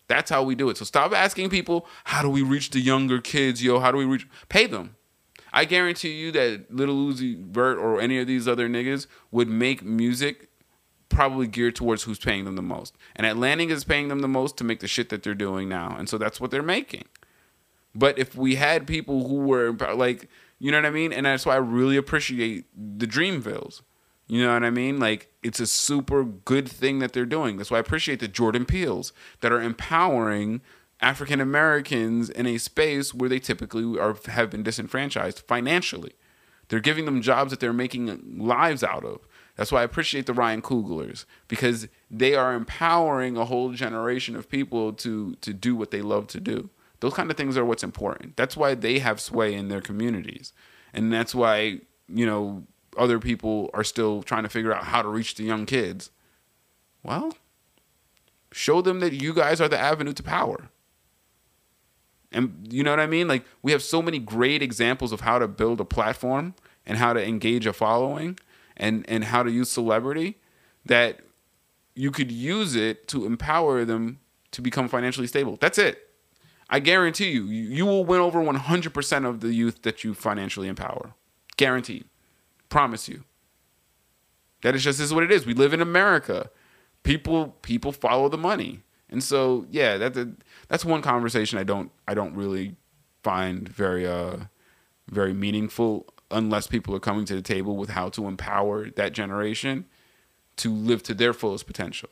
That's 0.09 0.31
how 0.31 0.43
we 0.43 0.55
do 0.55 0.71
it. 0.71 0.77
So 0.77 0.85
stop 0.85 1.13
asking 1.13 1.51
people, 1.51 1.87
how 2.05 2.23
do 2.23 2.29
we 2.29 2.43
reach 2.43 2.71
the 2.71 2.81
younger 2.81 3.21
kids, 3.21 3.63
yo? 3.63 3.81
How 3.81 3.91
do 3.91 3.99
we 3.99 4.05
reach? 4.05 4.29
Pay 4.49 4.67
them. 4.67 4.97
I 5.53 5.65
guarantee 5.65 6.13
you 6.13 6.33
that 6.33 6.67
Lil 6.71 6.89
Uzi 6.89 7.43
Vert 7.43 7.79
or 7.79 8.01
any 8.01 8.19
of 8.19 8.27
these 8.27 8.47
other 8.47 8.69
niggas 8.69 9.07
would 9.31 9.49
make 9.49 9.83
music 9.83 10.49
probably 11.09 11.47
geared 11.47 11.75
towards 11.75 12.03
who's 12.03 12.19
paying 12.19 12.45
them 12.45 12.57
the 12.57 12.63
most. 12.63 12.95
And 13.15 13.27
Atlantic 13.27 13.71
is 13.71 13.85
paying 13.85 14.09
them 14.09 14.21
the 14.21 14.29
most 14.29 14.57
to 14.59 14.65
make 14.65 14.81
the 14.81 14.89
shit 14.89 15.09
that 15.09 15.23
they're 15.23 15.35
doing 15.35 15.69
now. 15.69 15.97
And 15.97 16.09
so 16.09 16.19
that's 16.19 16.41
what 16.41 16.51
they're 16.51 16.63
making. 16.63 17.05
But 17.95 18.19
if 18.19 18.35
we 18.35 18.57
had 18.57 18.87
people 18.87 19.27
who 19.29 19.37
were 19.37 19.73
like, 19.73 20.29
you 20.59 20.71
know 20.71 20.79
what 20.79 20.87
I 20.87 20.91
mean? 20.91 21.13
And 21.13 21.27
that's 21.27 21.47
why 21.47 21.55
I 21.55 21.59
really 21.59 21.97
appreciate 21.97 22.67
the 22.77 23.07
Dreamvilles. 23.07 23.83
You 24.27 24.43
know 24.43 24.53
what 24.53 24.64
I 24.64 24.70
mean? 24.70 24.99
Like 24.99 25.33
it's 25.43 25.61
a 25.61 25.66
super 25.66 26.24
good 26.24 26.68
thing 26.68 26.99
that 26.99 27.12
they're 27.12 27.27
doing. 27.27 27.57
That's 27.57 27.70
why 27.70 27.77
I 27.77 27.81
appreciate 27.81 28.20
the 28.20 28.29
Jordan 28.29 28.64
Peeles 28.64 29.12
that 29.41 29.53
are 29.53 29.62
empowering 29.62 30.61
African 31.01 31.41
Americans 31.41 32.31
in 32.31 32.47
a 32.47 32.59
space 32.59 33.14
where 33.14 33.29
they 33.29 33.39
typically 33.39 33.99
are 33.99 34.16
have 34.27 34.51
been 34.51 34.62
disenfranchised 34.62 35.41
financially. 35.41 36.12
They're 36.68 36.81
giving 36.81 37.05
them 37.05 37.22
jobs 37.22 37.51
that 37.51 37.61
they're 37.61 37.72
making 37.72 38.39
lives 38.39 38.83
out 38.83 39.05
of. 39.05 39.20
That's 39.55 39.70
why 39.70 39.81
I 39.81 39.85
appreciate 39.85 40.27
the 40.27 40.35
Ryan 40.35 40.61
Cooglers 40.61 41.24
because 41.49 41.89
they 42.11 42.35
are 42.35 42.55
empowering 42.55 43.37
a 43.37 43.45
whole 43.45 43.72
generation 43.72 44.37
of 44.37 44.51
people 44.51 44.93
to 44.95 45.35
to 45.37 45.53
do 45.53 45.77
what 45.77 45.91
they 45.91 46.03
love 46.03 46.27
to 46.29 46.41
do. 46.41 46.70
Those 47.01 47.14
kind 47.14 47.31
of 47.31 47.37
things 47.37 47.57
are 47.57 47.64
what's 47.64 47.85
important. 47.85 48.37
That's 48.37 48.57
why 48.57 48.74
they 48.74 48.99
have 48.99 49.20
sway 49.20 49.55
in 49.55 49.68
their 49.68 49.81
communities. 49.81 50.53
And 50.95 51.12
that's 51.12 51.35
why, 51.35 51.81
you 52.09 52.24
know, 52.24 52.64
other 52.97 53.18
people 53.18 53.70
are 53.74 53.84
still 53.84 54.22
trying 54.22 54.42
to 54.42 54.49
figure 54.49 54.72
out 54.72 54.84
how 54.84 55.03
to 55.03 55.09
reach 55.09 55.34
the 55.34 55.44
young 55.44 55.66
kids. 55.66 56.11
Well, 57.03 57.36
show 58.53 58.82
them 58.82 59.01
that 59.01 59.12
you 59.12 59.32
guys 59.34 59.61
are 59.61 59.68
the 59.68 59.78
avenue 59.78 60.12
to 60.14 60.22
power. 60.22 60.70
And 62.32 62.68
you 62.70 62.82
know 62.82 62.90
what 62.90 63.01
I 63.01 63.07
mean? 63.07 63.28
Like 63.28 63.44
we 63.62 63.72
have 63.72 63.82
so 63.82 64.03
many 64.03 64.18
great 64.18 64.62
examples 64.62 65.12
of 65.12 65.20
how 65.20 65.38
to 65.38 65.49
build 65.49 65.80
a 65.80 65.84
platform 65.84 66.55
and 66.84 66.99
how 66.99 67.12
to 67.12 67.24
engage 67.24 67.66
a 67.66 67.72
following 67.72 68.38
and 68.76 69.05
and 69.09 69.24
how 69.24 69.42
to 69.42 69.51
use 69.51 69.70
celebrity 69.70 70.38
that 70.84 71.20
you 71.94 72.11
could 72.11 72.30
use 72.30 72.76
it 72.76 73.09
to 73.09 73.24
empower 73.24 73.84
them 73.84 74.20
to 74.53 74.61
become 74.61 74.88
financially 74.88 75.26
stable. 75.26 75.57
That's 75.61 75.78
it. 75.78 76.11
I 76.68 76.80
guarantee 76.80 77.30
you, 77.30 77.44
you 77.44 77.86
will 77.86 78.05
win 78.05 78.20
over 78.20 78.40
100% 78.40 79.28
of 79.28 79.40
the 79.40 79.55
youth 79.55 79.82
that 79.82 80.03
you 80.03 80.14
financially 80.14 80.68
empower. 80.68 81.14
Guaranteed. 81.57 82.07
Promise 82.69 83.09
you. 83.09 83.25
That 84.62 84.75
is 84.75 84.83
just 84.83 85.01
is 85.01 85.14
what 85.14 85.25
it 85.25 85.31
is. 85.31 85.47
We 85.47 85.55
live 85.55 85.73
in 85.73 85.81
America. 85.81 86.51
People 87.03 87.57
people 87.62 87.93
follow 87.93 88.29
the 88.29 88.39
money. 88.39 88.81
And 89.09 89.23
so 89.23 89.67
yeah, 89.71 89.97
that 89.97 90.37
that's 90.69 90.85
one 90.85 91.03
conversation 91.03 91.59
I 91.59 91.64
don't 91.64 91.91
I 92.09 92.14
don't 92.14 92.35
really 92.35 92.77
find 93.23 93.69
very 93.69 94.07
uh 94.07 94.37
very 95.09 95.33
meaningful 95.33 96.07
unless 96.31 96.67
people 96.67 96.95
are 96.97 97.01
coming 97.01 97.25
to 97.27 97.35
the 97.35 97.43
table 97.43 97.77
with 97.77 97.91
how 97.91 98.09
to 98.11 98.27
empower 98.27 98.91
that 98.91 99.12
generation 99.12 99.87
to 100.57 100.73
live 100.73 101.03
to 101.05 101.14
their 101.14 101.33
fullest 101.33 101.67
potential. 101.67 102.09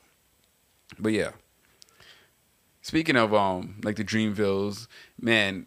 But 0.97 1.11
yeah. 1.11 1.31
Speaking 2.81 3.17
of 3.17 3.33
um 3.33 3.81
like 3.83 3.97
the 3.97 4.05
Dreamvilles, 4.05 4.87
man, 5.19 5.65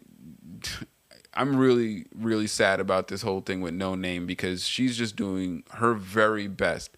I'm 1.33 1.55
really, 1.55 2.05
really 2.15 2.47
sad 2.47 2.79
about 2.79 3.07
this 3.07 3.21
whole 3.21 3.41
thing 3.41 3.61
with 3.61 3.73
Noname 3.73 4.25
because 4.25 4.65
she's 4.65 4.97
just 4.97 5.15
doing 5.15 5.63
her 5.73 5.93
very 5.93 6.47
best 6.47 6.91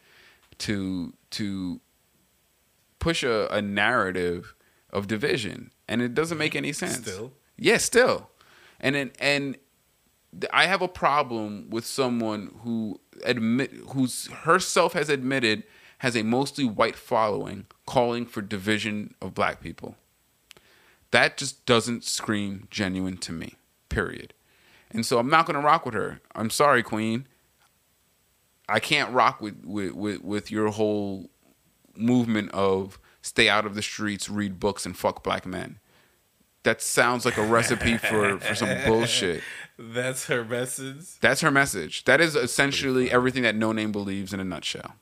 to 0.59 1.13
to 1.31 1.81
push 2.99 3.23
a, 3.23 3.47
a 3.49 3.61
narrative 3.61 4.55
of 4.91 5.07
division, 5.07 5.71
and 5.87 6.01
it 6.01 6.13
doesn't 6.13 6.37
make 6.37 6.55
any 6.55 6.71
sense. 6.71 6.97
Still, 6.97 7.33
yeah, 7.57 7.77
still, 7.77 8.29
and 8.79 8.95
and 8.95 9.11
and 9.19 9.57
I 10.53 10.67
have 10.67 10.81
a 10.81 10.87
problem 10.87 11.69
with 11.69 11.85
someone 11.85 12.55
who 12.63 12.99
admit 13.23 13.71
who's 13.89 14.27
herself 14.27 14.93
has 14.93 15.09
admitted 15.09 15.63
has 15.99 16.15
a 16.15 16.23
mostly 16.23 16.65
white 16.65 16.95
following 16.95 17.65
calling 17.85 18.25
for 18.25 18.41
division 18.41 19.13
of 19.21 19.33
black 19.33 19.61
people. 19.61 19.95
That 21.11 21.35
just 21.35 21.65
doesn't 21.65 22.05
scream 22.05 22.67
genuine 22.71 23.17
to 23.17 23.33
me 23.33 23.55
period. 23.91 24.33
And 24.89 25.05
so 25.05 25.19
I'm 25.19 25.29
not 25.29 25.45
gonna 25.45 25.61
rock 25.61 25.85
with 25.85 25.93
her. 25.93 26.19
I'm 26.35 26.49
sorry, 26.49 26.83
Queen. 26.83 27.27
I 28.67 28.79
can't 28.79 29.11
rock 29.13 29.41
with 29.41 29.63
with 29.63 29.93
with, 29.93 30.23
with 30.23 30.51
your 30.51 30.69
whole 30.69 31.29
movement 31.95 32.51
of 32.51 32.99
stay 33.21 33.49
out 33.49 33.65
of 33.65 33.75
the 33.75 33.81
streets, 33.81 34.29
read 34.29 34.59
books, 34.59 34.85
and 34.85 34.97
fuck 34.97 35.23
black 35.23 35.45
men. 35.45 35.79
That 36.63 36.81
sounds 36.81 37.25
like 37.25 37.37
a 37.37 37.45
recipe 37.45 37.97
for 37.97 38.39
for 38.39 38.55
some 38.55 38.69
bullshit. 38.85 39.41
That's 39.79 40.25
her 40.27 40.43
message. 40.43 41.19
That's 41.19 41.41
her 41.41 41.51
message. 41.51 42.03
That 42.05 42.21
is 42.21 42.35
essentially 42.35 43.11
everything 43.11 43.43
that 43.43 43.55
Noname 43.55 43.91
believes 43.91 44.33
in 44.33 44.39
a 44.39 44.43
nutshell. 44.43 44.95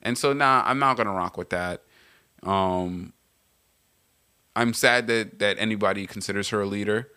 And 0.00 0.16
so 0.16 0.32
nah, 0.32 0.62
I'm 0.64 0.78
not 0.78 0.96
gonna 0.96 1.12
rock 1.12 1.36
with 1.36 1.50
that. 1.50 1.82
Um, 2.42 3.12
I'm 4.56 4.72
sad 4.72 5.06
that 5.08 5.38
that 5.40 5.56
anybody 5.58 6.06
considers 6.06 6.48
her 6.50 6.62
a 6.62 6.66
leader. 6.66 7.10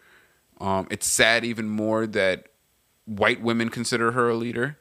Um, 0.59 0.87
it's 0.89 1.07
sad 1.07 1.45
even 1.45 1.69
more 1.69 2.07
that 2.07 2.47
white 3.05 3.41
women 3.41 3.69
consider 3.69 4.11
her 4.11 4.29
a 4.29 4.35
leader. 4.35 4.77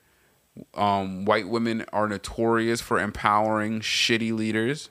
Um, 0.74 1.24
white 1.24 1.48
women 1.48 1.84
are 1.92 2.08
notorious 2.08 2.80
for 2.80 2.98
empowering 2.98 3.80
shitty 3.80 4.32
leaders. 4.32 4.90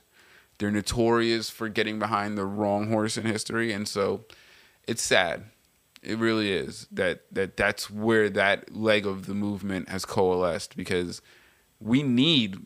They're 0.57 0.71
notorious 0.71 1.49
for 1.49 1.69
getting 1.69 1.99
behind 1.99 2.37
the 2.37 2.45
wrong 2.45 2.89
horse 2.89 3.17
in 3.17 3.25
history, 3.25 3.73
and 3.73 3.87
so 3.87 4.25
it's 4.87 5.01
sad. 5.01 5.45
It 6.01 6.19
really 6.19 6.51
is 6.51 6.87
that 6.91 7.23
that 7.31 7.57
that's 7.57 7.89
where 7.89 8.29
that 8.29 8.75
leg 8.75 9.07
of 9.07 9.25
the 9.25 9.33
movement 9.33 9.89
has 9.89 10.05
coalesced 10.05 10.77
because 10.77 11.21
we 11.79 12.03
need, 12.03 12.57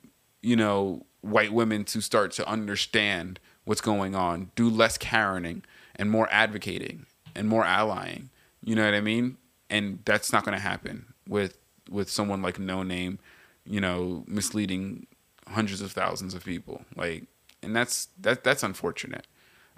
you 0.41 0.57
know, 0.57 1.05
white 1.21 1.53
women 1.53 1.85
to 1.85 2.01
start 2.01 2.31
to 2.33 2.47
understand 2.47 3.39
what's 3.63 3.81
going 3.81 4.13
on, 4.13 4.51
do 4.55 4.69
less 4.69 4.97
caroning 4.97 5.63
and 5.95 6.11
more 6.11 6.27
advocating 6.31 7.05
and 7.35 7.47
more 7.47 7.63
allying. 7.63 8.29
You 8.63 8.75
know 8.75 8.85
what 8.85 8.93
I 8.93 9.01
mean? 9.01 9.37
And 9.69 9.99
that's 10.05 10.33
not 10.33 10.43
going 10.45 10.57
to 10.57 10.61
happen 10.61 11.13
with 11.27 11.57
with 11.89 12.09
someone 12.09 12.41
like 12.41 12.57
Noname, 12.57 13.17
you 13.65 13.81
know, 13.81 14.23
misleading 14.27 15.07
hundreds 15.47 15.81
of 15.81 15.91
thousands 15.91 16.33
of 16.33 16.45
people. 16.45 16.85
Like, 16.95 17.23
and 17.63 17.75
that's 17.75 18.07
that 18.19 18.43
that's 18.43 18.63
unfortunate. 18.63 19.27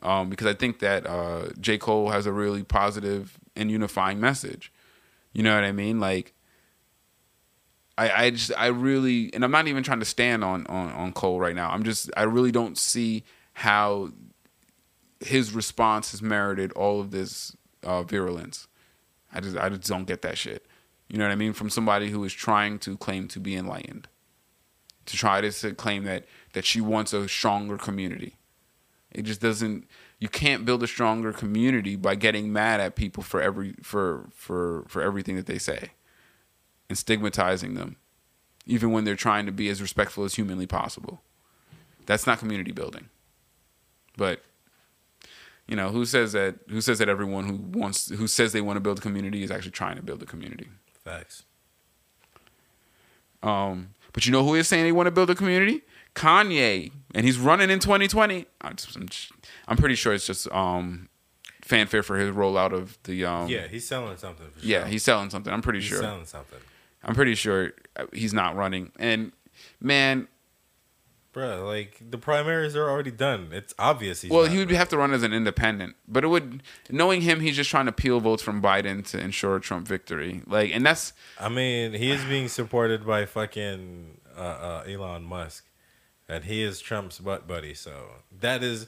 Um, 0.04 0.30
because 0.30 0.48
I 0.48 0.54
think 0.54 0.80
that 0.80 1.06
uh, 1.06 1.50
J. 1.60 1.78
Cole 1.78 2.10
has 2.10 2.26
a 2.26 2.32
really 2.32 2.64
positive 2.64 3.38
and 3.56 3.70
unifying 3.70 4.20
message. 4.20 4.74
You 5.32 5.44
know 5.44 5.54
what 5.54 5.64
I 5.64 5.72
mean? 5.72 6.00
Like, 6.00 6.34
I, 8.00 8.26
I 8.26 8.30
just, 8.32 8.52
I 8.58 8.68
really, 8.68 9.32
and 9.32 9.44
I'm 9.44 9.52
not 9.52 9.68
even 9.68 9.84
trying 9.84 10.00
to 10.00 10.06
stand 10.06 10.44
on, 10.44 10.66
on, 10.68 10.92
on 10.94 11.14
Cole 11.14 11.40
right 11.40 11.56
now. 11.56 11.70
I'm 11.70 11.84
just, 11.84 12.10
I 12.18 12.24
really 12.24 12.52
don't 12.52 12.80
see 12.80 13.24
how 13.54 14.10
his 15.22 15.54
response 15.54 16.12
has 16.12 16.22
merited 16.22 16.72
all 16.74 17.00
of 17.00 17.12
this 17.12 17.56
uh, 17.84 18.04
virulence. 18.04 18.68
I 19.34 19.40
just, 19.40 19.58
I 19.58 19.70
just 19.70 19.88
don't 19.88 20.06
get 20.06 20.22
that 20.24 20.38
shit. 20.38 20.66
You 21.08 21.18
know 21.18 21.26
what 21.26 21.32
I 21.32 21.36
mean? 21.36 21.54
From 21.54 21.70
somebody 21.70 22.10
who 22.10 22.24
is 22.24 22.34
trying 22.34 22.80
to 22.80 22.98
claim 22.98 23.28
to 23.30 23.40
be 23.40 23.56
enlightened, 23.56 24.08
to 25.06 25.18
try 25.18 25.42
to 25.42 25.74
claim 25.74 26.06
that 26.06 26.26
that 26.54 26.66
she 26.66 26.80
wants 26.80 27.12
a 27.12 27.28
stronger 27.28 27.78
community. 27.78 28.38
It 29.12 29.24
just 29.24 29.42
doesn't. 29.42 29.88
You 30.20 30.30
can't 30.30 30.66
build 30.66 30.84
a 30.84 30.88
stronger 30.88 31.34
community 31.34 31.96
by 31.98 32.16
getting 32.16 32.54
mad 32.54 32.80
at 32.80 32.96
people 32.96 33.24
for 33.24 33.42
every 33.42 33.76
for 33.84 34.30
for 34.34 34.86
for 34.88 35.02
everything 35.02 35.36
that 35.36 35.48
they 35.48 35.58
say, 35.58 35.92
and 36.88 36.98
stigmatizing 36.98 37.74
them, 37.74 37.98
even 38.66 38.92
when 38.92 39.04
they're 39.04 39.16
trying 39.16 39.46
to 39.48 39.52
be 39.52 39.68
as 39.68 39.82
respectful 39.82 40.24
as 40.24 40.36
humanly 40.36 40.68
possible. 40.68 41.22
That's 42.06 42.26
not 42.26 42.40
community 42.40 42.72
building. 42.72 43.10
But 44.16 44.44
you 45.68 45.76
know 45.76 45.90
who 45.90 46.06
says 46.06 46.34
that? 46.34 46.56
Who 46.70 46.82
says 46.82 47.00
that 47.00 47.10
everyone 47.10 47.46
who 47.46 47.80
wants 47.80 48.10
who 48.10 48.28
says 48.28 48.54
they 48.54 48.62
want 48.62 48.78
to 48.78 48.82
build 48.82 49.00
a 49.00 49.02
community 49.02 49.44
is 49.44 49.52
actually 49.52 49.72
trying 49.72 49.96
to 49.96 50.02
build 50.02 50.22
a 50.22 50.26
community? 50.26 50.68
Facts. 51.04 51.44
Um, 53.44 53.96
but 54.14 54.26
you 54.26 54.32
know 54.32 54.44
who 54.44 54.56
is 54.56 54.68
saying 54.68 54.84
they 54.84 54.92
want 54.92 55.08
to 55.08 55.12
build 55.12 55.30
a 55.30 55.36
community? 55.36 55.82
Kanye, 56.16 56.92
and 57.16 57.26
he's 57.26 57.38
running 57.38 57.70
in 57.70 57.80
2020. 57.80 58.46
I'm, 58.62 58.76
just, 58.76 59.32
I'm 59.68 59.78
pretty 59.78 59.96
sure 59.96 60.14
it's 60.14 60.28
just 60.28 60.52
um, 60.52 61.08
fanfare 61.62 62.04
for 62.04 62.18
his 62.18 62.36
rollout 62.36 62.74
of 62.74 62.98
the. 63.04 63.26
Um, 63.26 63.48
yeah, 63.48 63.68
he's 63.68 63.88
selling 63.88 64.18
something. 64.18 64.48
yeah, 64.62 64.88
he's 64.88 65.04
selling 65.04 65.30
something. 65.30 65.54
I'm 65.54 65.62
pretty 65.62 65.80
he's 65.80 65.88
sure. 65.88 66.02
selling 66.02 66.26
something. 66.26 66.60
I'm 67.04 67.16
pretty 67.16 67.36
sure 67.36 67.72
he's 68.14 68.34
not 68.34 68.56
running. 68.56 68.92
And 69.00 69.32
man, 69.80 70.28
Bruh, 71.34 71.66
like 71.66 72.02
the 72.10 72.18
primaries 72.18 72.76
are 72.76 72.90
already 72.90 73.12
done. 73.12 73.50
It's 73.54 73.74
obvious. 73.80 74.22
He's 74.22 74.32
well, 74.32 74.44
not 74.44 74.52
he 74.52 74.60
would 74.60 74.70
have 74.72 74.90
to 74.90 74.98
run 74.98 75.14
as 75.14 75.24
an 75.24 75.34
independent, 75.34 75.96
but 76.06 76.26
it 76.26 76.28
would. 76.28 76.62
Knowing 76.90 77.22
him, 77.22 77.40
he's 77.40 77.56
just 77.56 77.70
trying 77.70 77.86
to 77.86 77.94
peel 77.94 78.20
votes 78.20 78.44
from 78.44 78.62
Biden 78.62 79.06
to 79.12 79.20
ensure 79.20 79.58
Trump 79.60 79.88
victory. 79.88 80.42
Like, 80.46 80.76
and 80.76 80.86
that's 80.86 81.14
I 81.40 81.48
mean, 81.48 81.94
he 81.94 82.12
is 82.12 82.24
being 82.26 82.50
supported 82.50 83.06
by 83.06 83.26
fucking 83.26 84.20
uh, 84.36 84.42
uh, 84.42 84.84
Elon 84.86 85.24
Musk, 85.24 85.66
and 86.28 86.44
he 86.44 86.64
is 86.64 86.82
Trump's 86.82 87.20
butt 87.20 87.48
buddy. 87.48 87.76
So 87.76 88.16
that 88.40 88.62
is 88.62 88.88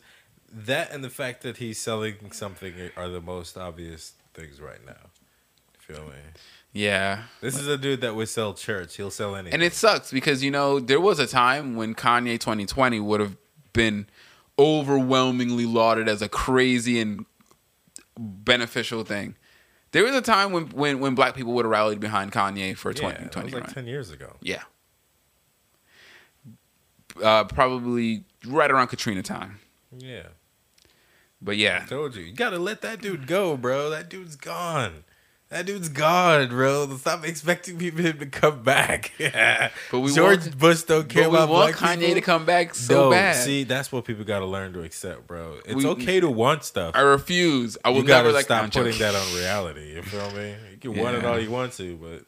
that, 0.52 0.92
and 0.92 1.02
the 1.02 1.10
fact 1.10 1.44
that 1.44 1.58
he's 1.58 1.80
selling 1.80 2.32
something 2.34 2.74
are 2.98 3.08
the 3.08 3.22
most 3.22 3.58
obvious 3.58 4.16
things 4.34 4.60
right 4.60 4.86
now. 4.86 5.12
Feel 5.80 6.04
me? 6.06 6.20
Yeah. 6.74 7.24
This 7.40 7.58
is 7.58 7.68
a 7.68 7.78
dude 7.78 8.02
that 8.02 8.16
would 8.16 8.30
sell 8.30 8.54
church. 8.54 8.98
He'll 8.98 9.12
sell 9.12 9.36
anything. 9.36 9.54
And 9.54 9.64
it 9.64 9.74
sucks 9.74 10.12
because 10.12 10.44
you 10.44 10.52
know 10.52 10.80
there 10.80 11.00
was 11.00 11.20
a 11.20 11.28
time 11.28 11.76
when 11.76 11.94
Kanye 11.96 12.40
2020 12.40 13.00
would 13.00 13.20
have 13.20 13.38
been 13.74 14.08
overwhelmingly 14.58 15.66
lauded 15.66 16.08
as 16.10 16.22
a 16.22 16.30
crazy 16.30 17.00
and 17.00 17.26
beneficial 18.18 19.04
thing. 19.04 19.36
There 19.92 20.04
was 20.04 20.16
a 20.16 20.22
time 20.22 20.52
when 20.52 20.68
when, 20.70 21.00
when 21.00 21.14
black 21.16 21.36
people 21.36 21.54
would 21.54 21.66
have 21.66 21.72
rallied 21.72 22.00
behind 22.00 22.32
Kanye 22.32 22.76
for 22.76 22.92
yeah, 22.92 22.96
2020. 22.96 23.30
that 23.32 23.44
was 23.44 23.54
like 23.54 23.74
ten 23.74 23.88
years 23.88 24.10
ago. 24.12 24.36
yeah. 24.42 24.64
Uh, 27.22 27.44
probably 27.44 28.24
right 28.48 28.72
around 28.72 28.88
Katrina 28.88 29.22
time. 29.22 29.60
Yeah, 29.96 30.30
But 31.40 31.58
yeah, 31.58 31.82
I 31.84 31.88
told 31.88 32.16
you, 32.16 32.24
you 32.24 32.34
gotta 32.34 32.58
let 32.58 32.82
that 32.82 33.02
dude 33.02 33.28
go, 33.28 33.56
bro. 33.56 33.92
That 33.92 34.10
dude's 34.10 34.36
gone. 34.36 35.04
That 35.54 35.68
dude's 35.68 35.88
gone, 35.90 36.50
bro. 36.50 36.98
Stop 36.98 37.24
expecting 37.28 37.78
people 37.78 38.02
to 38.02 38.26
come 38.26 38.64
back. 38.64 39.12
But 39.92 40.00
we 40.00 40.12
George 40.12 40.40
want- 40.40 40.58
Bush 40.58 40.82
don't 40.82 41.08
care 41.08 41.30
but 41.30 41.48
we 41.48 41.54
want 41.54 41.76
Kanye 41.76 42.00
people. 42.00 42.16
to 42.16 42.22
come 42.22 42.46
back 42.46 42.74
so 42.74 42.94
No, 43.06 43.10
bad. 43.12 43.36
See, 43.36 43.64
that's 43.64 43.92
what 43.92 44.04
people 44.06 44.24
got 44.24 44.40
to 44.40 44.48
learn 44.48 44.74
to 44.74 44.82
accept, 44.82 45.28
bro. 45.28 45.60
It's 45.64 45.76
We- 45.76 45.86
okay 45.86 46.20
to 46.20 46.28
want 46.28 46.64
stuff. 46.64 46.96
I 46.96 47.02
refuse. 47.02 47.78
I 47.86 47.90
will 47.90 47.98
you 47.98 48.04
gotta 48.08 48.24
never 48.24 48.34
like 48.34 48.46
stop 48.46 48.72
putting 48.74 48.98
that 48.98 49.14
on 49.14 49.36
reality. 49.36 49.94
You 49.94 50.02
feel 50.02 50.32
me? 50.32 50.56
You 50.72 50.78
can 50.78 51.00
want 51.00 51.18
it 51.18 51.24
all 51.24 51.40
you 51.40 51.52
want 51.52 51.74
to, 51.74 51.98
but 51.98 52.26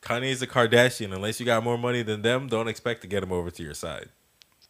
Kanye's 0.00 0.40
a 0.42 0.46
Kardashian. 0.46 1.12
Unless 1.12 1.40
you 1.40 1.46
got 1.46 1.64
more 1.64 1.76
money 1.78 2.02
than 2.04 2.22
them, 2.22 2.46
don't 2.46 2.68
expect 2.68 3.00
to 3.02 3.08
get 3.08 3.24
him 3.24 3.32
over 3.32 3.50
to 3.50 3.62
your 3.64 3.74
side. 3.74 4.08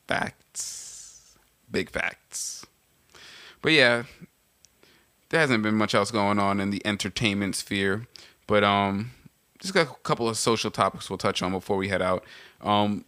Facts. 0.07 1.37
Big 1.71 1.91
facts. 1.91 2.65
But 3.61 3.73
yeah, 3.73 4.05
there 5.31 5.41
hasn't 5.41 5.63
been 5.63 5.75
much 5.75 5.95
else 5.95 6.11
going 6.11 6.39
on 6.39 6.61
in 6.61 6.71
the 6.71 6.85
entertainment 6.87 7.57
sphere. 7.57 8.07
But 8.47 8.65
um 8.65 9.13
just 9.61 9.75
got 9.75 9.89
a 9.89 9.95
couple 10.03 10.29
of 10.29 10.37
social 10.37 10.71
topics 10.71 11.11
we'll 11.11 11.19
touch 11.19 11.43
on 11.43 11.53
before 11.53 11.77
we 11.77 11.89
head 11.89 12.03
out. 12.03 12.25
Um 12.61 13.05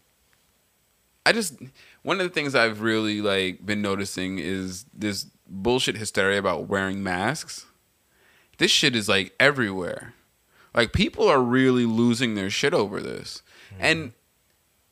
I 1.25 1.33
just 1.33 1.57
one 2.03 2.21
of 2.21 2.27
the 2.27 2.33
things 2.33 2.55
I've 2.55 2.81
really 2.81 3.21
like 3.21 3.64
been 3.64 3.83
noticing 3.83 4.39
is 4.39 4.85
this 4.93 5.27
bullshit 5.47 5.97
hysteria 5.97 6.39
about 6.39 6.68
wearing 6.68 7.03
masks. 7.03 7.66
This 8.59 8.71
shit 8.71 8.95
is 8.95 9.09
like 9.09 9.35
everywhere. 9.41 10.14
Like 10.75 10.93
people 10.93 11.29
are 11.29 11.43
really 11.43 11.87
losing 11.87 12.35
their 12.35 12.51
shit 12.51 12.75
over 12.75 13.01
this. 13.01 13.43
And 13.79 14.12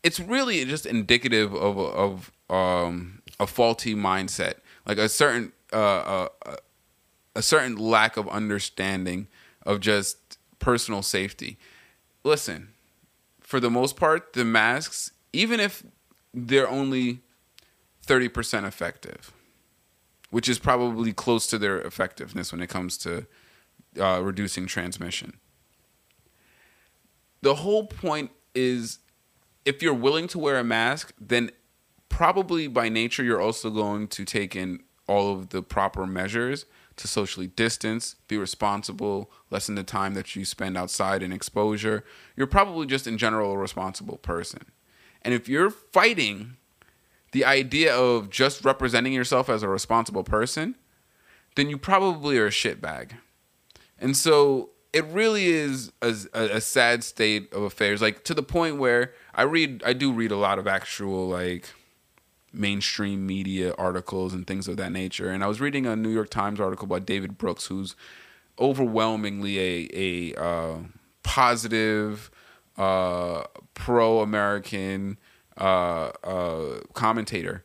it's 0.02 0.20
really 0.20 0.64
just 0.64 0.86
indicative 0.86 1.54
of 1.54 1.78
of 1.78 2.32
um, 2.48 3.22
a 3.38 3.46
faulty 3.46 3.94
mindset, 3.94 4.54
like 4.86 4.98
a 4.98 5.08
certain 5.08 5.52
uh, 5.72 6.28
uh, 6.46 6.56
a 7.38 7.42
certain 7.42 7.76
lack 7.76 8.16
of 8.16 8.28
understanding 8.28 9.28
of 9.64 9.78
just 9.78 10.38
personal 10.58 11.02
safety. 11.02 11.56
Listen, 12.24 12.70
for 13.40 13.60
the 13.60 13.70
most 13.70 13.96
part, 13.96 14.32
the 14.32 14.44
masks, 14.44 15.12
even 15.32 15.60
if 15.60 15.84
they're 16.34 16.68
only 16.68 17.20
thirty 18.02 18.28
percent 18.28 18.66
effective, 18.66 19.32
which 20.30 20.48
is 20.48 20.58
probably 20.58 21.12
close 21.12 21.46
to 21.46 21.58
their 21.58 21.80
effectiveness 21.80 22.50
when 22.50 22.60
it 22.60 22.68
comes 22.68 22.98
to 22.98 23.26
uh, 24.00 24.20
reducing 24.20 24.66
transmission. 24.66 25.38
The 27.42 27.54
whole 27.54 27.86
point 27.86 28.32
is 28.52 28.98
if 29.64 29.80
you're 29.80 29.94
willing 29.94 30.26
to 30.28 30.40
wear 30.40 30.58
a 30.58 30.64
mask, 30.64 31.14
then 31.20 31.52
probably 32.08 32.66
by 32.66 32.88
nature 32.88 33.22
you're 33.22 33.40
also 33.40 33.70
going 33.70 34.08
to 34.08 34.24
take 34.24 34.56
in 34.56 34.80
all 35.06 35.32
of 35.32 35.50
the 35.50 35.62
proper 35.62 36.04
measures 36.04 36.66
to 36.98 37.08
socially 37.08 37.46
distance, 37.46 38.16
be 38.28 38.36
responsible, 38.36 39.30
lessen 39.50 39.74
the 39.74 39.82
time 39.82 40.14
that 40.14 40.36
you 40.36 40.44
spend 40.44 40.76
outside 40.76 41.22
in 41.22 41.32
exposure. 41.32 42.04
You're 42.36 42.46
probably 42.46 42.86
just 42.86 43.06
in 43.06 43.18
general 43.18 43.52
a 43.52 43.58
responsible 43.58 44.18
person. 44.18 44.66
And 45.22 45.34
if 45.34 45.48
you're 45.48 45.70
fighting 45.70 46.56
the 47.32 47.44
idea 47.44 47.94
of 47.94 48.30
just 48.30 48.64
representing 48.64 49.12
yourself 49.12 49.48
as 49.48 49.62
a 49.62 49.68
responsible 49.68 50.24
person, 50.24 50.76
then 51.56 51.68
you 51.68 51.78
probably 51.78 52.38
are 52.38 52.46
a 52.46 52.50
shitbag. 52.50 53.12
And 53.98 54.16
so 54.16 54.70
it 54.92 55.04
really 55.06 55.46
is 55.46 55.92
a, 56.00 56.14
a, 56.32 56.42
a 56.56 56.60
sad 56.60 57.04
state 57.04 57.52
of 57.52 57.62
affairs. 57.62 58.00
Like 58.00 58.24
to 58.24 58.34
the 58.34 58.42
point 58.42 58.78
where 58.78 59.12
I 59.34 59.42
read, 59.42 59.82
I 59.84 59.92
do 59.92 60.12
read 60.12 60.30
a 60.30 60.36
lot 60.36 60.58
of 60.58 60.66
actual 60.66 61.28
like 61.28 61.68
mainstream 62.52 63.26
media 63.26 63.74
articles 63.76 64.32
and 64.34 64.46
things 64.46 64.68
of 64.68 64.76
that 64.76 64.92
nature. 64.92 65.30
And 65.30 65.44
I 65.44 65.46
was 65.46 65.60
reading 65.60 65.86
a 65.86 65.96
New 65.96 66.08
York 66.08 66.30
Times 66.30 66.60
article 66.60 66.86
by 66.86 66.98
David 66.98 67.38
Brooks, 67.38 67.66
who's 67.66 67.94
overwhelmingly 68.58 69.58
a 69.58 69.88
a 70.34 70.42
uh, 70.42 70.76
positive, 71.22 72.30
uh, 72.76 73.44
pro 73.74 74.20
American 74.20 75.18
uh, 75.56 76.10
uh, 76.24 76.80
commentator, 76.94 77.64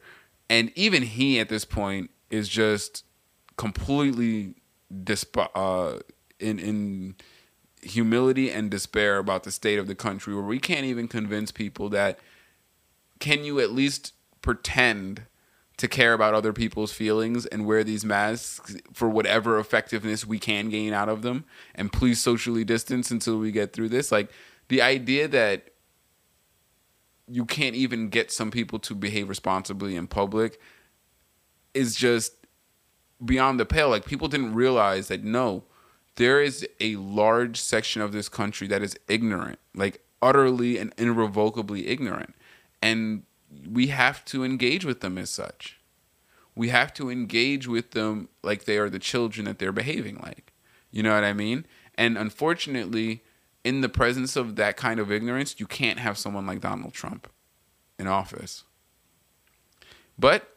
and 0.49 0.71
even 0.75 1.03
he 1.03 1.39
at 1.39 1.49
this 1.49 1.65
point 1.65 2.11
is 2.29 2.49
just 2.49 3.05
completely 3.57 4.55
disp- 5.03 5.37
uh, 5.55 5.99
in 6.39 6.59
in 6.59 7.15
humility 7.81 8.49
and 8.49 8.71
despair 8.71 9.17
about 9.17 9.43
the 9.43 9.51
state 9.51 9.77
of 9.77 9.87
the 9.87 9.95
country, 9.95 10.33
where 10.33 10.43
we 10.43 10.59
can't 10.59 10.85
even 10.85 11.07
convince 11.07 11.51
people 11.51 11.89
that 11.89 12.19
can 13.19 13.43
you 13.43 13.59
at 13.59 13.71
least 13.71 14.13
pretend 14.43 15.23
to 15.77 15.87
care 15.87 16.13
about 16.13 16.35
other 16.35 16.53
people's 16.53 16.91
feelings 16.91 17.47
and 17.47 17.65
wear 17.65 17.83
these 17.83 18.05
masks 18.05 18.75
for 18.93 19.09
whatever 19.09 19.57
effectiveness 19.57 20.23
we 20.23 20.37
can 20.37 20.69
gain 20.69 20.93
out 20.93 21.09
of 21.09 21.23
them. 21.23 21.45
And 21.73 21.91
please 21.91 22.21
socially 22.21 22.63
distance 22.63 23.09
until 23.09 23.39
we 23.39 23.51
get 23.51 23.73
through 23.73 23.89
this. 23.89 24.11
Like 24.11 24.29
the 24.67 24.83
idea 24.83 25.27
that 25.29 25.71
you 27.27 27.45
can't 27.45 27.75
even 27.75 28.09
get 28.09 28.31
some 28.31 28.51
people 28.51 28.77
to 28.79 28.93
behave 28.93 29.29
responsibly 29.29 29.95
in 29.95 30.05
public 30.05 30.59
is 31.73 31.95
just 31.95 32.33
beyond 33.25 33.59
the 33.59 33.65
pale. 33.65 33.89
Like 33.89 34.05
people 34.05 34.27
didn't 34.27 34.53
realize 34.53 35.07
that 35.07 35.23
no 35.23 35.63
there 36.15 36.43
is 36.43 36.67
a 36.79 36.95
large 36.97 37.59
section 37.59 37.99
of 37.99 38.11
this 38.11 38.29
country 38.29 38.67
that 38.67 38.83
is 38.83 38.95
ignorant 39.07 39.57
like 39.73 40.03
utterly 40.21 40.77
and 40.77 40.93
irrevocably 40.97 41.87
ignorant. 41.87 42.35
And 42.81 43.23
we 43.69 43.87
have 43.87 44.23
to 44.25 44.43
engage 44.43 44.85
with 44.85 45.01
them 45.01 45.17
as 45.17 45.29
such. 45.29 45.79
We 46.55 46.69
have 46.69 46.93
to 46.95 47.09
engage 47.09 47.67
with 47.67 47.91
them 47.91 48.29
like 48.43 48.65
they 48.65 48.77
are 48.77 48.89
the 48.89 48.99
children 48.99 49.45
that 49.45 49.59
they're 49.59 49.71
behaving 49.71 50.19
like. 50.23 50.53
You 50.91 51.03
know 51.03 51.13
what 51.13 51.23
I 51.23 51.33
mean? 51.33 51.65
And 51.95 52.17
unfortunately, 52.17 53.23
in 53.63 53.81
the 53.81 53.89
presence 53.89 54.35
of 54.35 54.55
that 54.57 54.77
kind 54.77 54.99
of 54.99 55.11
ignorance, 55.11 55.55
you 55.59 55.65
can't 55.65 55.99
have 55.99 56.17
someone 56.17 56.45
like 56.45 56.61
Donald 56.61 56.93
Trump 56.93 57.27
in 57.97 58.07
office. 58.07 58.63
But 60.17 60.47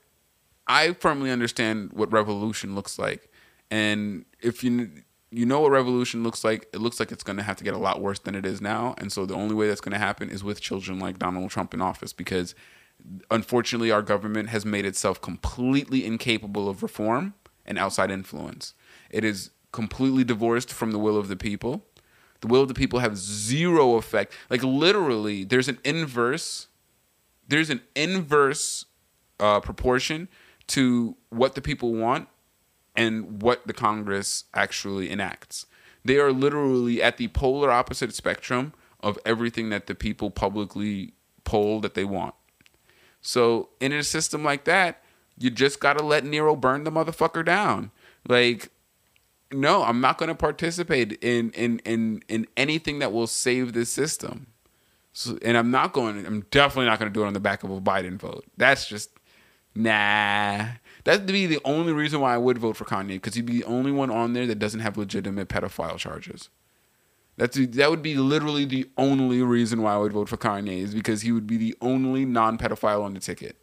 I 0.66 0.92
firmly 0.92 1.30
understand 1.30 1.92
what 1.92 2.12
revolution 2.12 2.74
looks 2.74 2.99
like. 2.99 3.30
And 3.70 4.24
if 4.40 4.62
you 4.62 4.90
you 5.30 5.44
know 5.44 5.61
what 5.61 5.70
revolution 5.70 6.22
looks 6.22 6.44
like, 6.44 6.68
it 6.72 6.80
looks 6.80 7.01
like 7.01 7.11
it's 7.11 7.24
going 7.24 7.36
to 7.36 7.42
have 7.42 7.57
to 7.57 7.64
get 7.64 7.74
a 7.74 7.78
lot 7.78 8.01
worse 8.01 8.18
than 8.20 8.34
it 8.34 8.47
is 8.47 8.61
now. 8.61 8.94
And 8.99 9.12
so 9.12 9.26
the 9.26 9.34
only 9.34 9.55
way 9.55 9.68
that's 9.68 9.80
going 9.80 9.92
to 9.92 9.99
happen 9.99 10.30
is 10.30 10.44
with 10.44 10.61
children 10.61 10.99
like 10.99 11.18
Donald 11.18 11.51
Trump 11.51 11.74
in 11.74 11.82
office 11.82 12.12
because 12.12 12.55
unfortunately, 13.30 13.90
our 13.90 14.03
government 14.03 14.49
has 14.49 14.64
made 14.64 14.84
itself 14.84 15.20
completely 15.20 16.05
incapable 16.05 16.68
of 16.68 16.82
reform 16.82 17.34
and 17.64 17.78
outside 17.78 18.11
influence. 18.11 18.74
It 19.11 19.24
is 19.24 19.51
completely 19.72 20.24
divorced 20.24 20.72
from 20.72 20.92
the 20.92 20.99
will 20.99 21.16
of 21.16 21.28
the 21.28 21.36
people. 21.36 21.84
The 22.40 22.49
will 22.49 22.62
of 22.62 22.68
the 22.68 22.74
people 22.74 23.01
have 23.01 23.16
zero 23.16 23.97
effect. 23.97 24.32
Like 24.51 24.62
literally, 24.62 25.44
there's 25.44 25.68
an 25.68 25.78
inverse. 25.84 26.68
There's 27.49 27.70
an 27.70 27.82
inverse 27.94 28.86
uh, 29.38 29.61
proportion 29.61 30.28
to 30.68 31.16
what 31.30 31.55
the 31.55 31.62
people 31.62 31.92
want 31.94 32.28
and 32.97 33.42
what 33.42 33.66
the 33.66 33.72
Congress 33.72 34.44
actually 34.55 35.11
enacts. 35.11 35.66
They 36.05 36.18
are 36.18 36.32
literally 36.32 37.03
at 37.03 37.16
the 37.18 37.28
polar 37.28 37.70
opposite 37.70 38.14
spectrum 38.14 38.72
of 39.01 39.18
everything 39.24 39.70
that 39.70 39.86
the 39.86 39.94
people 39.94 40.30
publicly 40.30 41.12
poll 41.44 41.80
that 41.80 41.94
they 41.94 42.05
want. 42.05 42.34
So 43.26 43.70
in 43.80 43.92
a 43.92 44.04
system 44.04 44.44
like 44.44 44.64
that, 44.64 45.02
you 45.36 45.50
just 45.50 45.80
gotta 45.80 46.04
let 46.04 46.24
Nero 46.24 46.54
burn 46.54 46.84
the 46.84 46.92
motherfucker 46.92 47.44
down. 47.44 47.90
Like, 48.28 48.70
no, 49.52 49.82
I'm 49.82 50.00
not 50.00 50.16
gonna 50.16 50.36
participate 50.36 51.12
in 51.22 51.50
in 51.50 51.80
in 51.80 52.22
in 52.28 52.46
anything 52.56 53.00
that 53.00 53.12
will 53.12 53.26
save 53.26 53.72
this 53.72 53.90
system. 53.90 54.46
So, 55.12 55.38
and 55.42 55.56
I'm 55.56 55.70
not 55.70 55.92
going. 55.92 56.24
I'm 56.26 56.42
definitely 56.50 56.90
not 56.90 56.98
going 56.98 57.10
to 57.10 57.14
do 57.14 57.24
it 57.24 57.26
on 57.26 57.32
the 57.32 57.40
back 57.40 57.64
of 57.64 57.70
a 57.70 57.80
Biden 57.80 58.18
vote. 58.18 58.44
That's 58.58 58.86
just 58.86 59.08
nah. 59.74 60.66
That'd 61.04 61.26
be 61.26 61.46
the 61.46 61.60
only 61.64 61.94
reason 61.94 62.20
why 62.20 62.34
I 62.34 62.38
would 62.38 62.58
vote 62.58 62.76
for 62.76 62.84
Kanye 62.84 63.14
because 63.14 63.32
he'd 63.32 63.46
be 63.46 63.60
the 63.60 63.64
only 63.64 63.92
one 63.92 64.10
on 64.10 64.34
there 64.34 64.46
that 64.46 64.58
doesn't 64.58 64.80
have 64.80 64.98
legitimate 64.98 65.48
pedophile 65.48 65.96
charges. 65.96 66.50
That's 67.37 67.59
that 67.59 67.91
would 67.91 68.03
be 68.03 68.14
literally 68.14 68.64
the 68.64 68.89
only 68.97 69.43
reason 69.43 69.82
why 69.82 69.95
I 69.95 69.99
would 69.99 70.12
vote 70.12 70.28
for 70.28 70.39
Kanye 70.39 70.78
is 70.78 70.95
because 70.95 71.20
he 71.20 71.32
would 71.32 71.47
be 71.47 71.59
the 71.59 71.76
only 71.80 72.24
non-pedophile 72.24 73.03
on 73.03 73.12
the 73.12 73.20
ticket. 73.20 73.57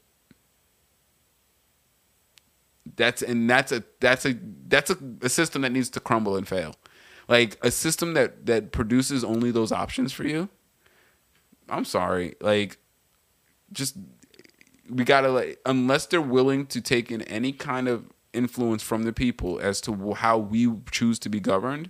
That's 2.96 3.24
and 3.24 3.50
that's 3.50 3.72
a 3.72 3.84
that's 4.00 4.26
a 4.26 4.38
that's 4.68 4.92
a, 4.92 4.98
a 5.22 5.30
system 5.30 5.64
that 5.64 5.72
needs 5.72 5.90
to 5.92 6.00
crumble 6.00 6.36
and 6.36 6.48
fail. 6.48 6.76
Like 7.28 7.58
a 7.64 7.72
system 7.72 8.14
that 8.14 8.46
that 8.46 8.72
produces 8.72 9.24
only 9.24 9.50
those 9.50 9.72
options 9.72 10.14
for 10.14 10.24
you. 10.24 10.50
I'm 11.68 11.86
sorry. 11.86 12.36
Like 12.42 12.78
just 13.72 13.98
we 14.88 15.04
got 15.04 15.22
to 15.22 15.30
like 15.30 15.60
unless 15.66 16.06
they're 16.06 16.22
willing 16.22 16.68
to 16.68 16.82
take 16.82 17.12
in 17.12 17.24
any 17.24 17.52
kind 17.52 17.88
of 17.88 18.06
influence 18.34 18.84
from 18.84 19.04
the 19.04 19.14
people 19.14 19.60
as 19.60 19.82
to 19.82 20.14
how 20.14 20.38
we 20.38 20.72
choose 20.92 21.18
to 21.20 21.30
be 21.30 21.40
governed 21.40 21.90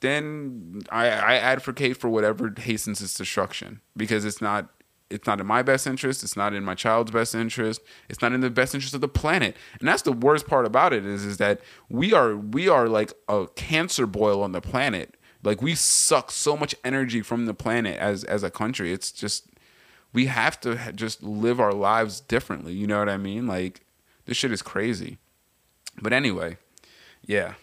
then 0.00 0.82
I, 0.90 1.06
I 1.06 1.34
advocate 1.36 1.96
for 1.96 2.08
whatever 2.08 2.52
hastens 2.56 3.00
its 3.00 3.14
destruction 3.14 3.80
because 3.96 4.24
it's 4.24 4.40
not 4.40 4.70
it's 5.08 5.26
not 5.26 5.40
in 5.40 5.46
my 5.46 5.62
best 5.62 5.86
interest 5.86 6.22
it's 6.22 6.36
not 6.36 6.54
in 6.54 6.64
my 6.64 6.74
child's 6.74 7.10
best 7.10 7.34
interest 7.34 7.80
it's 8.08 8.22
not 8.22 8.32
in 8.32 8.40
the 8.40 8.50
best 8.50 8.74
interest 8.74 8.94
of 8.94 9.00
the 9.00 9.08
planet. 9.08 9.56
And 9.78 9.88
that's 9.88 10.02
the 10.02 10.12
worst 10.12 10.46
part 10.46 10.66
about 10.66 10.92
it 10.92 11.04
is 11.04 11.24
is 11.24 11.36
that 11.38 11.60
we 11.88 12.12
are 12.12 12.36
we 12.36 12.68
are 12.68 12.88
like 12.88 13.12
a 13.28 13.46
cancer 13.56 14.06
boil 14.06 14.42
on 14.42 14.52
the 14.52 14.60
planet. 14.60 15.16
Like 15.42 15.62
we 15.62 15.74
suck 15.74 16.30
so 16.30 16.56
much 16.56 16.74
energy 16.84 17.22
from 17.22 17.46
the 17.46 17.54
planet 17.54 17.98
as 17.98 18.24
as 18.24 18.42
a 18.42 18.50
country. 18.50 18.92
It's 18.92 19.12
just 19.12 19.48
we 20.12 20.26
have 20.26 20.60
to 20.60 20.92
just 20.94 21.22
live 21.22 21.60
our 21.60 21.72
lives 21.72 22.20
differently. 22.20 22.72
You 22.72 22.86
know 22.86 22.98
what 22.98 23.08
i 23.08 23.16
mean? 23.16 23.46
Like 23.46 23.82
this 24.26 24.36
shit 24.36 24.52
is 24.52 24.62
crazy. 24.62 25.18
But 26.00 26.12
anyway 26.12 26.56
yeah 27.26 27.54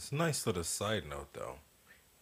it's 0.00 0.12
a 0.12 0.14
nice 0.14 0.46
little 0.46 0.64
side 0.64 1.02
note, 1.06 1.34
though. 1.34 1.56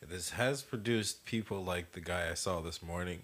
This 0.05 0.31
has 0.31 0.63
produced 0.63 1.25
people 1.25 1.63
like 1.63 1.93
the 1.93 2.01
guy 2.01 2.29
I 2.29 2.35
saw 2.35 2.61
this 2.61 2.83
morning 2.83 3.21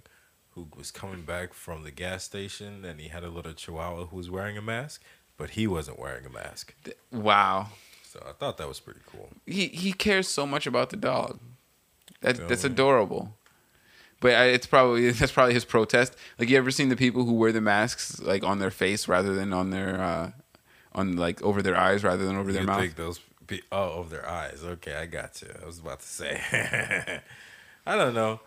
who 0.51 0.69
was 0.77 0.93
coming 0.93 1.23
back 1.23 1.55
from 1.55 1.83
the 1.83 1.91
gas 1.91 2.23
station 2.23 2.85
and 2.85 3.01
he 3.01 3.09
had 3.09 3.25
a 3.25 3.31
little 3.31 3.53
chihuahua 3.53 4.07
who 4.07 4.17
was 4.17 4.31
wearing 4.31 4.57
a 4.57 4.63
mask, 4.63 5.03
but 5.37 5.51
he 5.51 5.67
wasn't 5.67 5.99
wearing 5.99 6.25
a 6.25 6.31
mask. 6.31 6.73
Wow. 7.11 7.71
So 8.05 8.25
I 8.25 8.31
thought 8.31 8.57
that 8.59 8.69
was 8.69 8.79
pretty 8.79 9.01
cool. 9.11 9.29
He 9.45 9.67
he 9.67 9.93
cares 9.93 10.29
so 10.29 10.47
much 10.47 10.69
about 10.69 10.91
the 10.91 10.99
dog. 10.99 11.41
That's 12.21 12.39
that's 12.39 12.63
adorable. 12.63 13.35
But 14.21 14.35
it's 14.51 14.69
probably 14.69 15.11
that's 15.19 15.33
probably 15.33 15.55
his 15.55 15.65
protest. 15.65 16.15
Like 16.39 16.49
you 16.49 16.57
ever 16.59 16.71
seen 16.71 16.91
the 16.91 16.97
people 16.97 17.25
who 17.25 17.33
wear 17.33 17.51
the 17.51 17.61
masks 17.61 18.21
like 18.21 18.45
on 18.45 18.61
their 18.61 18.71
face 18.71 19.09
rather 19.09 19.35
than 19.35 19.53
on 19.53 19.71
their 19.71 20.01
uh 20.01 20.31
on 20.93 21.17
like 21.17 21.43
over 21.43 21.61
their 21.61 21.77
eyes 21.77 22.05
rather 22.05 22.25
than 22.25 22.37
over 22.37 22.53
their 22.53 22.63
you 22.63 22.69
mouth? 22.69 22.81
Think 22.81 22.95
those 22.95 23.19
be, 23.47 23.62
oh, 23.72 23.90
over 23.92 24.11
their 24.11 24.28
eyes. 24.28 24.62
Okay, 24.64 24.95
I 24.95 25.07
got 25.07 25.40
you. 25.42 25.49
I 25.62 25.66
was 25.66 25.78
about 25.78 26.01
to 26.01 26.07
say. 26.07 27.20
I 27.86 27.97
don't 27.97 28.14
know. 28.14 28.40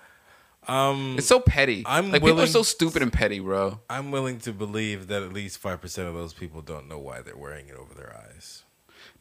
Um, 0.68 1.16
it's 1.18 1.28
so 1.28 1.40
petty. 1.40 1.84
I'm 1.86 2.12
like 2.12 2.22
willing, 2.22 2.38
people 2.38 2.44
are 2.44 2.52
so 2.52 2.64
stupid 2.64 3.02
and 3.02 3.14
petty, 3.14 3.40
bro. 3.40 3.80
I'm 3.90 4.12
willing 4.12 4.40
to 4.40 4.52
believe 4.52 5.08
that 5.08 5.24
at 5.24 5.32
least 5.32 5.60
five 5.60 5.80
percent 5.80 6.10
of 6.10 6.14
those 6.14 6.34
people 6.34 6.62
don't 6.62 6.90
know 6.90 7.00
why 7.00 7.22
they're 7.22 7.38
wearing 7.38 7.70
it 7.70 7.76
over 7.76 7.94
their 7.94 8.14
eyes. 8.16 8.64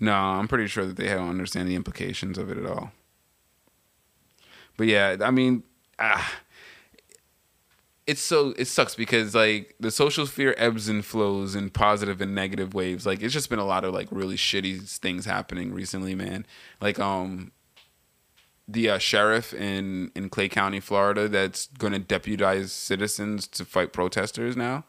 No, 0.00 0.12
I'm 0.12 0.48
pretty 0.48 0.66
sure 0.66 0.84
that 0.84 0.96
they 0.96 1.06
don't 1.06 1.28
understand 1.28 1.68
the 1.68 1.76
implications 1.76 2.36
of 2.36 2.50
it 2.50 2.58
at 2.58 2.66
all. 2.66 2.92
But 4.76 4.88
yeah, 4.88 5.16
I 5.20 5.30
mean, 5.30 5.62
ah, 5.98 6.34
it's 8.06 8.22
so 8.22 8.54
it 8.56 8.66
sucks 8.66 8.94
because 8.94 9.34
like 9.34 9.74
the 9.80 9.90
social 9.90 10.26
sphere 10.26 10.54
ebbs 10.58 10.88
and 10.88 11.04
flows 11.04 11.56
in 11.56 11.70
positive 11.70 12.20
and 12.20 12.34
negative 12.34 12.72
waves. 12.72 13.04
Like 13.04 13.20
it's 13.20 13.34
just 13.34 13.50
been 13.50 13.58
a 13.58 13.64
lot 13.64 13.84
of 13.84 13.92
like 13.92 14.08
really 14.10 14.36
shitty 14.36 14.88
things 14.98 15.24
happening 15.24 15.72
recently, 15.72 16.14
man. 16.14 16.46
Like 16.80 16.98
um 17.00 17.50
the 18.68 18.90
uh, 18.90 18.98
sheriff 18.98 19.52
in 19.52 20.12
in 20.14 20.28
Clay 20.28 20.48
County, 20.48 20.80
Florida, 20.80 21.28
that's 21.28 21.66
going 21.66 21.92
to 21.92 21.98
deputize 21.98 22.72
citizens 22.72 23.46
to 23.48 23.64
fight 23.64 23.92
protesters 23.92 24.56
now. 24.56 24.84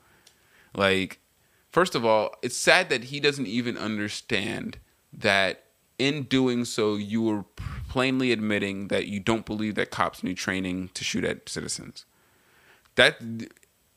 Like, 0.75 1.19
first 1.71 1.95
of 1.95 2.03
all, 2.05 2.35
it's 2.41 2.55
sad 2.55 2.89
that 2.89 3.05
he 3.05 3.19
doesn't 3.19 3.45
even 3.45 3.77
understand 3.77 4.79
that 5.13 5.63
in 5.99 6.23
doing 6.23 6.65
so, 6.65 6.95
you 6.95 7.21
were 7.21 7.45
plainly 7.87 8.31
admitting 8.31 8.87
that 8.89 9.07
you 9.07 9.19
don't 9.19 9.45
believe 9.45 9.75
that 9.75 9.91
cops 9.91 10.23
need 10.23 10.37
training 10.37 10.89
to 10.93 11.03
shoot 11.03 11.23
at 11.23 11.47
citizens 11.47 12.05
that 12.97 13.17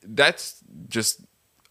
that's 0.02 0.60
just 0.88 1.22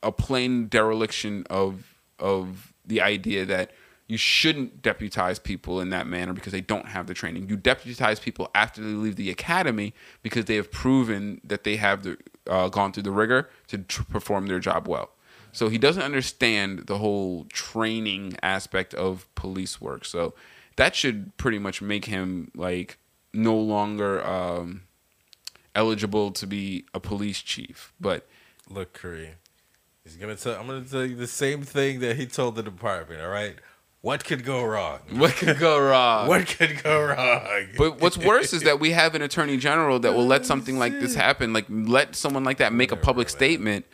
a 0.03 0.11
plain 0.11 0.67
dereliction 0.67 1.45
of 1.49 1.95
of 2.19 2.73
the 2.85 3.01
idea 3.01 3.45
that 3.45 3.71
you 4.07 4.17
shouldn't 4.17 4.81
deputize 4.81 5.37
people 5.37 5.79
in 5.79 5.91
that 5.91 6.07
manner 6.07 6.33
because 6.33 6.51
they 6.51 6.61
don't 6.61 6.87
have 6.87 7.05
the 7.05 7.13
training. 7.13 7.47
You 7.47 7.55
deputize 7.55 8.19
people 8.19 8.49
after 8.55 8.81
they 8.81 8.89
leave 8.89 9.15
the 9.15 9.29
academy 9.29 9.93
because 10.23 10.45
they 10.45 10.55
have 10.55 10.71
proven 10.71 11.39
that 11.43 11.63
they 11.63 11.75
have 11.75 12.01
the, 12.01 12.17
uh, 12.47 12.69
gone 12.69 12.91
through 12.91 13.03
the 13.03 13.11
rigor 13.11 13.49
to 13.67 13.77
tr- 13.77 14.03
perform 14.03 14.47
their 14.47 14.59
job 14.59 14.87
well. 14.87 15.11
So 15.51 15.69
he 15.69 15.77
doesn't 15.77 16.01
understand 16.01 16.87
the 16.87 16.97
whole 16.97 17.45
training 17.53 18.35
aspect 18.41 18.95
of 18.95 19.27
police 19.35 19.79
work. 19.79 20.05
So 20.05 20.33
that 20.75 20.95
should 20.95 21.37
pretty 21.37 21.59
much 21.59 21.81
make 21.81 22.05
him 22.05 22.51
like 22.55 22.97
no 23.31 23.55
longer 23.55 24.25
um, 24.25 24.81
eligible 25.79 26.31
to 26.31 26.45
be 26.45 26.85
a 26.93 26.99
police 26.99 27.41
chief. 27.41 27.93
But 27.99 28.27
Look, 28.69 28.93
Curry, 28.93 29.31
he's 30.03 30.15
gonna 30.15 30.35
tell. 30.35 30.59
I'm 30.59 30.67
gonna 30.67 30.81
tell 30.83 31.05
you 31.05 31.15
the 31.15 31.27
same 31.27 31.63
thing 31.63 32.01
that 32.01 32.17
he 32.17 32.25
told 32.25 32.55
the 32.55 32.63
department. 32.63 33.21
All 33.21 33.29
right, 33.29 33.55
what 34.01 34.23
could 34.25 34.43
go 34.43 34.63
wrong? 34.63 34.99
what 35.11 35.31
could 35.35 35.57
go 35.57 35.79
wrong? 35.79 36.27
What 36.27 36.45
could 36.47 36.83
go 36.83 37.05
wrong? 37.05 37.67
But 37.77 38.01
what's 38.01 38.17
worse 38.31 38.53
is 38.53 38.63
that 38.63 38.79
we 38.79 38.91
have 38.91 39.15
an 39.15 39.21
attorney 39.21 39.57
general 39.57 39.99
that 39.99 40.13
will 40.13 40.27
let 40.27 40.41
oh, 40.41 40.43
something 40.43 40.77
like 40.77 40.99
this 40.99 41.15
happen, 41.15 41.53
like 41.53 41.65
let 41.69 42.15
someone 42.15 42.43
like 42.43 42.57
that 42.57 42.73
make 42.73 42.91
a 42.91 42.97
public 42.97 43.29
statement. 43.29 43.85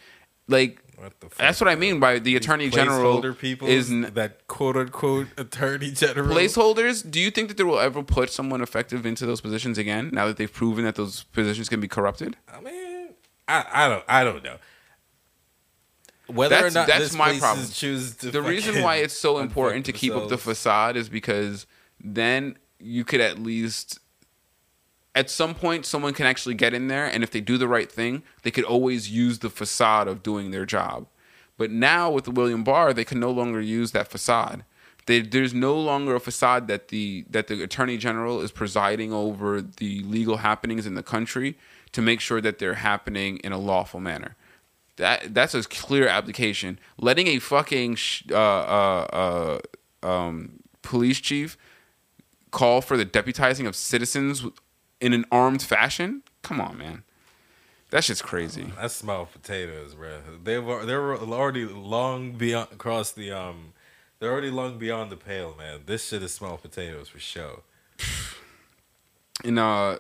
Like 0.48 0.82
What 0.98 1.20
the 1.20 1.30
fuck? 1.30 1.38
that's 1.38 1.60
what 1.62 1.68
I 1.70 1.76
mean 1.76 2.00
by 2.00 2.20
the 2.20 2.36
attorney 2.36 2.70
general 2.70 3.22
people 3.34 3.68
is 3.68 3.92
n- 3.92 4.12
that 4.14 4.48
quote 4.48 4.78
unquote 4.78 5.28
attorney 5.38 5.92
general 5.92 6.36
placeholders. 6.36 7.10
Do 7.10 7.20
you 7.20 7.32
think 7.32 7.48
that 7.50 7.58
they 7.58 7.64
will 7.64 7.80
ever 7.80 8.02
put 8.04 8.30
someone 8.32 8.62
effective 8.62 9.06
into 9.06 9.26
those 9.26 9.42
positions 9.42 9.78
again? 9.78 10.10
Now 10.14 10.28
that 10.28 10.38
they've 10.38 10.52
proven 10.52 10.86
that 10.86 10.96
those 10.96 11.24
positions 11.24 11.70
can 11.70 11.80
be 11.80 11.88
corrupted. 11.88 12.38
I 12.48 12.62
mean, 12.62 13.10
I, 13.48 13.66
I 13.74 13.90
don't 13.90 14.04
I 14.08 14.24
don't 14.24 14.44
know. 14.44 14.58
Whether 16.28 16.56
That's- 16.56 16.74
or 16.74 16.80
not 16.80 16.88
that's 16.88 17.14
my 17.14 17.38
problem. 17.38 17.66
the 17.68 18.42
reason 18.44 18.82
why 18.82 18.96
it's 18.98 19.14
so 19.14 19.38
important 19.46 19.86
to 19.86 19.92
keep 19.92 20.14
up 20.14 20.30
the 20.30 20.38
facade 20.38 20.96
is 20.98 21.08
because 21.10 21.68
then 22.00 22.58
you 22.80 23.06
could 23.06 23.22
at 23.22 23.38
least 23.40 24.00
at 25.16 25.30
some 25.30 25.56
point 25.56 25.86
someone 25.86 26.14
can 26.14 26.26
actually 26.26 26.56
get 26.56 26.74
in 26.74 26.88
there 26.88 27.06
and 27.06 27.24
if 27.24 27.32
they 27.32 27.42
do 27.42 27.58
the 27.58 27.68
right 27.68 27.92
thing 27.92 28.22
they 28.44 28.52
could 28.52 28.66
always 28.66 29.10
use 29.10 29.40
the 29.40 29.50
facade 29.50 30.08
of 30.08 30.22
doing 30.22 30.52
their 30.52 30.66
job. 30.66 31.08
But 31.58 31.72
now 31.72 32.12
with 32.12 32.26
the 32.26 32.32
william 32.32 32.64
barr 32.64 32.94
they 32.94 33.06
can 33.06 33.20
no 33.20 33.32
longer 33.32 33.62
use 33.62 33.92
that 33.92 34.10
facade. 34.10 34.66
They, 35.08 35.22
there's 35.22 35.54
no 35.54 35.76
longer 35.80 36.16
a 36.16 36.20
facade 36.20 36.68
that 36.68 36.88
the 36.90 37.26
that 37.30 37.48
the 37.48 37.62
attorney 37.64 37.98
general 37.98 38.42
is 38.42 38.52
presiding 38.52 39.14
over 39.14 39.62
the 39.62 40.02
legal 40.02 40.38
happenings 40.38 40.86
in 40.86 40.96
the 40.96 41.04
country 41.04 41.58
to 41.92 42.02
make 42.02 42.20
sure 42.20 42.42
that 42.42 42.60
they're 42.60 42.76
happening 42.76 43.38
in 43.38 43.52
a 43.52 43.58
lawful 43.58 44.00
manner. 44.00 44.36
That 44.98 45.34
that's 45.34 45.54
a 45.54 45.64
clear 45.64 46.08
application. 46.08 46.80
Letting 46.98 47.28
a 47.28 47.40
fucking 47.40 47.96
sh- 47.96 48.24
uh, 48.32 48.36
uh, 48.36 49.60
uh, 50.04 50.08
um, 50.08 50.60
police 50.82 51.20
chief 51.20 51.58
call 52.52 52.82
for 52.82 52.98
the 52.98 53.06
deputizing 53.06 53.68
of 53.68 53.76
citizens 53.76 54.44
in 55.00 55.14
an 55.14 55.26
armed 55.32 55.62
fashion. 55.62 56.24
Come 56.42 56.62
on, 56.62 56.78
man. 56.78 57.04
That 57.92 58.04
shit's 58.04 58.22
crazy. 58.22 58.72
That's 58.80 58.96
small 58.96 59.26
potatoes, 59.26 59.94
bro. 59.96 60.20
They've 60.44 60.66
they're 60.88 61.16
already 61.16 61.66
long 61.66 62.34
beyond 62.34 62.70
across 62.72 63.12
the 63.12 63.32
um. 63.32 63.74
They're 64.20 64.32
already 64.32 64.50
long 64.50 64.78
beyond 64.78 65.12
the 65.12 65.18
pale, 65.18 65.56
man. 65.58 65.82
This 65.86 66.08
shit 66.08 66.24
is 66.24 66.34
small 66.34 66.58
potatoes 66.58 67.10
for 67.10 67.20
sure. 67.20 67.62
And 69.44 69.60
uh, 69.60 70.00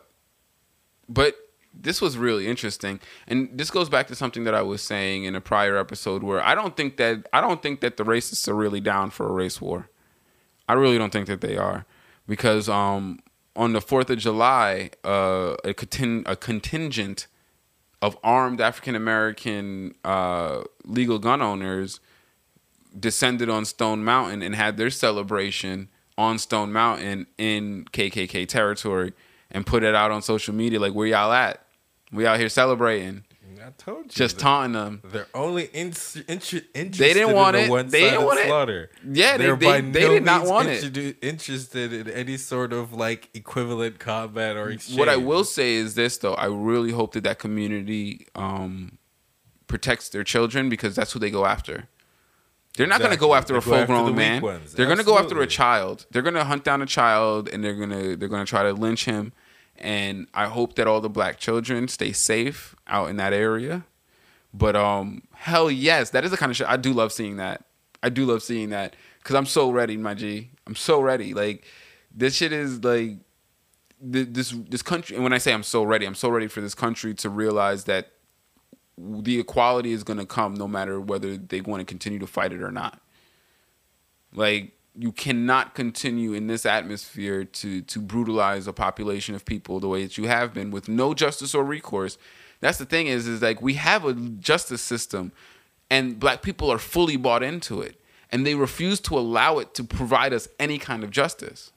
but 1.09 1.35
this 1.73 2.01
was 2.01 2.17
really 2.17 2.47
interesting, 2.47 2.99
and 3.27 3.49
this 3.53 3.69
goes 3.69 3.89
back 3.89 4.07
to 4.07 4.15
something 4.15 4.45
that 4.45 4.55
I 4.55 4.61
was 4.61 4.81
saying 4.81 5.25
in 5.25 5.35
a 5.35 5.41
prior 5.41 5.77
episode, 5.77 6.23
where 6.23 6.41
I 6.41 6.55
don't 6.55 6.75
think 6.77 6.97
that 6.97 7.27
I 7.33 7.41
don't 7.41 7.61
think 7.61 7.81
that 7.81 7.97
the 7.97 8.05
racists 8.05 8.47
are 8.47 8.55
really 8.55 8.79
down 8.79 9.09
for 9.09 9.27
a 9.27 9.31
race 9.31 9.59
war. 9.61 9.89
I 10.67 10.73
really 10.73 10.97
don't 10.97 11.11
think 11.11 11.27
that 11.27 11.41
they 11.41 11.57
are, 11.57 11.85
because 12.27 12.69
um, 12.69 13.19
on 13.55 13.73
the 13.73 13.81
Fourth 13.81 14.09
of 14.09 14.17
July, 14.17 14.91
uh, 15.03 15.55
a, 15.63 15.69
a 16.25 16.35
contingent 16.35 17.27
of 18.01 18.17
armed 18.23 18.61
African 18.61 18.95
American 18.95 19.95
uh, 20.03 20.63
legal 20.83 21.19
gun 21.19 21.41
owners 21.41 21.99
descended 22.97 23.49
on 23.49 23.65
Stone 23.65 24.03
Mountain 24.03 24.41
and 24.41 24.55
had 24.55 24.77
their 24.77 24.89
celebration 24.89 25.89
on 26.17 26.37
Stone 26.37 26.71
Mountain 26.71 27.27
in 27.37 27.85
KKK 27.91 28.47
territory 28.47 29.13
and 29.51 29.65
put 29.65 29.83
it 29.83 29.95
out 29.95 30.11
on 30.11 30.21
social 30.21 30.53
media 30.53 30.79
like 30.79 30.93
where 30.93 31.07
y'all 31.07 31.31
at? 31.31 31.65
We 32.11 32.25
out 32.25 32.39
here 32.39 32.49
celebrating, 32.49 33.23
I 33.65 33.69
told 33.71 34.05
you. 34.05 34.09
just 34.11 34.37
taunting 34.37 34.73
them. 34.73 35.01
They're 35.05 35.27
only 35.33 35.63
in, 35.73 35.87
inter, 36.27 36.61
interested 36.75 36.97
didn't 36.97 37.33
want 37.33 37.55
in 37.55 37.63
it. 37.63 37.65
the 37.65 37.71
one 37.71 37.87
They 37.87 38.01
didn't 38.01 38.25
want 38.25 38.39
it. 38.39 38.91
Yeah, 39.03 39.37
they- 39.37 39.43
They're 39.45 39.55
they- 39.55 39.65
by 39.65 39.81
they 39.81 40.01
no 40.03 40.09
did 40.09 40.23
not 40.23 40.45
want 40.45 40.67
it. 40.69 41.17
Interested 41.23 41.91
in 41.91 42.07
any 42.09 42.37
sort 42.37 42.73
of 42.73 42.93
like 42.93 43.29
equivalent 43.33 43.97
combat 43.97 44.55
or 44.55 44.69
exchange. 44.69 44.99
What 44.99 45.09
I 45.09 45.15
will 45.15 45.43
say 45.43 45.73
is 45.75 45.95
this 45.95 46.17
though, 46.17 46.35
I 46.35 46.45
really 46.45 46.91
hope 46.91 47.13
that 47.13 47.23
that 47.23 47.39
community 47.39 48.27
um, 48.35 48.99
protects 49.65 50.09
their 50.09 50.23
children 50.23 50.69
because 50.69 50.95
that's 50.95 51.13
who 51.13 51.19
they 51.19 51.31
go 51.31 51.45
after. 51.45 51.87
They're 52.77 52.87
not 52.87 52.99
going 52.99 53.11
to 53.11 53.17
go 53.17 53.33
after 53.33 53.53
They 53.53 53.59
a 53.59 53.61
full 53.61 53.85
grown 53.85 54.05
the 54.05 54.11
man. 54.11 54.41
They're 54.75 54.85
going 54.85 54.97
to 54.97 55.03
go 55.05 55.17
after 55.17 55.41
a 55.41 55.47
child. 55.47 56.05
They're 56.11 56.21
going 56.21 56.35
to 56.35 56.43
hunt 56.43 56.63
down 56.65 56.81
a 56.81 56.85
child 56.85 57.47
and 57.47 57.63
they're 57.63 57.73
going 57.73 57.89
to 57.89 58.15
they're 58.15 58.27
going 58.29 58.45
to 58.45 58.49
try 58.49 58.63
to 58.63 58.73
lynch 58.73 59.05
him. 59.05 59.31
And 59.77 60.27
I 60.33 60.45
hope 60.45 60.75
that 60.75 60.87
all 60.87 61.01
the 61.01 61.09
black 61.09 61.37
children 61.37 61.87
stay 61.87 62.11
safe 62.11 62.75
out 62.87 63.09
in 63.09 63.17
that 63.17 63.33
area. 63.33 63.85
But 64.53 64.75
um, 64.75 65.23
hell 65.33 65.69
yes, 65.69 66.11
that 66.11 66.23
is 66.23 66.31
the 66.31 66.37
kind 66.37 66.49
of 66.49 66.55
shit 66.55 66.67
I 66.67 66.77
do 66.77 66.93
love 66.93 67.11
seeing. 67.11 67.37
That 67.37 67.65
I 68.01 68.09
do 68.09 68.25
love 68.25 68.41
seeing 68.41 68.69
that 68.69 68.95
because 69.19 69.35
I'm 69.35 69.45
so 69.45 69.69
ready, 69.69 69.97
my 69.97 70.13
G. 70.13 70.51
I'm 70.65 70.75
so 70.75 71.01
ready. 71.01 71.33
Like 71.33 71.65
this 72.15 72.35
shit 72.35 72.53
is 72.53 72.83
like 72.83 73.17
th- 74.11 74.27
this 74.31 74.51
this 74.69 74.81
country. 74.81 75.15
And 75.15 75.23
when 75.23 75.33
I 75.33 75.39
say 75.39 75.53
I'm 75.53 75.63
so 75.63 75.83
ready, 75.83 76.05
I'm 76.05 76.15
so 76.15 76.29
ready 76.29 76.47
for 76.47 76.61
this 76.61 76.75
country 76.75 77.13
to 77.15 77.29
realize 77.29 77.83
that 77.85 78.11
the 78.97 79.39
equality 79.39 79.91
is 79.91 80.03
going 80.03 80.19
to 80.19 80.25
come 80.25 80.55
no 80.55 80.67
matter 80.67 81.01
whether 81.01 81.35
they 81.35 81.59
want 81.59 81.81
to 81.81 81.85
continue 81.85 82.19
to 82.19 82.27
fight 82.27 82.53
it 82.53 82.61
or 82.61 82.71
not. 82.71 83.01
Like 84.33 84.71
you 84.97 85.11
cannot 85.11 85.75
continue 85.75 86.33
in 86.33 86.47
this 86.47 86.65
atmosphere 86.65 87.43
to 87.43 87.81
to 87.81 87.99
brutalize 87.99 88.67
a 88.67 88.73
population 88.73 89.35
of 89.35 89.45
people 89.45 89.79
the 89.79 89.87
way 89.87 90.03
that 90.03 90.17
you 90.17 90.27
have 90.27 90.53
been 90.53 90.71
with 90.71 90.87
no 90.87 91.13
justice 91.13 91.53
or 91.53 91.63
recourse. 91.63 92.17
That's 92.61 92.77
the 92.77 92.85
thing 92.85 93.07
is 93.07 93.27
is 93.27 93.41
like 93.41 93.61
we 93.61 93.73
have 93.75 94.05
a 94.05 94.13
justice 94.13 94.81
system 94.81 95.31
and 95.89 96.19
black 96.19 96.41
people 96.41 96.71
are 96.71 96.79
fully 96.79 97.17
bought 97.17 97.43
into 97.43 97.81
it 97.81 97.99
and 98.31 98.45
they 98.45 98.55
refuse 98.55 98.99
to 99.01 99.17
allow 99.17 99.59
it 99.59 99.73
to 99.75 99.83
provide 99.83 100.33
us 100.33 100.47
any 100.59 100.77
kind 100.77 101.03
of 101.03 101.11
justice. 101.11 101.71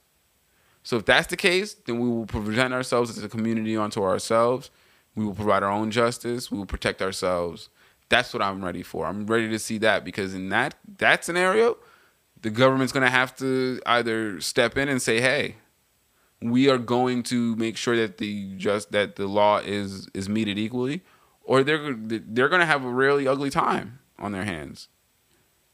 So 0.83 0.97
if 0.97 1.05
that's 1.05 1.27
the 1.27 1.37
case, 1.37 1.75
then 1.75 2.01
we 2.01 2.09
will 2.09 2.27
present 2.27 2.73
ourselves 2.73 3.16
as 3.16 3.23
a 3.23 3.29
community 3.29 3.77
unto 3.77 4.03
ourselves. 4.03 4.71
We 5.14 5.25
will 5.25 5.35
provide 5.35 5.62
our 5.62 5.71
own 5.71 5.91
justice. 5.91 6.51
We 6.51 6.59
will 6.59 6.66
protect 6.66 7.03
ourselves. 7.03 7.69
That's 8.09 8.33
what 8.33 8.43
I'm 8.43 8.64
ready 8.64 8.83
for. 8.83 9.07
I'm 9.07 9.27
ready 9.27 9.49
to 9.51 9.59
see 9.59 9.79
that 9.79 10.05
because 10.05 10.35
in 10.35 10.49
that 10.49 10.75
that 10.99 11.25
scenario, 11.25 11.77
the 12.43 12.51
government's 12.51 12.93
going 12.93 13.05
to 13.05 13.11
have 13.11 13.34
to 13.36 13.80
either 13.86 14.41
step 14.41 14.76
in 14.76 14.89
and 14.89 15.01
say, 15.01 15.20
"Hey, 15.20 15.57
we 16.41 16.68
are 16.68 16.78
going 16.78 17.22
to 17.24 17.57
make 17.57 17.76
sure 17.76 17.97
that 17.97 18.18
the 18.18 18.57
just 18.57 18.93
that 18.93 19.16
the 19.16 19.26
law 19.26 19.59
is 19.59 20.09
is 20.14 20.28
meted 20.28 20.59
equally," 20.59 21.05
or 21.43 21.62
they're 21.62 21.95
they're 21.95 22.49
going 22.49 22.61
to 22.61 22.66
have 22.66 22.84
a 22.84 22.91
really 22.91 23.26
ugly 23.26 23.51
time 23.51 24.01
on 24.18 24.32
their 24.32 24.45
hands. 24.45 24.89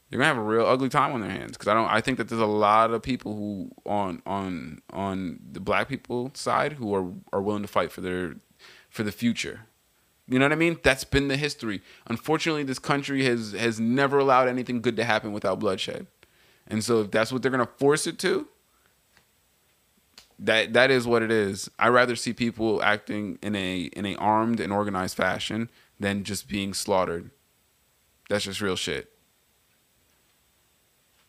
They're 0.09 0.19
gonna 0.19 0.27
have 0.27 0.37
a 0.37 0.47
real 0.47 0.65
ugly 0.65 0.89
time 0.89 1.13
on 1.13 1.21
their 1.21 1.31
hands 1.31 1.53
because 1.53 1.67
I 1.67 1.73
don't. 1.73 1.89
I 1.89 1.99
think 1.99 2.17
that 2.19 2.29
there's 2.29 2.41
a 2.41 2.45
lot 2.45 2.91
of 2.91 3.01
people 3.01 3.35
who 3.35 3.71
on 3.85 4.21
on 4.25 4.79
on 4.93 5.39
the 5.51 5.59
black 5.59 5.89
people 5.89 6.31
side 6.35 6.73
who 6.73 6.93
are 6.93 7.11
are 7.33 7.41
willing 7.41 7.63
to 7.63 7.67
fight 7.67 7.91
for 7.91 8.01
their 8.01 8.35
for 8.89 9.03
the 9.03 9.11
future. 9.11 9.61
You 10.27 10.39
know 10.39 10.45
what 10.45 10.51
I 10.51 10.55
mean? 10.55 10.79
That's 10.83 11.03
been 11.03 11.27
the 11.27 11.37
history. 11.37 11.81
Unfortunately, 12.07 12.63
this 12.63 12.79
country 12.79 13.25
has 13.25 13.53
has 13.53 13.79
never 13.79 14.19
allowed 14.19 14.47
anything 14.47 14.81
good 14.81 14.95
to 14.97 15.03
happen 15.03 15.33
without 15.33 15.59
bloodshed. 15.59 16.07
And 16.67 16.83
so 16.83 17.01
if 17.01 17.11
that's 17.11 17.31
what 17.31 17.41
they're 17.41 17.51
gonna 17.51 17.69
force 17.77 18.07
it 18.07 18.17
to, 18.19 18.47
that 20.39 20.73
that 20.73 20.91
is 20.91 21.07
what 21.07 21.21
it 21.21 21.31
is. 21.31 21.69
I 21.79 21.87
rather 21.89 22.15
see 22.15 22.33
people 22.33 22.81
acting 22.83 23.39
in 23.41 23.55
a 23.55 23.83
in 23.93 24.05
a 24.05 24.15
armed 24.15 24.59
and 24.59 24.73
organized 24.73 25.15
fashion 25.15 25.69
than 25.99 26.23
just 26.23 26.47
being 26.47 26.73
slaughtered. 26.73 27.31
That's 28.29 28.45
just 28.45 28.61
real 28.61 28.75
shit. 28.75 29.11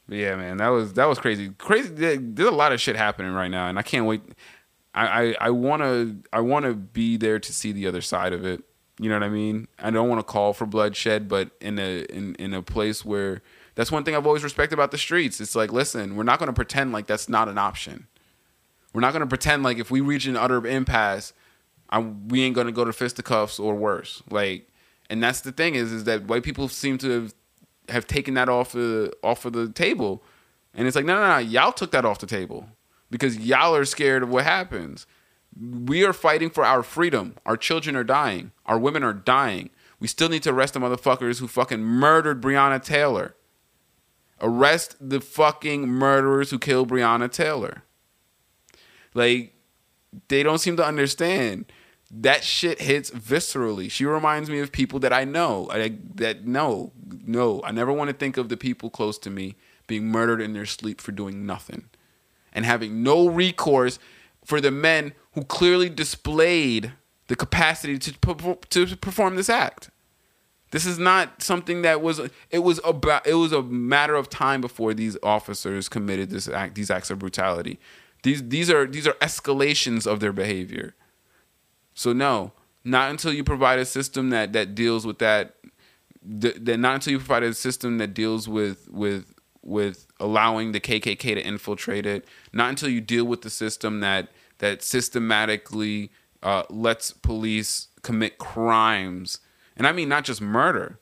But 0.08 0.18
yeah, 0.18 0.36
man, 0.36 0.58
that 0.58 0.68
was 0.68 0.94
that 0.94 1.06
was 1.06 1.18
crazy. 1.18 1.50
Crazy. 1.58 1.88
There's 1.88 2.48
a 2.48 2.52
lot 2.52 2.72
of 2.72 2.80
shit 2.80 2.96
happening 2.96 3.32
right 3.32 3.50
now, 3.50 3.68
and 3.68 3.78
I 3.78 3.82
can't 3.82 4.06
wait. 4.06 4.22
I 4.94 5.06
I, 5.06 5.36
I 5.40 5.50
wanna 5.50 6.16
I 6.32 6.40
wanna 6.40 6.74
be 6.74 7.16
there 7.16 7.38
to 7.38 7.52
see 7.52 7.72
the 7.72 7.86
other 7.86 8.00
side 8.00 8.32
of 8.32 8.44
it. 8.44 8.62
You 8.98 9.10
know 9.10 9.16
what 9.16 9.24
I 9.24 9.28
mean? 9.28 9.68
I 9.78 9.90
don't 9.90 10.08
want 10.08 10.20
to 10.20 10.24
call 10.24 10.52
for 10.52 10.64
bloodshed, 10.64 11.28
but 11.28 11.50
in 11.60 11.78
a 11.78 12.04
in 12.04 12.34
in 12.36 12.54
a 12.54 12.62
place 12.62 13.04
where 13.04 13.42
that's 13.76 13.92
one 13.92 14.02
thing 14.02 14.16
I've 14.16 14.26
always 14.26 14.42
respected 14.42 14.74
about 14.74 14.90
the 14.90 14.98
streets. 14.98 15.40
It's 15.40 15.54
like, 15.54 15.72
listen, 15.72 16.16
we're 16.16 16.24
not 16.24 16.40
gonna 16.40 16.52
pretend 16.52 16.92
like 16.92 17.06
that's 17.06 17.28
not 17.28 17.48
an 17.48 17.58
option. 17.58 18.08
We're 18.92 19.02
not 19.02 19.12
gonna 19.12 19.26
pretend 19.26 19.62
like 19.62 19.78
if 19.78 19.90
we 19.90 20.00
reach 20.00 20.26
an 20.26 20.36
utter 20.36 20.66
impasse, 20.66 21.32
I, 21.88 22.00
we 22.00 22.42
ain't 22.42 22.56
gonna 22.56 22.72
go 22.72 22.84
to 22.84 22.92
fisticuffs 22.92 23.60
or 23.60 23.76
worse. 23.76 24.22
Like, 24.28 24.68
and 25.08 25.22
that's 25.22 25.42
the 25.42 25.52
thing 25.52 25.76
is, 25.76 25.92
is 25.92 26.04
that 26.04 26.24
white 26.24 26.42
people 26.42 26.68
seem 26.68 26.98
to 26.98 27.10
have 27.10 27.34
have 27.88 28.06
taken 28.06 28.34
that 28.34 28.48
off 28.48 28.72
the 28.72 29.12
off 29.22 29.44
of 29.44 29.52
the 29.52 29.70
table, 29.70 30.22
And 30.74 30.86
it's 30.86 30.96
like, 30.96 31.04
no, 31.04 31.14
no, 31.14 31.28
no, 31.28 31.38
y'all 31.38 31.72
took 31.72 31.92
that 31.92 32.04
off 32.04 32.18
the 32.18 32.26
table 32.26 32.68
because 33.10 33.38
y'all 33.38 33.74
are 33.74 33.84
scared 33.84 34.22
of 34.22 34.28
what 34.28 34.44
happens. 34.44 35.06
We 35.58 36.04
are 36.04 36.12
fighting 36.12 36.50
for 36.50 36.64
our 36.64 36.82
freedom. 36.82 37.34
Our 37.46 37.56
children 37.56 37.96
are 37.96 38.04
dying. 38.04 38.52
Our 38.66 38.78
women 38.78 39.02
are 39.02 39.14
dying. 39.14 39.70
We 40.00 40.08
still 40.08 40.28
need 40.28 40.42
to 40.42 40.50
arrest 40.50 40.74
the 40.74 40.80
motherfuckers 40.80 41.40
who 41.40 41.48
fucking 41.48 41.82
murdered 41.82 42.42
Breonna 42.42 42.82
Taylor. 42.82 43.34
Arrest 44.40 44.96
the 45.00 45.20
fucking 45.20 45.88
murderers 45.88 46.50
who 46.50 46.58
killed 46.58 46.90
Breonna 46.90 47.30
Taylor. 47.30 47.82
Like, 49.14 49.54
they 50.28 50.42
don't 50.42 50.58
seem 50.58 50.76
to 50.76 50.84
understand. 50.84 51.72
That 52.10 52.44
shit 52.44 52.80
hits 52.80 53.10
viscerally. 53.10 53.90
She 53.90 54.04
reminds 54.04 54.48
me 54.48 54.60
of 54.60 54.72
people 54.72 55.00
that 55.00 55.12
I 55.12 55.24
know. 55.24 55.68
I, 55.70 55.96
that 56.14 56.46
no, 56.46 56.92
no. 57.24 57.62
I 57.64 57.72
never 57.72 57.92
want 57.92 58.10
to 58.10 58.16
think 58.16 58.36
of 58.36 58.48
the 58.48 58.56
people 58.56 58.90
close 58.90 59.18
to 59.18 59.30
me 59.30 59.56
being 59.86 60.06
murdered 60.06 60.40
in 60.40 60.52
their 60.52 60.66
sleep 60.66 61.00
for 61.00 61.12
doing 61.12 61.46
nothing 61.46 61.88
and 62.52 62.64
having 62.64 63.02
no 63.02 63.28
recourse 63.28 63.98
for 64.44 64.60
the 64.60 64.70
men 64.70 65.12
who 65.32 65.44
clearly 65.44 65.88
displayed 65.88 66.92
the 67.28 67.36
capacity 67.36 67.98
to 67.98 68.12
to 68.70 68.96
perform 68.96 69.36
this 69.36 69.50
act. 69.50 69.90
This 70.72 70.84
is 70.84 70.98
not 70.98 71.42
something 71.42 71.82
that 71.82 72.02
was 72.02 72.20
it 72.50 72.58
was 72.58 72.80
about 72.84 73.26
it 73.26 73.34
was 73.34 73.52
a 73.52 73.62
matter 73.62 74.14
of 74.14 74.28
time 74.28 74.60
before 74.60 74.94
these 74.94 75.16
officers 75.22 75.88
committed 75.88 76.30
this 76.30 76.48
act 76.48 76.74
these 76.74 76.90
acts 76.90 77.10
of 77.10 77.18
brutality. 77.18 77.78
These 78.22 78.48
these 78.48 78.70
are 78.70 78.86
these 78.86 79.06
are 79.06 79.14
escalations 79.14 80.06
of 80.06 80.20
their 80.20 80.32
behavior. 80.32 80.94
So 81.94 82.12
no, 82.12 82.52
not 82.84 83.10
until 83.10 83.32
you 83.32 83.44
provide 83.44 83.78
a 83.78 83.84
system 83.84 84.30
that 84.30 84.52
that 84.52 84.74
deals 84.74 85.06
with 85.06 85.18
that 85.20 85.54
that 86.22 86.78
not 86.80 86.94
until 86.96 87.12
you 87.12 87.18
provide 87.18 87.44
a 87.44 87.54
system 87.54 87.98
that 87.98 88.12
deals 88.12 88.48
with 88.48 88.88
with 88.90 89.32
with 89.62 90.06
allowing 90.20 90.72
the 90.72 90.80
KKK 90.80 91.18
to 91.18 91.44
infiltrate 91.44 92.06
it. 92.06 92.24
Not 92.52 92.70
until 92.70 92.88
you 92.88 93.00
deal 93.00 93.24
with 93.24 93.42
the 93.42 93.50
system 93.50 94.00
that 94.00 94.28
that 94.58 94.82
systematically 94.82 96.10
uh, 96.42 96.62
lets 96.70 97.12
police 97.12 97.88
commit 98.02 98.38
crimes, 98.38 99.40
and 99.76 99.86
I 99.86 99.92
mean 99.92 100.08
not 100.08 100.24
just 100.24 100.40
murder, 100.40 100.98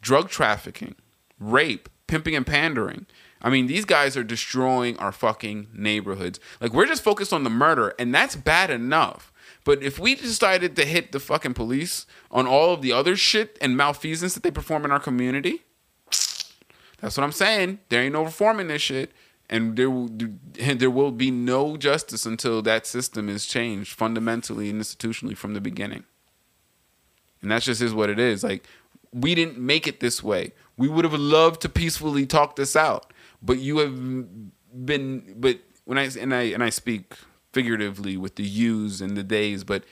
drug 0.00 0.28
trafficking, 0.28 0.94
rape, 1.38 1.88
pimping 2.06 2.34
and 2.34 2.46
pandering. 2.46 3.06
I 3.42 3.48
mean, 3.48 3.66
these 3.66 3.84
guys 3.84 4.16
are 4.16 4.24
destroying 4.24 4.98
our 4.98 5.12
fucking 5.12 5.68
neighborhoods. 5.72 6.40
Like 6.60 6.72
we're 6.72 6.86
just 6.86 7.02
focused 7.02 7.32
on 7.32 7.44
the 7.44 7.50
murder, 7.50 7.94
and 7.98 8.14
that's 8.14 8.36
bad 8.36 8.70
enough. 8.70 9.32
But 9.64 9.82
if 9.82 9.98
we 9.98 10.14
decided 10.14 10.76
to 10.76 10.84
hit 10.84 11.12
the 11.12 11.20
fucking 11.20 11.54
police 11.54 12.06
on 12.30 12.46
all 12.46 12.72
of 12.72 12.82
the 12.82 12.92
other 12.92 13.16
shit 13.16 13.58
and 13.60 13.76
malfeasance 13.76 14.34
that 14.34 14.42
they 14.42 14.50
perform 14.50 14.84
in 14.84 14.90
our 14.90 15.00
community, 15.00 15.62
that's 17.00 17.16
what 17.16 17.24
I'm 17.24 17.32
saying. 17.32 17.78
There 17.88 18.02
ain't 18.02 18.12
no 18.12 18.24
reform 18.24 18.60
in 18.60 18.68
this 18.68 18.82
shit, 18.82 19.12
and 19.48 19.76
there 19.76 19.88
and 19.88 20.38
there 20.58 20.90
will 20.90 21.12
be 21.12 21.30
no 21.30 21.76
justice 21.76 22.26
until 22.26 22.62
that 22.62 22.86
system 22.86 23.28
is 23.28 23.46
changed 23.46 23.94
fundamentally 23.94 24.70
and 24.70 24.80
institutionally 24.80 25.36
from 25.36 25.54
the 25.54 25.60
beginning. 25.60 26.04
And 27.42 27.50
that's 27.50 27.64
just 27.66 27.82
is 27.82 27.94
what 27.94 28.10
it 28.10 28.18
is. 28.18 28.42
Like 28.42 28.66
we 29.12 29.34
didn't 29.34 29.58
make 29.58 29.86
it 29.86 30.00
this 30.00 30.22
way. 30.22 30.52
We 30.76 30.88
would 30.88 31.04
have 31.04 31.14
loved 31.14 31.60
to 31.62 31.68
peacefully 31.68 32.26
talk 32.26 32.56
this 32.56 32.76
out, 32.76 33.12
but 33.42 33.58
you 33.58 33.78
have 33.78 34.86
been. 34.86 35.34
But 35.36 35.60
when 35.84 35.98
I 35.98 36.08
and 36.18 36.34
I 36.34 36.42
and 36.42 36.62
I 36.62 36.70
speak 36.70 37.14
figuratively 37.52 38.16
with 38.16 38.36
the 38.36 38.44
yous 38.44 39.00
and 39.00 39.16
the 39.16 39.22
days, 39.22 39.64
but 39.64 39.84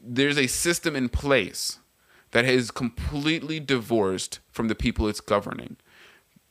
there's 0.00 0.38
a 0.38 0.46
system 0.46 0.96
in 0.96 1.08
place 1.08 1.78
that 2.32 2.44
is 2.44 2.70
completely 2.70 3.60
divorced 3.60 4.40
from 4.50 4.68
the 4.68 4.74
people 4.74 5.08
it's 5.08 5.20
governing 5.20 5.76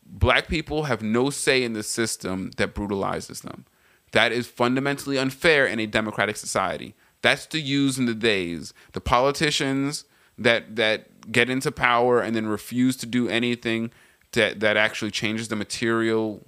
black 0.05 0.47
people 0.47 0.83
have 0.83 1.01
no 1.01 1.29
say 1.29 1.63
in 1.63 1.73
the 1.73 1.83
system 1.83 2.51
that 2.57 2.73
brutalizes 2.73 3.41
them. 3.41 3.65
That 4.11 4.31
is 4.31 4.47
fundamentally 4.47 5.17
unfair 5.17 5.65
in 5.65 5.79
a 5.79 5.87
democratic 5.87 6.37
society. 6.37 6.95
That's 7.21 7.45
the 7.45 7.59
use 7.59 7.97
and 7.97 8.07
the 8.07 8.15
days. 8.15 8.73
The 8.93 9.01
politicians 9.01 10.05
that 10.37 10.75
that 10.75 11.31
get 11.31 11.49
into 11.49 11.71
power 11.71 12.21
and 12.21 12.35
then 12.35 12.47
refuse 12.47 12.95
to 12.97 13.05
do 13.05 13.27
anything 13.27 13.91
that 14.33 14.59
that 14.59 14.77
actually 14.77 15.11
changes 15.11 15.47
the 15.47 15.55
material 15.55 16.43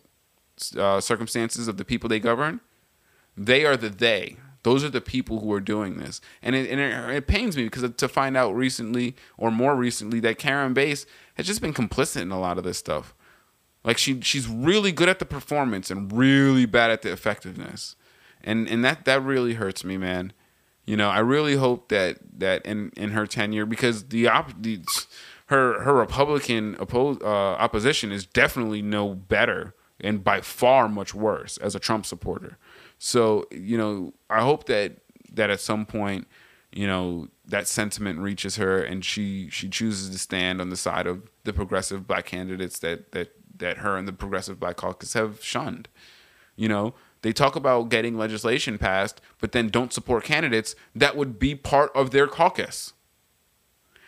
uh, 0.78 1.00
circumstances 1.00 1.68
of 1.68 1.78
the 1.78 1.86
people 1.86 2.10
they 2.10 2.20
govern. 2.20 2.60
They 3.36 3.66
are 3.66 3.78
the 3.78 3.90
they. 3.90 4.38
Those 4.64 4.84
are 4.84 4.90
the 4.90 5.02
people 5.02 5.40
who 5.40 5.54
are 5.54 5.62
doing 5.62 5.98
this, 5.98 6.20
and 6.42 6.54
it, 6.54 6.70
and 6.70 6.80
it, 6.80 7.16
it 7.16 7.28
pains 7.28 7.56
me 7.56 7.64
because 7.64 7.90
to 7.90 8.08
find 8.10 8.36
out 8.36 8.54
recently 8.54 9.16
or 9.38 9.50
more 9.50 9.76
recently 9.76 10.20
that 10.22 10.40
Karen 10.40 10.74
Bass 10.74 11.06
has 11.36 11.46
just 11.46 11.62
been 11.62 11.74
complicit 11.74 12.24
in 12.24 12.32
a 12.32 12.40
lot 12.40 12.58
of 12.58 12.66
this 12.66 12.78
stuff. 12.78 13.14
Like 13.86 13.98
she 13.98 14.20
she's 14.20 14.48
really 14.48 14.92
good 14.92 15.08
at 15.08 15.20
the 15.20 15.26
performance 15.26 15.90
and 15.90 16.12
really 16.12 16.66
bad 16.66 16.92
at 16.92 17.04
the 17.04 17.12
effectiveness. 17.12 17.96
And 18.44 18.68
and 18.68 18.84
that 18.84 19.06
that 19.06 19.24
really 19.24 19.54
hurts 19.54 19.86
me, 19.86 19.96
man. 19.96 20.34
You 20.88 20.98
know, 20.98 21.10
I 21.10 21.20
really 21.20 21.56
hope 21.56 21.90
that 21.90 22.18
that 22.40 22.66
in 22.66 22.92
in 22.98 23.12
her 23.12 23.28
tenure 23.28 23.66
because 23.66 24.06
the 24.06 24.28
op 24.28 24.52
the, 24.60 24.82
her 25.48 25.84
her 25.84 25.94
Republican 25.94 26.76
oppose, 26.80 27.20
uh, 27.22 27.26
opposition 27.26 28.12
is 28.12 28.26
definitely 28.26 28.82
no 28.82 29.14
better 29.14 29.76
and 30.00 30.24
by 30.24 30.42
far 30.42 30.88
much 30.88 31.14
worse 31.14 31.58
as 31.58 31.76
a 31.76 31.80
Trump 31.80 32.06
supporter. 32.06 32.58
So, 33.00 33.46
you 33.52 33.78
know, 33.78 34.14
I 34.30 34.42
hope 34.42 34.66
that 34.66 34.94
that 35.34 35.50
at 35.50 35.60
some 35.60 35.86
point, 35.86 36.28
you 36.72 36.88
know, 36.88 37.28
that 37.46 37.68
sentiment 37.68 38.20
reaches 38.20 38.56
her 38.56 38.82
and 38.82 39.04
she 39.04 39.50
she 39.50 39.70
chooses 39.70 40.10
to 40.10 40.18
stand 40.18 40.62
on 40.62 40.70
the 40.70 40.78
side 40.78 41.06
of 41.06 41.30
the 41.44 41.54
progressive 41.54 42.08
black 42.08 42.26
candidates 42.26 42.80
that 42.80 43.12
that 43.12 43.32
that 43.60 43.80
her 43.80 43.98
and 43.98 44.08
the 44.08 44.14
Progressive 44.14 44.60
Black 44.60 44.78
Caucus 44.78 45.14
have 45.14 45.44
shunned. 45.44 45.88
You 46.56 46.70
know, 46.70 46.96
they 47.22 47.34
talk 47.34 47.56
about 47.56 47.90
getting 47.90 48.18
legislation 48.18 48.78
passed, 48.78 49.22
but 49.40 49.52
then 49.52 49.70
don't 49.70 49.94
support 49.94 50.24
candidates 50.24 50.76
that 50.96 51.16
would 51.16 51.40
be 51.40 51.56
part 51.56 51.92
of 51.96 52.12
their 52.12 52.28
caucus. 52.28 52.94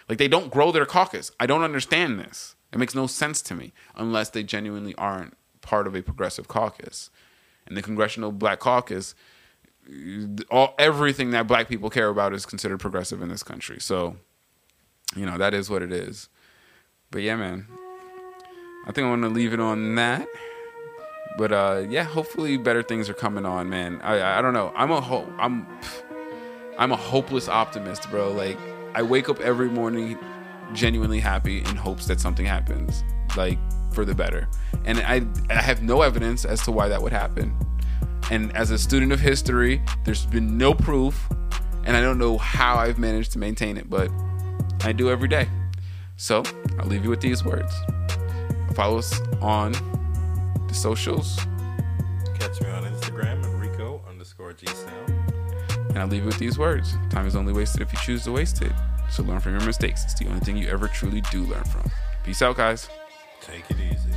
Like 0.08 0.18
they 0.18 0.28
don't 0.28 0.52
grow 0.52 0.72
their 0.72 0.86
caucus. 0.86 1.32
I 1.40 1.46
don't 1.46 1.64
understand 1.64 2.20
this. 2.20 2.56
It 2.72 2.80
makes 2.80 2.96
no 2.96 3.08
sense 3.08 3.42
to 3.44 3.56
me 3.56 3.74
unless 3.96 4.30
they 4.30 4.44
genuinely 4.44 4.96
aren't 4.96 5.36
part 5.62 5.88
of 5.88 5.96
a 5.96 6.02
progressive 6.02 6.48
caucus. 6.48 7.10
And 7.66 7.78
the 7.78 7.82
Congressional 7.82 8.32
Black 8.32 8.60
Caucus, 8.60 9.14
all 10.50 10.74
everything 10.80 11.32
that 11.32 11.48
black 11.48 11.68
people 11.68 11.90
care 11.90 12.10
about 12.10 12.34
is 12.34 12.46
considered 12.46 12.80
progressive 12.80 13.22
in 13.22 13.30
this 13.30 13.44
country. 13.44 13.80
So, 13.80 14.18
you 15.16 15.26
know, 15.26 15.38
that 15.38 15.54
is 15.54 15.70
what 15.70 15.82
it 15.82 15.92
is. 15.92 16.30
But 17.12 17.22
yeah, 17.22 17.36
man. 17.36 17.68
I 18.88 18.92
think 18.92 19.06
I 19.06 19.10
want 19.10 19.24
to 19.24 19.30
leave 19.30 19.54
it 19.54 19.60
on 19.60 19.96
that. 19.96 20.28
But 21.40 21.54
uh, 21.54 21.86
yeah, 21.88 22.04
hopefully 22.04 22.58
better 22.58 22.84
things 22.84 23.10
are 23.10 23.14
coming 23.14 23.46
on, 23.46 23.70
man. 23.70 24.02
I 24.04 24.40
I 24.40 24.42
don't 24.42 24.54
know. 24.54 24.74
I'm 24.76 24.92
a 24.92 25.00
ho- 25.00 25.32
I'm 25.40 25.66
I'm 26.78 26.92
a 26.92 26.98
hopeless 26.98 27.48
optimist, 27.48 28.10
bro. 28.12 28.34
Like 28.34 28.58
I 28.94 29.04
wake 29.04 29.30
up 29.30 29.40
every 29.40 29.70
morning 29.70 30.20
genuinely 30.74 31.22
happy 31.22 31.60
in 31.60 31.78
hopes 31.78 32.08
that 32.08 32.20
something 32.20 32.46
happens, 32.46 33.06
like 33.38 33.58
for 33.94 34.04
the 34.04 34.14
better. 34.14 34.50
And 34.84 35.00
I 35.00 35.26
I 35.50 35.62
have 35.62 35.82
no 35.82 36.02
evidence 36.02 36.44
as 36.44 36.62
to 36.64 36.74
why 36.74 36.90
that 36.90 37.02
would 37.02 37.14
happen. 37.14 37.56
And 38.30 38.54
as 38.54 38.72
a 38.72 38.78
student 38.78 39.14
of 39.14 39.22
history, 39.22 39.82
there's 40.04 40.26
been 40.26 40.58
no 40.58 40.74
proof, 40.74 41.26
and 41.86 41.96
I 41.96 42.02
don't 42.02 42.18
know 42.18 42.38
how 42.38 42.76
I've 42.76 43.00
managed 43.00 43.32
to 43.32 43.40
maintain 43.40 43.78
it, 43.78 43.90
but 43.90 44.12
I 44.84 44.92
do 44.92 45.10
every 45.10 45.30
day. 45.30 45.48
So 46.18 46.44
I'll 46.78 46.88
leave 46.88 47.06
you 47.06 47.10
with 47.10 47.22
these 47.22 47.46
words. 47.46 47.74
Follow 48.76 48.98
us 48.98 49.22
on 49.42 49.74
the 50.70 50.76
socials. 50.76 51.38
Catch 52.40 52.62
me 52.62 52.70
on 52.70 52.84
Instagram 52.84 53.44
at 53.44 53.60
Rico 53.60 54.02
underscore 54.08 54.54
G 54.54 54.68
Sound. 54.68 55.10
And 55.90 55.98
I'll 55.98 56.08
leave 56.08 56.22
you 56.22 56.28
with 56.28 56.38
these 56.38 56.58
words 56.58 56.96
Time 57.10 57.26
is 57.26 57.36
only 57.36 57.52
wasted 57.52 57.82
if 57.82 57.92
you 57.92 58.00
choose 58.00 58.24
to 58.26 58.32
waste 58.32 58.62
it. 58.62 58.72
So 59.10 59.24
learn 59.24 59.40
from 59.40 59.54
your 59.54 59.66
mistakes. 59.66 60.06
It's 60.06 60.14
the 60.14 60.28
only 60.28 60.40
thing 60.40 60.56
you 60.56 60.70
ever 60.70 60.88
truly 60.88 61.22
do 61.32 61.44
learn 61.44 61.64
from. 61.64 61.90
Peace 62.24 62.42
out, 62.42 62.56
guys. 62.56 62.88
Take 63.42 63.70
it 63.72 63.78
easy. 63.80 64.14